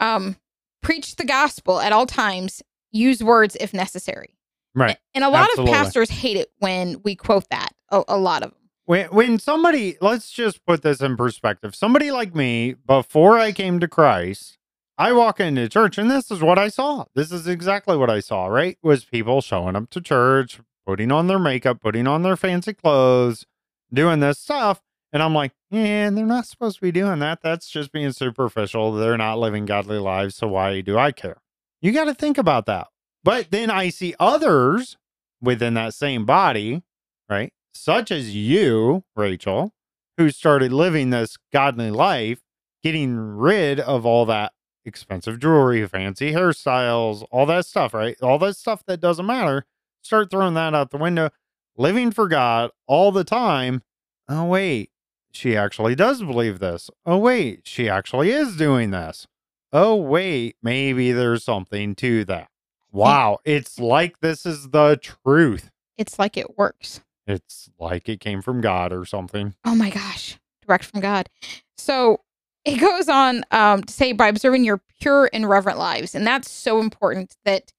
um 0.00 0.36
preach 0.82 1.16
the 1.16 1.24
gospel 1.24 1.80
at 1.80 1.92
all 1.92 2.06
times 2.06 2.62
use 2.92 3.22
words 3.22 3.56
if 3.60 3.74
necessary 3.74 4.30
Right. 4.74 4.98
and 5.14 5.24
a 5.24 5.30
lot 5.30 5.48
Absolutely. 5.48 5.72
of 5.72 5.78
pastors 5.78 6.10
hate 6.10 6.36
it 6.36 6.50
when 6.58 7.00
we 7.02 7.16
quote 7.16 7.48
that 7.48 7.70
a, 7.90 8.04
a 8.08 8.18
lot 8.18 8.42
of 8.42 8.50
them 8.50 8.58
When 8.84 9.06
when 9.06 9.38
somebody, 9.38 9.96
let's 10.02 10.30
just 10.30 10.66
put 10.66 10.82
this 10.82 11.00
in 11.00 11.16
perspective. 11.16 11.74
Somebody 11.74 12.10
like 12.10 12.34
me, 12.34 12.74
before 12.86 13.38
I 13.38 13.52
came 13.52 13.80
to 13.80 13.88
Christ, 13.88 14.58
I 14.98 15.12
walk 15.12 15.40
into 15.40 15.68
church 15.68 15.98
and 15.98 16.10
this 16.10 16.30
is 16.30 16.40
what 16.40 16.58
I 16.58 16.68
saw. 16.68 17.04
This 17.14 17.30
is 17.30 17.46
exactly 17.46 17.96
what 17.96 18.08
I 18.08 18.20
saw, 18.20 18.46
right? 18.46 18.78
Was 18.82 19.04
people 19.04 19.42
showing 19.42 19.76
up 19.76 19.90
to 19.90 20.00
church, 20.00 20.60
putting 20.86 21.12
on 21.12 21.26
their 21.26 21.38
makeup, 21.38 21.82
putting 21.82 22.06
on 22.06 22.22
their 22.22 22.36
fancy 22.36 22.72
clothes, 22.72 23.44
doing 23.92 24.20
this 24.20 24.38
stuff. 24.38 24.80
And 25.12 25.22
I'm 25.22 25.34
like, 25.34 25.52
yeah, 25.70 26.08
they're 26.10 26.24
not 26.24 26.46
supposed 26.46 26.76
to 26.76 26.82
be 26.82 26.92
doing 26.92 27.18
that. 27.18 27.42
That's 27.42 27.68
just 27.68 27.92
being 27.92 28.12
superficial. 28.12 28.92
They're 28.92 29.18
not 29.18 29.38
living 29.38 29.66
godly 29.66 29.98
lives. 29.98 30.34
So 30.36 30.48
why 30.48 30.80
do 30.80 30.98
I 30.98 31.12
care? 31.12 31.42
You 31.82 31.92
got 31.92 32.04
to 32.04 32.14
think 32.14 32.38
about 32.38 32.66
that. 32.66 32.88
But 33.22 33.50
then 33.50 33.70
I 33.70 33.90
see 33.90 34.14
others 34.18 34.96
within 35.42 35.74
that 35.74 35.94
same 35.94 36.24
body, 36.24 36.82
right? 37.28 37.52
Such 37.74 38.10
as 38.10 38.34
you, 38.34 39.04
Rachel, 39.14 39.72
who 40.16 40.30
started 40.30 40.72
living 40.72 41.10
this 41.10 41.36
godly 41.52 41.90
life, 41.90 42.40
getting 42.82 43.16
rid 43.16 43.78
of 43.78 44.06
all 44.06 44.24
that 44.26 44.52
expensive 44.86 45.38
jewelry, 45.38 45.86
fancy 45.86 46.32
hairstyles, 46.32 47.26
all 47.30 47.46
that 47.46 47.66
stuff, 47.66 47.92
right? 47.92 48.16
All 48.22 48.38
that 48.38 48.56
stuff 48.56 48.84
that 48.86 49.00
doesn't 49.00 49.26
matter. 49.26 49.66
Start 50.02 50.30
throwing 50.30 50.54
that 50.54 50.74
out 50.74 50.90
the 50.90 50.98
window, 50.98 51.30
living 51.76 52.10
for 52.10 52.28
God 52.28 52.70
all 52.86 53.12
the 53.12 53.24
time. 53.24 53.82
Oh, 54.28 54.44
wait, 54.44 54.90
she 55.32 55.56
actually 55.56 55.94
does 55.94 56.22
believe 56.22 56.58
this. 56.58 56.90
Oh, 57.04 57.18
wait, 57.18 57.62
she 57.64 57.88
actually 57.88 58.30
is 58.30 58.56
doing 58.56 58.90
this. 58.90 59.26
Oh, 59.72 59.96
wait, 59.96 60.56
maybe 60.62 61.12
there's 61.12 61.44
something 61.44 61.94
to 61.96 62.24
that. 62.24 62.48
Wow, 62.92 63.38
it's 63.44 63.78
like 63.78 64.20
this 64.20 64.46
is 64.46 64.70
the 64.70 64.98
truth. 65.02 65.70
It's 65.98 66.18
like 66.18 66.36
it 66.36 66.56
works. 66.56 67.00
It's 67.26 67.68
like 67.78 68.08
it 68.08 68.20
came 68.20 68.40
from 68.40 68.60
God 68.60 68.92
or 68.92 69.04
something. 69.04 69.54
Oh 69.64 69.74
my 69.74 69.90
gosh, 69.90 70.38
direct 70.64 70.84
from 70.84 71.00
God. 71.00 71.28
So 71.76 72.20
it 72.66 72.78
goes 72.80 73.08
on 73.08 73.44
um, 73.50 73.82
to 73.84 73.92
say 73.92 74.12
by 74.12 74.28
observing 74.28 74.64
your 74.64 74.82
pure 75.00 75.30
and 75.32 75.48
reverent 75.48 75.78
lives. 75.78 76.14
And 76.14 76.26
that's 76.26 76.50
so 76.50 76.80
important 76.80 77.36
that 77.44 77.72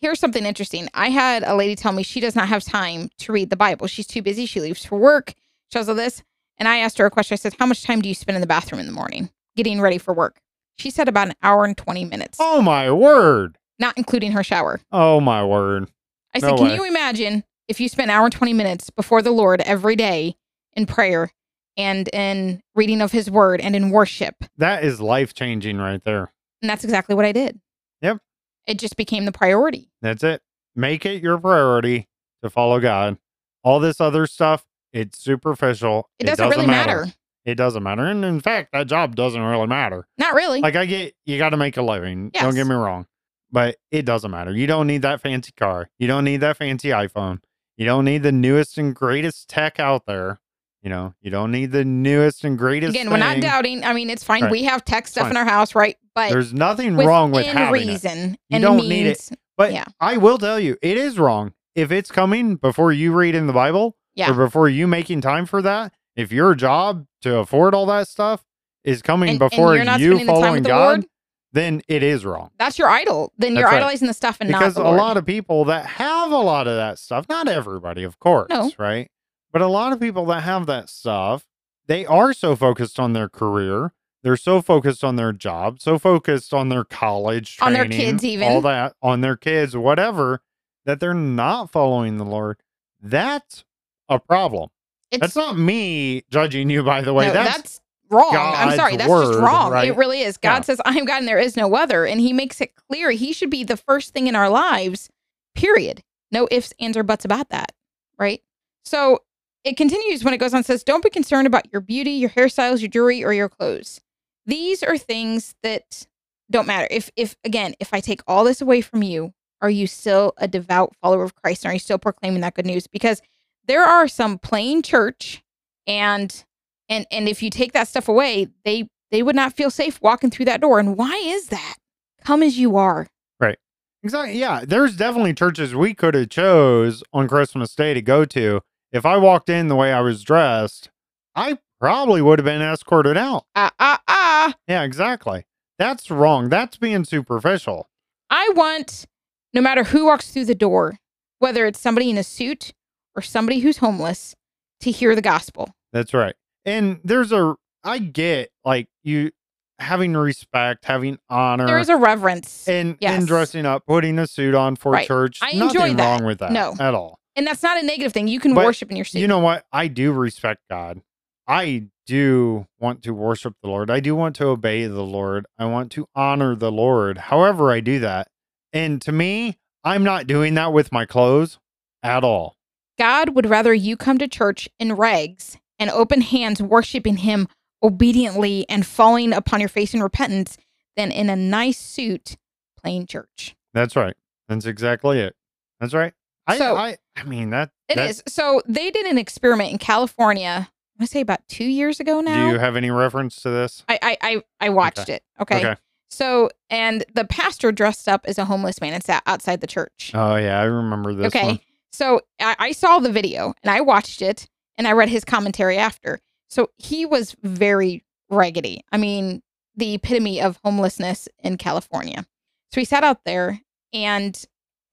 here's 0.00 0.20
something 0.20 0.44
interesting. 0.46 0.88
I 0.94 1.08
had 1.10 1.42
a 1.42 1.54
lady 1.54 1.74
tell 1.74 1.92
me 1.92 2.02
she 2.02 2.20
does 2.20 2.36
not 2.36 2.48
have 2.48 2.62
time 2.62 3.08
to 3.18 3.32
read 3.32 3.50
the 3.50 3.56
Bible. 3.56 3.86
She's 3.86 4.06
too 4.06 4.22
busy. 4.22 4.46
She 4.46 4.60
leaves 4.60 4.84
for 4.84 4.98
work. 4.98 5.34
She 5.70 5.78
does 5.78 5.88
all 5.88 5.94
this. 5.94 6.22
And 6.58 6.68
I 6.68 6.78
asked 6.78 6.98
her 6.98 7.06
a 7.06 7.10
question. 7.10 7.34
I 7.34 7.36
said, 7.36 7.54
How 7.58 7.66
much 7.66 7.82
time 7.82 8.00
do 8.02 8.08
you 8.08 8.14
spend 8.14 8.36
in 8.36 8.40
the 8.42 8.46
bathroom 8.46 8.80
in 8.80 8.86
the 8.86 8.92
morning 8.92 9.30
getting 9.56 9.80
ready 9.80 9.98
for 9.98 10.12
work? 10.14 10.40
She 10.78 10.90
said 10.90 11.08
about 11.08 11.28
an 11.28 11.34
hour 11.42 11.64
and 11.64 11.76
20 11.76 12.04
minutes, 12.04 12.38
Oh, 12.40 12.60
my 12.62 12.90
word. 12.90 13.58
not 13.78 13.96
including 13.96 14.32
her 14.32 14.42
shower. 14.44 14.80
Oh, 14.92 15.20
my 15.20 15.44
word. 15.44 15.90
I 16.34 16.38
said, 16.40 16.50
No 16.52 16.56
Can 16.56 16.66
way. 16.68 16.74
you 16.74 16.84
imagine 16.84 17.44
if 17.68 17.80
you 17.80 17.88
spent 17.88 18.10
an 18.10 18.16
hour 18.16 18.24
and 18.26 18.32
20 18.32 18.52
minutes 18.52 18.90
before 18.90 19.22
the 19.22 19.30
Lord 19.30 19.60
every 19.62 19.96
day 19.96 20.36
in 20.74 20.86
prayer 20.86 21.30
and 21.76 22.08
in 22.08 22.60
reading 22.74 23.00
of 23.00 23.12
his 23.12 23.30
word 23.30 23.60
and 23.60 23.74
in 23.76 23.90
worship? 23.90 24.34
That 24.56 24.84
is 24.84 25.00
life 25.00 25.34
changing 25.34 25.78
right 25.78 26.02
there. 26.04 26.32
And 26.62 26.70
that's 26.70 26.84
exactly 26.84 27.14
what 27.14 27.24
I 27.24 27.32
did. 27.32 27.60
Yep. 28.02 28.18
It 28.66 28.78
just 28.78 28.96
became 28.96 29.24
the 29.24 29.32
priority. 29.32 29.90
That's 30.02 30.22
it. 30.22 30.42
Make 30.76 31.04
it 31.06 31.22
your 31.22 31.38
priority 31.38 32.08
to 32.42 32.50
follow 32.50 32.80
God. 32.80 33.18
All 33.64 33.80
this 33.80 34.00
other 34.00 34.26
stuff, 34.26 34.64
it's 34.92 35.18
superficial. 35.18 36.08
It 36.18 36.24
doesn't, 36.24 36.48
really 36.48 36.66
matter. 36.66 37.06
It 37.44 37.56
doesn't 37.56 37.82
matter. 37.82 38.04
And 38.04 38.24
in 38.24 38.40
fact, 38.40 38.72
that 38.72 38.86
job 38.86 39.16
doesn't 39.16 39.40
really 39.40 39.66
matter. 39.66 40.06
Not 40.18 40.34
really. 40.34 40.60
Like 40.60 40.76
I 40.76 40.86
get 40.86 41.14
you 41.24 41.38
got 41.38 41.50
to 41.50 41.56
make 41.56 41.76
a 41.76 41.82
living. 41.82 42.30
Don't 42.30 42.54
get 42.54 42.66
me 42.66 42.74
wrong. 42.74 43.06
But 43.52 43.76
it 43.90 44.02
doesn't 44.04 44.30
matter. 44.30 44.52
You 44.52 44.66
don't 44.66 44.86
need 44.86 45.02
that 45.02 45.20
fancy 45.20 45.52
car. 45.52 45.90
You 45.98 46.06
don't 46.06 46.24
need 46.24 46.38
that 46.38 46.56
fancy 46.56 46.88
iPhone. 46.88 47.40
You 47.76 47.84
don't 47.84 48.04
need 48.04 48.22
the 48.22 48.32
newest 48.32 48.78
and 48.78 48.94
greatest 48.94 49.48
tech 49.48 49.80
out 49.80 50.06
there. 50.06 50.40
You 50.82 50.88
know, 50.90 51.14
you 51.20 51.30
don't 51.30 51.50
need 51.52 51.72
the 51.72 51.84
newest 51.84 52.42
and 52.44 52.56
greatest 52.56 52.90
Again, 52.94 53.10
we're 53.10 53.18
not 53.18 53.40
doubting. 53.40 53.84
I 53.84 53.92
mean, 53.92 54.08
it's 54.08 54.24
fine. 54.24 54.42
Right. 54.44 54.50
We 54.50 54.62
have 54.64 54.82
tech 54.84 55.06
stuff 55.08 55.30
in 55.30 55.36
our 55.36 55.44
house, 55.44 55.74
right? 55.74 55.96
But 56.14 56.30
There's 56.30 56.54
nothing 56.54 56.96
wrong 56.96 57.32
with 57.32 57.44
having 57.46 57.82
it. 57.82 57.86
reason 57.92 58.30
You 58.48 58.56
and 58.56 58.62
don't 58.62 58.76
means. 58.78 58.88
need 58.88 59.06
it. 59.06 59.30
But 59.58 59.72
Yeah. 59.74 59.84
I 60.00 60.16
will 60.16 60.38
tell 60.38 60.58
you, 60.58 60.76
it 60.80 60.96
is 60.96 61.18
wrong. 61.18 61.52
If 61.74 61.92
it's 61.92 62.10
coming 62.10 62.56
before 62.56 62.92
you 62.92 63.12
read 63.12 63.34
in 63.34 63.46
the 63.46 63.52
Bible 63.52 63.94
Yeah. 64.14 64.30
or 64.30 64.34
before 64.34 64.68
you 64.70 64.86
making 64.86 65.20
time 65.20 65.44
for 65.44 65.60
that, 65.60 65.92
if 66.16 66.32
your 66.32 66.54
job 66.54 67.04
to 67.22 67.36
afford 67.38 67.74
all 67.74 67.84
that 67.86 68.08
stuff 68.08 68.42
is 68.82 69.02
coming 69.02 69.28
And, 69.30 69.42
and 69.42 69.50
before 69.50 69.74
you're 69.76 69.84
you 69.84 69.90
spending 70.16 70.26
the 70.26 70.32
time 70.32 70.42
following 70.42 70.62
the 70.62 70.68
God, 70.70 71.04
then 71.52 71.82
it 71.88 72.02
is 72.02 72.24
wrong. 72.24 72.50
That's 72.58 72.78
your 72.78 72.88
idol. 72.88 73.32
Then 73.36 73.54
you're 73.54 73.66
right. 73.66 73.74
idolizing 73.76 74.08
the 74.08 74.14
stuff 74.14 74.38
and 74.40 74.48
because 74.48 74.76
not 74.78 74.86
a 74.86 74.90
lot 74.90 75.18
of 75.18 75.26
people 75.26 75.66
that 75.66 75.84
have 75.84 76.30
a 76.32 76.38
lot 76.38 76.66
of 76.66 76.76
that 76.76 76.98
stuff, 76.98 77.26
not 77.28 77.48
everybody, 77.48 78.02
of 78.02 78.18
course, 78.18 78.48
No. 78.48 78.70
right? 78.78 79.10
But 79.52 79.62
a 79.62 79.66
lot 79.66 79.92
of 79.92 80.00
people 80.00 80.24
that 80.26 80.42
have 80.42 80.66
that 80.66 80.88
stuff, 80.88 81.46
they 81.86 82.06
are 82.06 82.32
so 82.32 82.54
focused 82.56 83.00
on 83.00 83.12
their 83.12 83.28
career. 83.28 83.92
They're 84.22 84.36
so 84.36 84.60
focused 84.60 85.02
on 85.02 85.16
their 85.16 85.32
job, 85.32 85.80
so 85.80 85.98
focused 85.98 86.52
on 86.52 86.68
their 86.68 86.84
college 86.84 87.56
training, 87.56 87.80
On 87.80 87.88
their 87.88 87.98
kids 87.98 88.22
even. 88.24 88.48
all 88.48 88.60
that, 88.62 88.94
on 89.02 89.22
their 89.22 89.36
kids, 89.36 89.74
whatever, 89.76 90.42
that 90.84 91.00
they're 91.00 91.14
not 91.14 91.70
following 91.70 92.18
the 92.18 92.24
Lord. 92.24 92.58
That's 93.00 93.64
a 94.10 94.18
problem. 94.20 94.68
it's 95.10 95.20
That's 95.22 95.36
not 95.36 95.56
me 95.58 96.22
judging 96.30 96.68
you, 96.68 96.82
by 96.82 97.00
the 97.00 97.14
way. 97.14 97.28
no, 97.28 97.32
that's, 97.32 97.56
that's, 97.56 97.80
wrong. 98.10 98.34
I'm 98.36 98.76
sorry. 98.76 98.96
That's 98.98 99.10
just 99.10 99.38
wrong. 99.38 99.72
right? 99.72 99.88
It 99.88 99.96
really 99.96 100.20
is. 100.20 100.36
God 100.36 100.56
Yeah. 100.56 100.60
says, 100.62 100.80
I 100.84 100.96
am 100.98 101.06
God 101.06 101.20
and 101.20 101.28
there 101.28 101.38
is 101.38 101.56
no 101.56 101.74
other. 101.74 102.04
And 102.04 102.20
he 102.20 102.32
makes 102.34 102.60
it 102.60 102.74
clear 102.76 103.10
he 103.12 103.32
should 103.32 103.50
be 103.50 103.64
the 103.64 103.76
first 103.78 104.12
thing 104.12 104.26
in 104.26 104.36
our 104.36 104.50
lives, 104.50 105.08
period. 105.54 106.02
No 106.30 106.46
ifs, 106.50 106.74
ands, 106.78 106.96
or 106.98 107.02
buts 107.02 107.24
about 107.24 107.48
that. 107.48 107.72
Right. 108.18 108.42
So 108.84 109.20
it 109.64 109.76
continues 109.76 110.24
when 110.24 110.34
it 110.34 110.38
goes 110.38 110.54
on, 110.54 110.64
says, 110.64 110.82
Don't 110.82 111.02
be 111.04 111.10
concerned 111.10 111.46
about 111.46 111.70
your 111.72 111.80
beauty, 111.80 112.12
your 112.12 112.30
hairstyles, 112.30 112.80
your 112.80 112.88
jewelry, 112.88 113.24
or 113.24 113.32
your 113.32 113.48
clothes. 113.48 114.00
These 114.46 114.82
are 114.82 114.96
things 114.96 115.54
that 115.62 116.06
don't 116.50 116.66
matter. 116.66 116.88
If 116.90 117.10
if 117.16 117.36
again, 117.44 117.74
if 117.78 117.94
I 117.94 118.00
take 118.00 118.22
all 118.26 118.44
this 118.44 118.60
away 118.60 118.80
from 118.80 119.02
you, 119.02 119.32
are 119.60 119.70
you 119.70 119.86
still 119.86 120.32
a 120.38 120.48
devout 120.48 120.94
follower 121.00 121.22
of 121.22 121.34
Christ? 121.34 121.64
And 121.64 121.70
are 121.70 121.74
you 121.74 121.78
still 121.80 121.98
proclaiming 121.98 122.40
that 122.40 122.54
good 122.54 122.66
news? 122.66 122.86
Because 122.86 123.20
there 123.66 123.84
are 123.84 124.08
some 124.08 124.38
plain 124.38 124.82
church 124.82 125.42
and 125.86 126.44
and 126.88 127.06
and 127.10 127.28
if 127.28 127.42
you 127.42 127.50
take 127.50 127.72
that 127.72 127.88
stuff 127.88 128.08
away, 128.08 128.48
they 128.64 128.88
they 129.10 129.22
would 129.22 129.36
not 129.36 129.56
feel 129.56 129.70
safe 129.70 130.00
walking 130.00 130.30
through 130.30 130.46
that 130.46 130.60
door. 130.60 130.78
And 130.78 130.96
why 130.96 131.14
is 131.16 131.48
that? 131.48 131.76
Come 132.24 132.42
as 132.42 132.58
you 132.58 132.76
are. 132.76 133.06
Right. 133.38 133.58
Exactly. 134.02 134.38
Yeah, 134.38 134.64
there's 134.66 134.96
definitely 134.96 135.34
churches 135.34 135.74
we 135.74 135.94
could 135.94 136.14
have 136.14 136.30
chose 136.30 137.02
on 137.12 137.28
Christmas 137.28 137.74
Day 137.74 137.94
to 137.94 138.02
go 138.02 138.24
to. 138.24 138.60
If 138.92 139.06
I 139.06 139.16
walked 139.18 139.48
in 139.48 139.68
the 139.68 139.76
way 139.76 139.92
I 139.92 140.00
was 140.00 140.22
dressed, 140.22 140.90
I 141.34 141.58
probably 141.80 142.20
would 142.22 142.38
have 142.38 142.44
been 142.46 142.62
escorted 142.62 143.16
out. 143.16 143.44
Ah 143.54 143.70
ah 143.78 144.00
ah. 144.08 144.54
Yeah, 144.66 144.82
exactly. 144.82 145.46
That's 145.78 146.10
wrong. 146.10 146.48
That's 146.48 146.76
being 146.76 147.04
superficial. 147.04 147.88
I 148.28 148.50
want 148.54 149.06
no 149.54 149.60
matter 149.60 149.84
who 149.84 150.06
walks 150.06 150.30
through 150.30 150.44
the 150.46 150.54
door, 150.54 150.98
whether 151.38 151.66
it's 151.66 151.80
somebody 151.80 152.10
in 152.10 152.18
a 152.18 152.22
suit 152.24 152.72
or 153.16 153.22
somebody 153.22 153.60
who's 153.60 153.78
homeless, 153.78 154.34
to 154.80 154.90
hear 154.90 155.14
the 155.14 155.22
gospel. 155.22 155.70
That's 155.92 156.14
right. 156.14 156.34
And 156.64 157.00
there's 157.04 157.32
a 157.32 157.54
I 157.84 157.98
get 157.98 158.50
like 158.64 158.88
you 159.02 159.30
having 159.78 160.14
respect, 160.14 160.84
having 160.84 161.18
honor, 161.30 161.66
There 161.66 161.78
is 161.78 161.88
a 161.88 161.96
reverence. 161.96 162.68
and 162.68 162.98
yes. 163.00 163.18
and 163.18 163.26
dressing 163.26 163.64
up, 163.66 163.86
putting 163.86 164.18
a 164.18 164.26
suit 164.26 164.54
on 164.54 164.76
for 164.76 164.92
Right. 164.92 165.06
church. 165.06 165.38
I 165.42 165.52
Nothing 165.52 165.80
enjoy 165.80 165.94
that. 165.94 166.02
wrong 166.04 166.24
with 166.26 166.38
that. 166.40 166.52
No. 166.52 166.74
at 166.78 166.94
all. 166.94 167.18
And 167.40 167.46
that's 167.46 167.62
not 167.62 167.82
a 167.82 167.86
negative 167.86 168.12
thing. 168.12 168.28
You 168.28 168.38
can 168.38 168.52
But, 168.54 168.66
worship 168.66 168.90
in 168.90 168.96
your 168.98 169.06
suit. 169.06 169.18
You 169.20 169.26
know 169.26 169.38
what? 169.38 169.64
I 169.72 169.88
do 169.88 170.12
respect 170.12 170.60
God. 170.68 171.00
I 171.48 171.86
do 172.04 172.66
want 172.78 173.02
to 173.04 173.14
worship 173.14 173.54
the 173.62 173.68
Lord. 173.70 173.90
I 173.90 173.98
do 173.98 174.14
want 174.14 174.36
to 174.36 174.48
obey 174.48 174.86
the 174.86 175.02
Lord. 175.02 175.46
I 175.58 175.64
want 175.64 175.90
to 175.92 176.06
honor 176.14 176.54
the 176.54 176.70
Lord. 176.70 177.16
However, 177.16 177.72
I 177.72 177.80
do 177.80 177.98
that. 178.00 178.28
And 178.74 179.00
to 179.00 179.10
me, 179.10 179.56
I'm 179.82 180.04
not 180.04 180.26
doing 180.26 180.52
that 180.56 180.74
with 180.74 180.92
my 180.92 181.06
clothes 181.06 181.58
at 182.02 182.24
all. 182.24 182.56
God 182.98 183.30
would 183.30 183.46
rather 183.46 183.72
you 183.72 183.96
come 183.96 184.18
to 184.18 184.28
church 184.28 184.68
in 184.78 184.92
rags 184.92 185.56
and 185.78 185.88
open 185.88 186.20
hands 186.20 186.60
worshiping 186.60 187.16
him 187.16 187.48
obediently 187.82 188.66
and 188.68 188.84
falling 188.84 189.32
upon 189.32 189.60
your 189.60 189.70
face 189.70 189.94
in 189.94 190.02
repentance 190.02 190.58
than 190.94 191.10
in 191.10 191.30
a 191.30 191.36
nice 191.36 191.78
suit 191.78 192.36
playing 192.78 193.06
church. 193.06 193.56
That's 193.72 193.96
right. 193.96 194.14
That's 194.46 194.66
exactly 194.66 195.20
it. 195.20 195.34
That's 195.80 195.94
right. 195.94 196.12
I 196.46 196.58
So- 196.58 196.76
I, 196.76 196.96
I 197.20 197.24
mean 197.24 197.50
that 197.50 197.70
It 197.88 197.96
that- 197.96 198.10
is. 198.10 198.22
So 198.26 198.62
they 198.66 198.90
did 198.90 199.06
an 199.06 199.18
experiment 199.18 199.70
in 199.72 199.78
California, 199.78 200.68
I 200.68 201.02
want 201.02 201.08
to 201.08 201.12
say 201.12 201.20
about 201.20 201.46
two 201.48 201.64
years 201.64 202.00
ago 202.00 202.20
now. 202.20 202.46
Do 202.46 202.52
you 202.52 202.58
have 202.58 202.76
any 202.76 202.90
reference 202.90 203.36
to 203.42 203.50
this? 203.50 203.84
I, 203.88 203.98
I, 204.02 204.16
I, 204.20 204.42
I 204.60 204.68
watched 204.70 205.08
it. 205.08 205.22
Okay. 205.40 205.58
Okay. 205.58 205.76
So, 206.10 206.50
and 206.68 207.04
the 207.14 207.24
pastor 207.24 207.70
dressed 207.70 208.08
up 208.08 208.22
as 208.26 208.36
a 208.36 208.44
homeless 208.44 208.80
man 208.80 208.92
and 208.92 209.02
sat 209.02 209.22
outside 209.26 209.60
the 209.60 209.66
church. 209.66 210.10
Oh 210.12 210.34
yeah, 210.36 210.60
I 210.60 210.64
remember 210.64 211.14
this 211.14 211.28
okay. 211.28 211.46
one. 211.46 211.60
So 211.92 212.20
I, 212.40 212.56
I 212.58 212.72
saw 212.72 212.98
the 212.98 213.12
video 213.12 213.54
and 213.62 213.70
I 213.70 213.80
watched 213.80 214.20
it 214.22 214.48
and 214.76 214.88
I 214.88 214.92
read 214.92 215.08
his 215.08 215.24
commentary 215.24 215.76
after. 215.76 216.20
So 216.48 216.70
he 216.78 217.06
was 217.06 217.36
very 217.42 218.04
raggedy. 218.28 218.84
I 218.90 218.96
mean, 218.96 219.42
the 219.76 219.94
epitome 219.94 220.40
of 220.40 220.58
homelessness 220.64 221.28
in 221.38 221.56
California. 221.58 222.26
So 222.72 222.80
he 222.80 222.84
sat 222.84 223.04
out 223.04 223.24
there 223.24 223.60
and 223.92 224.44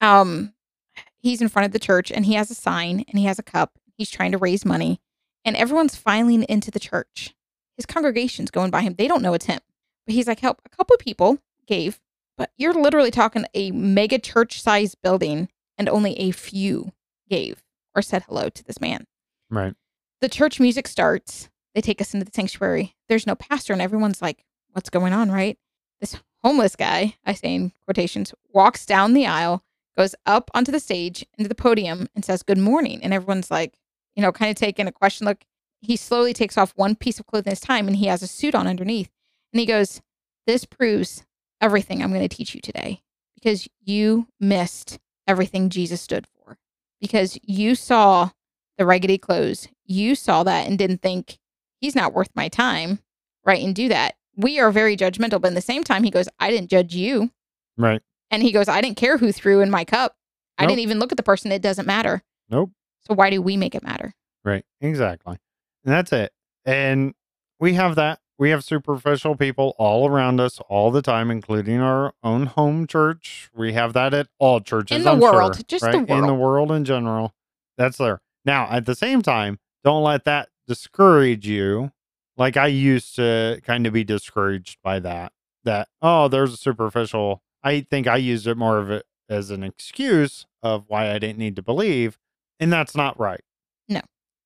um 0.02 0.54
he's 1.20 1.41
in 1.41 1.49
front 1.49 1.65
of 1.65 1.72
the 1.72 1.80
church 1.80 2.11
and 2.11 2.26
he 2.26 2.34
has 2.34 2.51
a 2.51 2.55
sign 2.55 3.03
and 3.07 3.20
he 3.20 3.26
has 3.26 3.39
a 3.39 3.43
cup. 3.43 3.78
He's 3.97 4.09
trying 4.09 4.32
to 4.32 4.38
raise 4.38 4.65
money 4.65 4.99
and 5.45 5.55
everyone's 5.55 5.95
filing 5.95 6.43
into 6.43 6.72
the 6.72 6.80
church. 6.80 7.34
His 7.76 7.86
congregation's 7.86 8.51
going 8.51 8.72
by 8.72 8.82
him. 8.82 8.95
They 8.97 9.07
don't 9.07 9.22
know 9.22 9.34
it's 9.34 9.45
him. 9.45 9.59
But 10.05 10.15
he's 10.15 10.28
like, 10.28 10.39
help. 10.39 10.61
A 10.65 10.70
couple 10.70 10.93
of 10.93 10.99
people 10.99 11.39
gave, 11.68 11.99
but 12.38 12.51
you're 12.57 12.74
literally 12.74 13.11
talking 13.11 13.45
a 13.53 13.72
mega 13.72 14.20
church 14.20 14.61
sized 14.61 14.97
building 15.01 15.49
and 15.78 15.89
only 15.89 16.18
a 16.20 16.32
few 16.32 16.91
gave 17.30 17.63
or 17.95 18.01
said 18.01 18.24
hello 18.24 18.49
to 18.49 18.63
this 18.63 18.80
man. 18.82 19.05
Right. 19.49 19.74
The 20.22 20.30
church 20.30 20.59
music 20.59 20.88
starts. 20.88 21.49
They 21.76 21.82
take 21.82 22.01
us 22.01 22.13
into 22.13 22.26
the 22.26 22.32
sanctuary. 22.34 22.95
There's 23.07 23.28
no 23.28 23.36
pastor, 23.36 23.74
and 23.74 23.82
everyone's 23.82 24.22
like, 24.22 24.43
What's 24.72 24.89
going 24.89 25.13
on, 25.13 25.32
right? 25.32 25.57
This 25.99 26.18
homeless 26.43 26.76
guy, 26.76 27.15
I 27.26 27.34
say 27.34 27.55
in 27.55 27.72
quotations, 27.86 28.34
walks 28.51 28.86
down 28.86 29.13
the 29.13 29.26
aisle, 29.26 29.63
goes 29.98 30.16
up 30.26 30.52
onto 30.54 30.72
the 30.72 30.80
stage 30.80 31.26
into 31.38 31.50
the 31.50 31.56
podium 31.56 32.08
and 32.16 32.24
says 32.24 32.43
good 32.43 32.58
morning. 32.58 33.04
And 33.04 33.14
everyone's 33.14 33.52
like 33.52 33.78
you 34.16 34.22
know 34.22 34.32
kind 34.32 34.50
of 34.52 34.56
taking 34.56 34.88
a 34.88 34.91
question 34.91 35.26
look. 35.26 35.43
He 35.82 35.95
slowly 35.95 36.34
takes 36.34 36.58
off 36.58 36.74
one 36.76 36.95
piece 36.95 37.20
of 37.20 37.26
clothing 37.26 37.52
at 37.52 37.60
a 37.60 37.62
time 37.62 37.88
and 37.88 37.95
he 37.95 38.08
has 38.08 38.22
a 38.24 38.28
suit 38.28 38.56
on 38.56 38.68
underneath. 38.68 39.10
And 39.54 39.60
he 39.60 39.66
goes 39.66 40.02
this 40.45 40.66
proves 40.66 41.26
everything 41.60 42.04
i'm 42.04 42.14
going 42.14 42.28
to 42.28 42.34
teach 42.36 42.54
you 42.54 42.62
today 42.62 43.02
because 43.36 43.68
you 43.84 44.28
missed 44.39 45.00
everything 45.28 45.70
jesus 45.70 46.02
stood 46.02 46.28
for. 46.28 46.58
Because 47.02 47.38
you 47.43 47.76
saw 47.76 48.30
the 48.78 48.86
raggedy 48.86 49.18
clothes 49.18 49.68
you 49.86 50.16
saw 50.16 50.43
that 50.43 50.68
and 50.68 50.78
didn't 50.78 51.02
think 51.02 51.39
he's 51.80 51.95
not 51.95 52.14
worth 52.14 52.30
my 52.36 52.48
time 52.48 53.00
right 53.45 53.64
and 53.64 53.74
do 53.76 53.88
that. 53.89 54.16
We 54.36 54.60
are 54.60 54.70
very 54.70 54.95
judgmental 54.95 55.41
but 55.41 55.48
in 55.48 55.56
the 55.56 55.62
same 55.62 55.84
time 55.84 56.04
he 56.04 56.12
goes 56.12 56.30
i 56.39 56.52
didn't 56.52 56.70
judge 56.70 56.93
you 56.93 57.32
Right. 57.78 58.02
And 58.32 58.44
he 58.44 58.52
goes, 58.52 58.68
I 58.68 58.82
didn't 58.82 58.98
care 58.98 59.18
who 59.18 59.32
threw 59.32 59.62
in 59.62 59.70
my 59.70 59.86
cup. 59.86 60.16
I 60.58 60.66
didn't 60.66 60.80
even 60.80 61.00
look 61.00 61.12
at 61.12 61.18
the 61.18 61.24
person. 61.24 61.52
It 61.52 61.62
doesn't 61.62 61.86
matter. 61.86 62.24
Nope. 62.50 62.72
So 63.02 63.14
why 63.14 63.30
do 63.30 63.42
we 63.42 63.58
make 63.58 63.76
it 63.76 63.84
matter? 63.84 64.14
Right. 64.44 64.66
Exactly. 64.82 65.38
And 65.86 65.94
that's 65.94 66.12
it. 66.12 66.32
And 66.66 67.14
we 67.60 67.74
have 67.74 67.96
that. 67.96 68.20
We 68.40 68.50
have 68.52 68.64
superficial 68.64 69.36
people 69.36 69.76
all 69.80 70.08
around 70.08 70.40
us 70.40 70.60
all 70.70 70.92
the 70.92 71.02
time, 71.02 71.32
including 71.32 71.80
our 71.80 72.14
own 72.24 72.48
home 72.48 72.86
church. 72.86 73.50
We 73.54 73.74
have 73.74 73.94
that 73.94 74.14
at 74.14 74.28
all 74.40 74.62
churches. 74.62 74.98
In 74.98 75.04
the 75.04 75.12
I'm 75.12 75.20
world, 75.20 75.56
sure, 75.56 75.64
just 75.68 75.84
the 75.84 76.00
right? 76.00 76.10
In 76.10 76.22
the 76.22 76.34
world. 76.34 76.70
world 76.70 76.72
in 76.72 76.86
general. 76.86 77.34
That's 77.78 77.98
there. 77.98 78.22
Now, 78.46 78.68
at 78.70 78.86
the 78.86 78.96
same 78.96 79.22
time, 79.22 79.60
don't 79.84 80.04
let 80.04 80.26
that 80.26 80.50
discourage 80.68 81.48
you. 81.48 81.92
Like 82.36 82.58
I 82.58 82.68
used 82.68 83.16
to 83.16 83.60
kind 83.64 83.88
of 83.88 83.94
be 83.94 84.04
discouraged 84.04 84.78
by 84.84 85.00
that. 85.00 85.32
That, 85.64 85.88
oh, 86.02 86.28
there's 86.28 86.54
a 86.54 86.58
superficial. 86.58 87.42
I 87.68 87.82
think 87.82 88.07
I 88.07 88.18
used 88.18 88.47
it 88.47 88.55
more 88.57 88.78
of 88.78 88.89
it 88.89 89.05
as 89.30 89.49
an 89.51 89.63
excuse 89.63 90.45
of 90.63 90.86
why 90.88 91.11
I 91.11 91.20
didn't 91.20 91.38
need 91.39 91.55
to 91.57 91.61
believe. 91.61 92.18
And 92.59 92.72
that's 92.72 92.95
not 92.95 93.20
right. 93.20 93.41
No. 93.89 94.01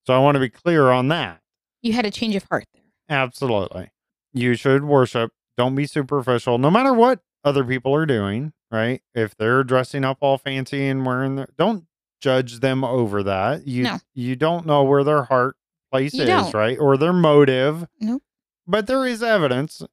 So 0.08 0.14
I 0.14 0.20
want 0.20 0.36
to 0.36 0.40
be 0.40 0.50
clear 0.50 0.90
on 0.90 1.08
that. 1.10 1.42
You 1.82 1.94
had 1.94 2.06
a 2.06 2.12
change 2.12 2.36
of 2.36 2.44
heart 2.50 2.66
there. 2.74 2.84
Absolutely. 3.10 3.92
You 4.34 4.56
should 4.56 4.84
worship. 4.84 5.32
Don't 5.58 5.76
be 5.76 5.86
superficial, 5.86 6.58
no 6.58 6.72
matter 6.72 6.94
what 6.94 7.20
other 7.44 7.64
people 7.64 7.94
are 7.94 8.06
doing, 8.06 8.54
right? 8.72 9.02
If 9.14 9.36
they're 9.36 9.64
dressing 9.64 10.04
up 10.04 10.18
all 10.22 10.38
fancy 10.38 10.88
and 10.88 11.06
wearing 11.06 11.36
their, 11.36 11.48
don't 11.58 11.86
judge 12.22 12.60
them 12.60 12.84
over 12.84 13.22
that. 13.24 13.68
You 13.68 13.84
No. 13.84 13.98
you 14.14 14.36
don't 14.36 14.66
know 14.66 14.84
where 14.84 15.04
their 15.04 15.24
heart 15.24 15.56
place 15.92 16.14
You 16.14 16.24
is, 16.24 16.28
don't. 16.30 16.54
right? 16.54 16.78
Or 16.80 16.98
their 16.98 17.14
motive. 17.14 17.86
Nope. 18.00 18.24
But 18.68 18.88
there 18.88 19.06
is 19.06 19.22
evidence 19.22 19.84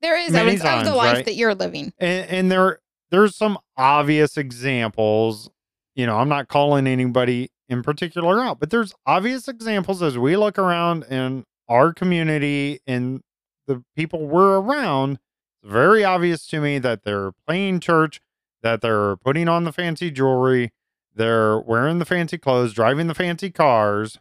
There 0.00 0.16
is 0.16 0.34
evidence 0.34 0.60
of 0.60 0.66
times, 0.66 0.88
the 0.88 0.94
life 0.94 1.16
right? 1.16 1.24
that 1.24 1.34
you're 1.34 1.54
living. 1.54 1.92
and, 1.98 2.30
and 2.30 2.52
there 2.52 2.80
there's 3.10 3.34
some 3.36 3.58
obvious 3.76 4.36
examples 4.36 5.50
you 5.94 6.06
know 6.06 6.18
i'm 6.18 6.28
not 6.28 6.46
calling 6.48 6.86
anybody 6.86 7.50
in 7.68 7.82
particular 7.82 8.40
out 8.40 8.60
but 8.60 8.70
there's 8.70 8.94
obvious 9.06 9.48
examples 9.48 10.02
as 10.02 10.18
we 10.18 10.36
look 10.36 10.58
around 10.58 11.04
in 11.04 11.44
our 11.68 11.92
community 11.92 12.80
and 12.86 13.22
the 13.66 13.82
people 13.96 14.26
we're 14.26 14.58
around 14.60 15.18
it's 15.62 15.72
very 15.72 16.04
obvious 16.04 16.46
to 16.46 16.60
me 16.60 16.78
that 16.78 17.02
they're 17.04 17.32
playing 17.46 17.80
church 17.80 18.20
that 18.62 18.80
they're 18.80 19.16
putting 19.16 19.48
on 19.48 19.64
the 19.64 19.72
fancy 19.72 20.10
jewelry 20.10 20.70
they're 21.14 21.58
wearing 21.58 21.98
the 21.98 22.04
fancy 22.04 22.36
clothes 22.38 22.72
driving 22.74 23.06
the 23.06 23.14
fancy 23.14 23.50
cars 23.50 24.18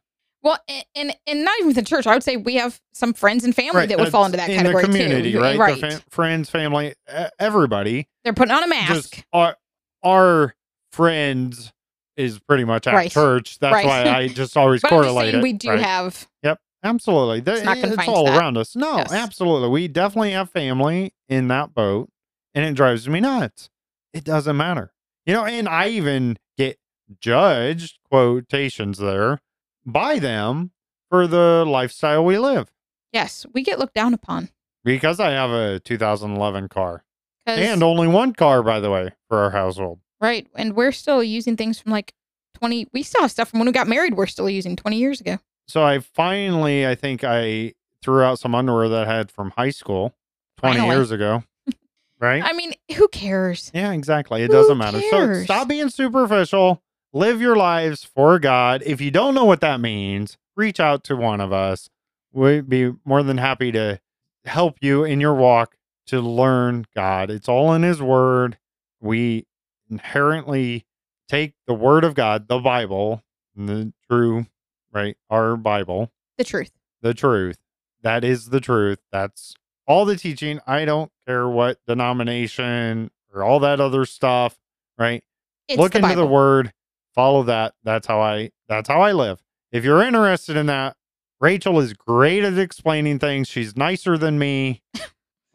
Well, 0.48 0.58
and 0.96 1.14
and 1.28 1.44
not 1.44 1.54
even 1.60 1.74
the 1.74 1.82
church. 1.84 2.08
I 2.08 2.14
would 2.14 2.24
say 2.24 2.38
we 2.38 2.56
have 2.56 2.80
some 2.94 3.14
friends 3.14 3.44
and 3.44 3.54
family 3.54 3.82
Right, 3.82 3.90
that 3.90 4.00
would 4.00 4.10
fall 4.10 4.24
into 4.26 4.38
that 4.38 4.50
in 4.50 4.56
category 4.58 4.82
the 4.84 4.88
community 4.88 5.32
too. 5.34 5.42
right, 5.42 5.60
Right. 5.60 5.78
Fa- 5.80 6.02
friends 6.10 6.50
family 6.50 6.94
everybody 7.38 8.08
They're 8.24 8.34
putting 8.34 8.54
on 8.54 8.64
a 8.64 8.68
mask. 8.68 8.94
just 8.94 9.26
our 9.34 9.58
our 10.04 10.56
friends 10.94 11.74
is 12.16 12.40
pretty 12.40 12.64
much 12.64 12.88
at 12.88 12.94
Right. 12.94 13.12
church. 13.12 13.60
That's 13.60 13.74
Right. 13.74 13.86
why 13.86 14.04
I 14.10 14.28
just 14.30 14.56
always 14.58 14.82
but 14.82 14.94
I'm 14.94 15.00
just 15.04 15.10
correlate 15.10 15.32
saying 15.34 15.40
it. 15.40 15.44
we 15.44 15.54
do 15.54 15.70
have 15.72 16.28
Yep, 16.44 16.60
absolutely. 16.84 17.42
There- 17.42 17.58
It's 17.58 17.84
it's 18.00 18.08
all 18.08 18.30
around 18.30 18.58
us. 18.58 18.76
No, 18.76 18.98
Yes. 18.98 19.12
absolutely. 19.12 19.68
We 19.70 19.88
definitely 19.90 20.32
have 20.32 20.50
family 20.50 21.14
in 21.28 21.50
that 21.50 21.74
boat, 21.74 22.10
and 22.56 22.64
it 22.66 22.74
drives 22.74 23.08
me 23.10 23.20
nuts. 23.20 23.70
It 24.14 24.24
doesn't 24.24 24.56
matter, 24.56 24.94
you 25.26 25.34
know. 25.34 25.44
And 25.46 25.68
I 25.68 25.90
even 25.90 26.38
get 26.58 26.80
judged 27.20 28.00
quotations 28.10 28.98
there 28.98 29.40
by 29.88 30.20
them 30.20 30.72
for 31.10 31.26
the 31.26 31.66
lifestyle 31.68 32.24
we 32.24 32.38
live 32.38 32.70
yes, 33.14 33.46
we 33.54 33.64
get 33.64 33.80
looked 33.80 33.96
down 33.96 34.14
upon. 34.14 34.50
because 34.84 35.20
I 35.20 35.32
have 35.32 35.50
a 35.50 35.80
2011 35.80 36.68
car. 36.70 37.04
and 37.48 37.82
only 37.82 38.08
one 38.08 38.34
car, 38.34 38.62
by 38.62 38.80
the 38.80 38.92
way, 38.92 39.10
for 39.30 39.38
our 39.40 39.50
household. 39.50 40.00
right, 40.22 40.46
and 40.56 40.76
we're 40.76 40.92
still 40.92 41.24
using 41.24 41.56
things 41.58 41.80
from 41.80 41.92
like 41.94 42.14
twenty. 42.54 42.88
We 42.94 43.02
still 43.04 43.22
have 43.22 43.32
stuff 43.32 43.50
from 43.50 43.60
when 43.60 43.68
we 43.68 43.72
got 43.72 43.88
married. 43.88 44.16
We're 44.16 44.28
still 44.28 44.50
using 44.50 44.76
twenty 44.76 44.98
years 44.98 45.22
ago. 45.22 45.38
So 45.68 45.84
I 45.84 46.00
finally, 46.00 46.86
I 46.86 46.96
think 46.96 47.24
I 47.24 47.74
threw 48.04 48.22
out 48.22 48.40
some 48.40 48.54
underwear 48.54 48.90
that 48.90 49.08
I 49.08 49.16
had 49.16 49.32
from 49.32 49.52
high 49.52 49.70
school 49.72 50.14
20 50.60 50.78
Finally. 50.78 50.96
years 50.96 51.12
ago. 51.12 51.44
Right? 52.20 52.42
I 52.44 52.54
mean, 52.54 52.74
who 52.96 53.08
cares? 53.10 53.70
yeah, 53.76 53.92
exactly. 53.92 54.42
It 54.42 54.48
Who 54.48 54.54
doesn't 54.54 54.78
matter. 54.80 55.00
So 55.12 55.44
stop 55.44 55.68
being 55.68 55.90
superficial. 55.90 56.82
Live 57.18 57.42
your 57.42 57.56
lives 57.56 58.04
for 58.04 58.38
God. 58.38 58.84
If 58.86 59.02
you 59.02 59.10
don't 59.10 59.34
know 59.34 59.44
what 59.44 59.60
that 59.62 59.80
means, 59.80 60.38
reach 60.56 60.80
out 60.80 61.04
to 61.06 61.16
one 61.16 61.42
of 61.42 61.52
us. 61.52 61.90
We'd 62.32 62.70
be 62.70 62.94
more 63.06 63.24
than 63.24 63.40
happy 63.40 63.72
to 63.72 64.00
help 64.46 64.78
you 64.82 65.04
in 65.04 65.20
your 65.20 65.34
walk 65.34 65.78
to 66.06 66.22
learn 66.22 66.86
God. 66.96 67.32
It's 67.32 67.50
all 67.50 67.74
in 67.74 67.82
His 67.82 68.04
Word. 68.04 68.60
We 69.02 69.48
inherently 69.90 70.86
take 71.28 71.56
the 71.66 71.74
Word 71.74 72.04
of 72.04 72.14
God, 72.14 72.48
the 72.48 72.60
Bible, 72.60 73.24
the 73.56 73.92
true, 74.08 74.46
right? 74.94 75.18
Our 75.28 75.58
Bible, 75.58 76.12
The 76.38 76.44
truth. 76.44 76.70
the 77.02 77.16
truth. 77.16 77.58
That 78.04 78.24
is 78.24 78.50
the 78.50 78.62
truth. 78.62 79.00
That's 79.12 79.56
all 79.88 80.06
the 80.06 80.18
teaching. 80.18 80.60
I 80.68 80.86
don't 80.86 81.12
care 81.26 81.50
what 81.50 81.80
denomination 81.88 83.10
or 83.34 83.42
all 83.44 83.60
that 83.62 83.80
other 83.82 84.06
stuff, 84.06 84.60
right? 85.00 85.24
It's 85.68 85.80
Look 85.80 85.94
the 85.94 85.98
into 85.98 86.10
Bible. 86.10 86.22
the 86.22 86.32
word, 86.32 86.74
follow 87.18 87.44
that. 87.44 87.74
That's 87.84 88.08
how 88.08 88.22
I 88.22 88.52
that's 88.70 88.88
how 88.88 89.02
I 89.02 89.12
live. 89.12 89.42
If 89.72 89.84
you're 89.84 90.02
interested 90.02 90.56
in 90.56 90.68
that, 90.68 90.96
Rachel 91.42 91.80
is 91.80 91.94
great 91.94 92.44
at 92.44 92.58
explaining 92.58 93.20
things. 93.20 93.48
She's 93.48 93.76
nicer 93.76 94.18
than 94.18 94.40
me, 94.40 94.82
a 94.96 95.02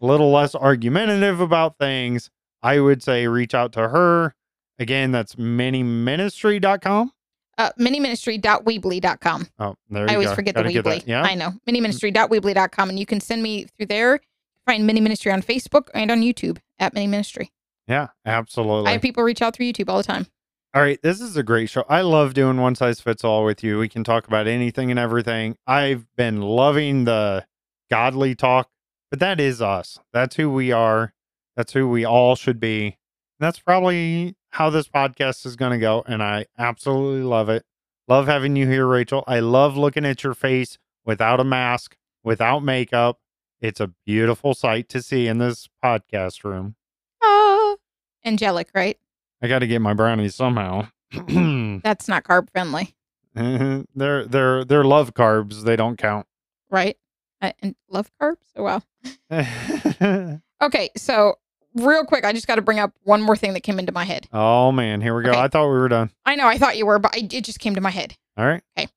little 0.01 0.31
less 0.31 0.55
argumentative 0.55 1.41
about 1.41 1.79
things. 1.79 2.31
I 2.63 2.81
would 2.81 3.03
say 3.03 3.27
reach 3.29 3.55
out 3.55 3.73
to 3.73 3.89
her. 3.89 4.35
Again, 4.79 5.13
that's 5.13 5.37
miniministry.com. 5.37 7.13
Uh, 7.59 7.71
miniministry.weebly.com. 7.79 9.47
Oh, 9.59 9.75
there 9.91 10.03
you 10.03 10.07
go. 10.07 10.13
I 10.13 10.15
always 10.15 10.29
go. 10.29 10.35
forget 10.35 10.55
Gotta 10.55 10.69
the 10.69 10.81
Weebly. 10.81 11.01
that. 11.01 11.09
Yeah. 11.09 11.23
I 11.23 11.35
know. 11.35 11.53
Miniministry.weebly.com. 11.69 12.89
And 12.89 12.99
you 12.99 13.07
can 13.07 13.21
send 13.21 13.43
me 13.43 13.65
through 13.77 13.87
there. 13.87 14.21
Find 14.67 14.87
Mini 14.87 15.01
Ministry 15.01 15.33
on 15.33 15.43
Facebook 15.43 15.89
and 15.95 16.11
on 16.11 16.21
YouTube 16.23 16.59
at 16.79 16.95
Mini 16.95 17.09
Ministry. 17.09 17.53
Yeah, 17.89 18.09
absolutely. 18.25 18.89
I 18.89 18.93
have 18.93 19.03
people 19.03 19.23
reach 19.25 19.43
out 19.43 19.55
through 19.55 19.67
YouTube 19.67 19.89
all 19.89 19.99
the 19.99 20.05
time. 20.05 20.27
All 20.75 20.81
right, 20.81 21.01
this 21.03 21.21
is 21.21 21.37
a 21.37 21.43
great 21.43 21.69
show. 21.69 21.85
I 21.87 22.01
love 22.01 22.33
doing 22.33 22.59
one 22.59 22.75
size 22.75 22.99
fits 22.99 23.25
all 23.25 23.45
with 23.45 23.63
you. 23.63 23.79
We 23.79 23.91
can 23.91 24.05
talk 24.05 24.27
about 24.27 24.47
anything 24.47 24.91
and 24.91 24.99
everything. 24.99 25.59
I've 25.67 26.07
been 26.17 26.41
loving 26.41 27.05
the 27.05 27.45
godly 27.91 28.35
talk, 28.35 28.71
but 29.11 29.21
that 29.21 29.39
is 29.39 29.61
us. 29.61 29.99
That's 30.15 30.37
who 30.37 30.51
we 30.51 30.73
are. 30.73 31.13
That's 31.57 31.75
who 31.75 31.91
we 31.91 32.07
all 32.07 32.37
should 32.37 32.59
be. 32.59 32.97
That's 33.39 33.59
probably 33.59 34.35
how 34.53 34.71
this 34.71 34.89
podcast 34.89 35.45
is 35.45 35.57
going 35.57 35.73
to 35.73 35.79
go. 35.79 36.05
And 36.07 36.23
I 36.23 36.47
absolutely 36.57 37.23
love 37.23 37.51
it. 37.51 37.67
Love 38.09 38.27
having 38.27 38.57
you 38.57 38.67
here, 38.67 38.87
Rachel. 38.87 39.25
I 39.27 39.41
love 39.41 39.77
looking 39.77 40.07
at 40.07 40.25
your 40.25 40.33
face 40.33 40.79
without 41.05 41.39
a 41.39 41.45
mask, 41.45 41.99
without 42.25 42.61
makeup. 42.61 43.19
It's 43.61 43.81
a 43.81 43.93
beautiful 44.07 44.55
sight 44.55 44.89
to 44.89 45.03
see 45.03 45.27
in 45.27 45.37
this 45.37 45.69
podcast 45.85 46.45
room. 46.45 46.77
Ah, 47.23 47.77
angelic, 48.25 48.71
right? 48.75 48.99
I 49.43 49.49
got 49.49 49.59
to 49.59 49.67
get 49.67 49.81
my 49.81 49.93
brownies 49.95 50.35
somehow. 50.35 50.89
That's 51.13 52.09
not 52.09 52.25
carb 52.25 52.51
friendly, 52.51 52.95
mm-hmm. 53.37 53.83
they're 53.95 54.25
they're 54.25 54.65
they're 54.65 54.85
love 54.85 55.13
carbs. 55.15 55.65
They 55.65 55.77
don't 55.77 55.99
count. 55.99 56.27
right? 56.71 56.97
I, 57.43 57.53
and 57.61 57.75
love 57.91 58.11
carbs? 58.21 58.37
Oh, 58.57 58.63
wow. 58.63 60.39
Okay, 60.63 60.91
so 60.97 61.35
real 61.75 62.05
quick, 62.05 62.25
I 62.25 62.33
just 62.33 62.47
got 62.47 62.55
to 62.55 62.63
bring 62.63 62.79
up 62.79 62.93
one 63.03 63.21
more 63.21 63.35
thing 63.37 63.53
that 63.55 63.65
came 63.65 63.81
into 63.81 63.91
my 63.91 64.05
head. 64.05 64.29
oh 64.33 64.71
man, 64.71 65.01
here 65.01 65.15
we 65.17 65.25
go. 65.25 65.31
Okay. 65.31 65.41
I 65.41 65.49
thought 65.49 65.65
we 65.65 65.73
were 65.73 65.89
done. 65.89 66.11
I 66.25 66.37
know 66.37 66.47
I 66.47 66.57
thought 66.57 66.77
you 66.77 66.87
were, 66.87 67.01
but 67.01 67.17
I, 67.17 67.29
it 67.31 67.45
just 67.45 67.59
came 67.59 67.75
to 67.75 67.81
my 67.81 67.91
head. 67.91 68.17
All 68.37 68.47
right. 68.47 68.63
Okay. 68.79 68.89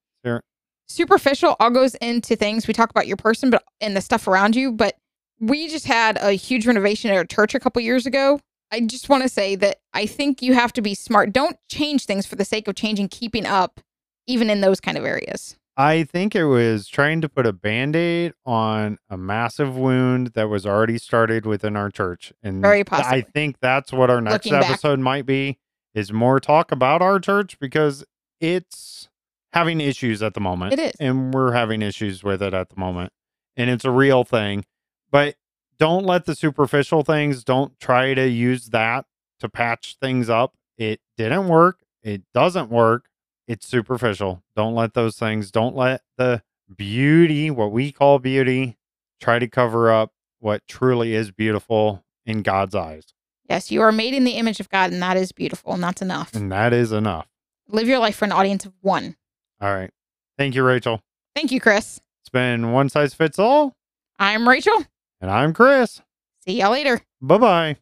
Superficial 0.88 1.56
all 1.60 1.72
goes 1.72 1.96
into 1.96 2.36
things. 2.36 2.68
We 2.68 2.74
talk 2.74 2.92
about 2.92 3.08
your 3.08 3.18
person, 3.18 3.50
but 3.50 3.64
and 3.82 3.98
the 3.98 4.02
stuff 4.02 4.28
around 4.28 4.56
you. 4.56 4.72
But 4.72 4.96
we 5.40 5.68
just 5.68 5.88
had 5.88 6.18
a 6.22 6.34
huge 6.34 6.68
renovation 6.68 7.10
at 7.10 7.18
our 7.18 7.26
church 7.26 7.56
a 7.56 7.60
couple 7.60 7.82
years 7.82 8.06
ago. 8.06 8.40
I 8.76 8.82
just 8.82 9.08
want 9.08 9.24
to 9.24 9.30
say 9.30 9.56
that 9.56 9.78
I 9.94 10.06
think 10.06 10.42
you 10.42 10.54
have 10.54 10.74
to 10.74 10.82
be 10.82 10.96
smart. 10.96 11.32
Don't 11.32 11.58
change 11.70 12.06
things 12.06 12.26
for 12.26 12.36
the 12.36 12.44
sake 12.44 12.68
of 12.68 12.76
changing, 12.76 13.08
keeping 13.08 13.46
up, 13.46 13.80
even 14.28 14.50
in 14.50 14.60
those 14.60 14.82
kind 14.82 14.98
of 14.98 15.06
areas. 15.06 15.56
I 15.78 16.04
think 16.04 16.36
it 16.36 16.44
was 16.44 16.88
trying 16.88 17.22
to 17.22 17.30
put 17.30 17.46
a 17.46 17.54
band-aid 17.54 18.34
on 18.46 18.98
a 19.10 19.16
massive 19.18 19.78
wound 19.78 20.28
that 20.34 20.50
was 20.50 20.66
already 20.66 20.98
started 20.98 21.46
within 21.46 21.78
our 21.78 21.90
church. 21.90 22.34
And 22.44 22.62
Very 22.62 22.84
th- 22.84 23.02
I 23.02 23.22
think 23.22 23.60
that's 23.62 23.94
what 23.94 24.10
our 24.10 24.20
next 24.20 24.46
Looking 24.46 24.60
back. 24.60 24.70
episode 24.70 25.00
might 25.00 25.26
be 25.26 25.58
is 25.94 26.12
more 26.12 26.42
talk 26.42 26.74
about 26.74 27.02
our 27.02 27.20
church 27.20 27.58
because 27.60 28.04
it's 28.42 29.08
having 29.54 29.80
issues 29.80 30.22
at 30.22 30.34
the 30.34 30.42
moment. 30.42 30.74
It 30.74 30.80
is. 30.80 30.94
And 31.00 31.34
we're 31.34 31.54
having 31.54 31.82
issues 31.82 32.26
with 32.26 32.42
it 32.42 32.54
at 32.54 32.70
the 32.70 32.76
moment. 32.78 33.14
And 33.56 33.70
it's 33.70 33.86
a 33.86 33.92
real 33.92 34.26
thing. 34.26 34.66
But 35.12 35.36
don't 35.78 36.06
let 36.06 36.26
the 36.26 36.36
superficial 36.36 37.04
things, 37.04 37.44
don't 37.44 37.80
try 37.80 38.14
to 38.14 38.28
use 38.28 38.68
that 38.68 39.06
to 39.40 39.50
patch 39.50 39.98
things 40.00 40.30
up. 40.30 40.56
It 40.78 41.00
didn't 41.18 41.48
work. 41.48 41.80
It 42.04 42.24
doesn't 42.34 42.70
work. 42.70 43.08
It's 43.48 43.68
superficial. 43.68 44.44
Don't 44.56 44.76
let 44.76 44.94
those 44.94 45.18
things, 45.18 45.52
don't 45.52 45.76
let 45.76 46.02
the 46.18 46.42
beauty, 46.76 47.52
what 47.52 47.72
we 47.72 47.92
call 47.92 48.20
beauty, 48.20 48.78
try 49.22 49.38
to 49.40 49.48
cover 49.48 49.92
up 49.92 50.14
what 50.40 50.68
truly 50.68 51.14
is 51.14 51.32
beautiful 51.32 52.04
in 52.26 52.42
God's 52.42 52.74
eyes. 52.74 53.06
Yes, 53.48 53.72
you 53.72 53.82
are 53.82 53.92
made 53.92 54.16
in 54.16 54.24
the 54.24 54.32
image 54.32 54.60
of 54.60 54.70
God, 54.70 54.92
and 54.92 55.02
that 55.04 55.18
is 55.18 55.32
beautiful, 55.32 55.74
and 55.74 55.84
that's 55.84 56.02
enough. 56.02 56.34
And 56.34 56.52
that 56.52 56.74
is 56.74 56.92
enough. 56.92 57.28
Live 57.68 57.88
your 57.88 58.00
life 58.00 58.16
for 58.16 58.26
an 58.26 58.32
audience 58.32 58.66
of 58.66 58.74
one. 58.82 59.16
All 59.62 59.74
right. 59.74 59.92
Thank 60.38 60.56
you, 60.56 60.64
Rachel. 60.64 61.02
Thank 61.36 61.52
you, 61.52 61.60
Chris. 61.60 62.00
It's 62.22 62.30
been 62.30 62.72
one 62.72 62.90
size 62.90 63.14
fits 63.14 63.38
all. 63.38 63.76
I'm 64.18 64.50
Rachel. 64.50 64.86
And 65.22 65.32
I'm 65.32 65.54
Chris. 65.54 66.02
See 66.46 66.60
y'all 66.60 66.72
later. 66.72 67.02
Bye 67.22 67.38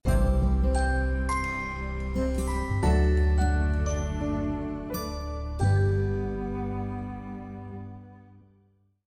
bye. 0.06 0.20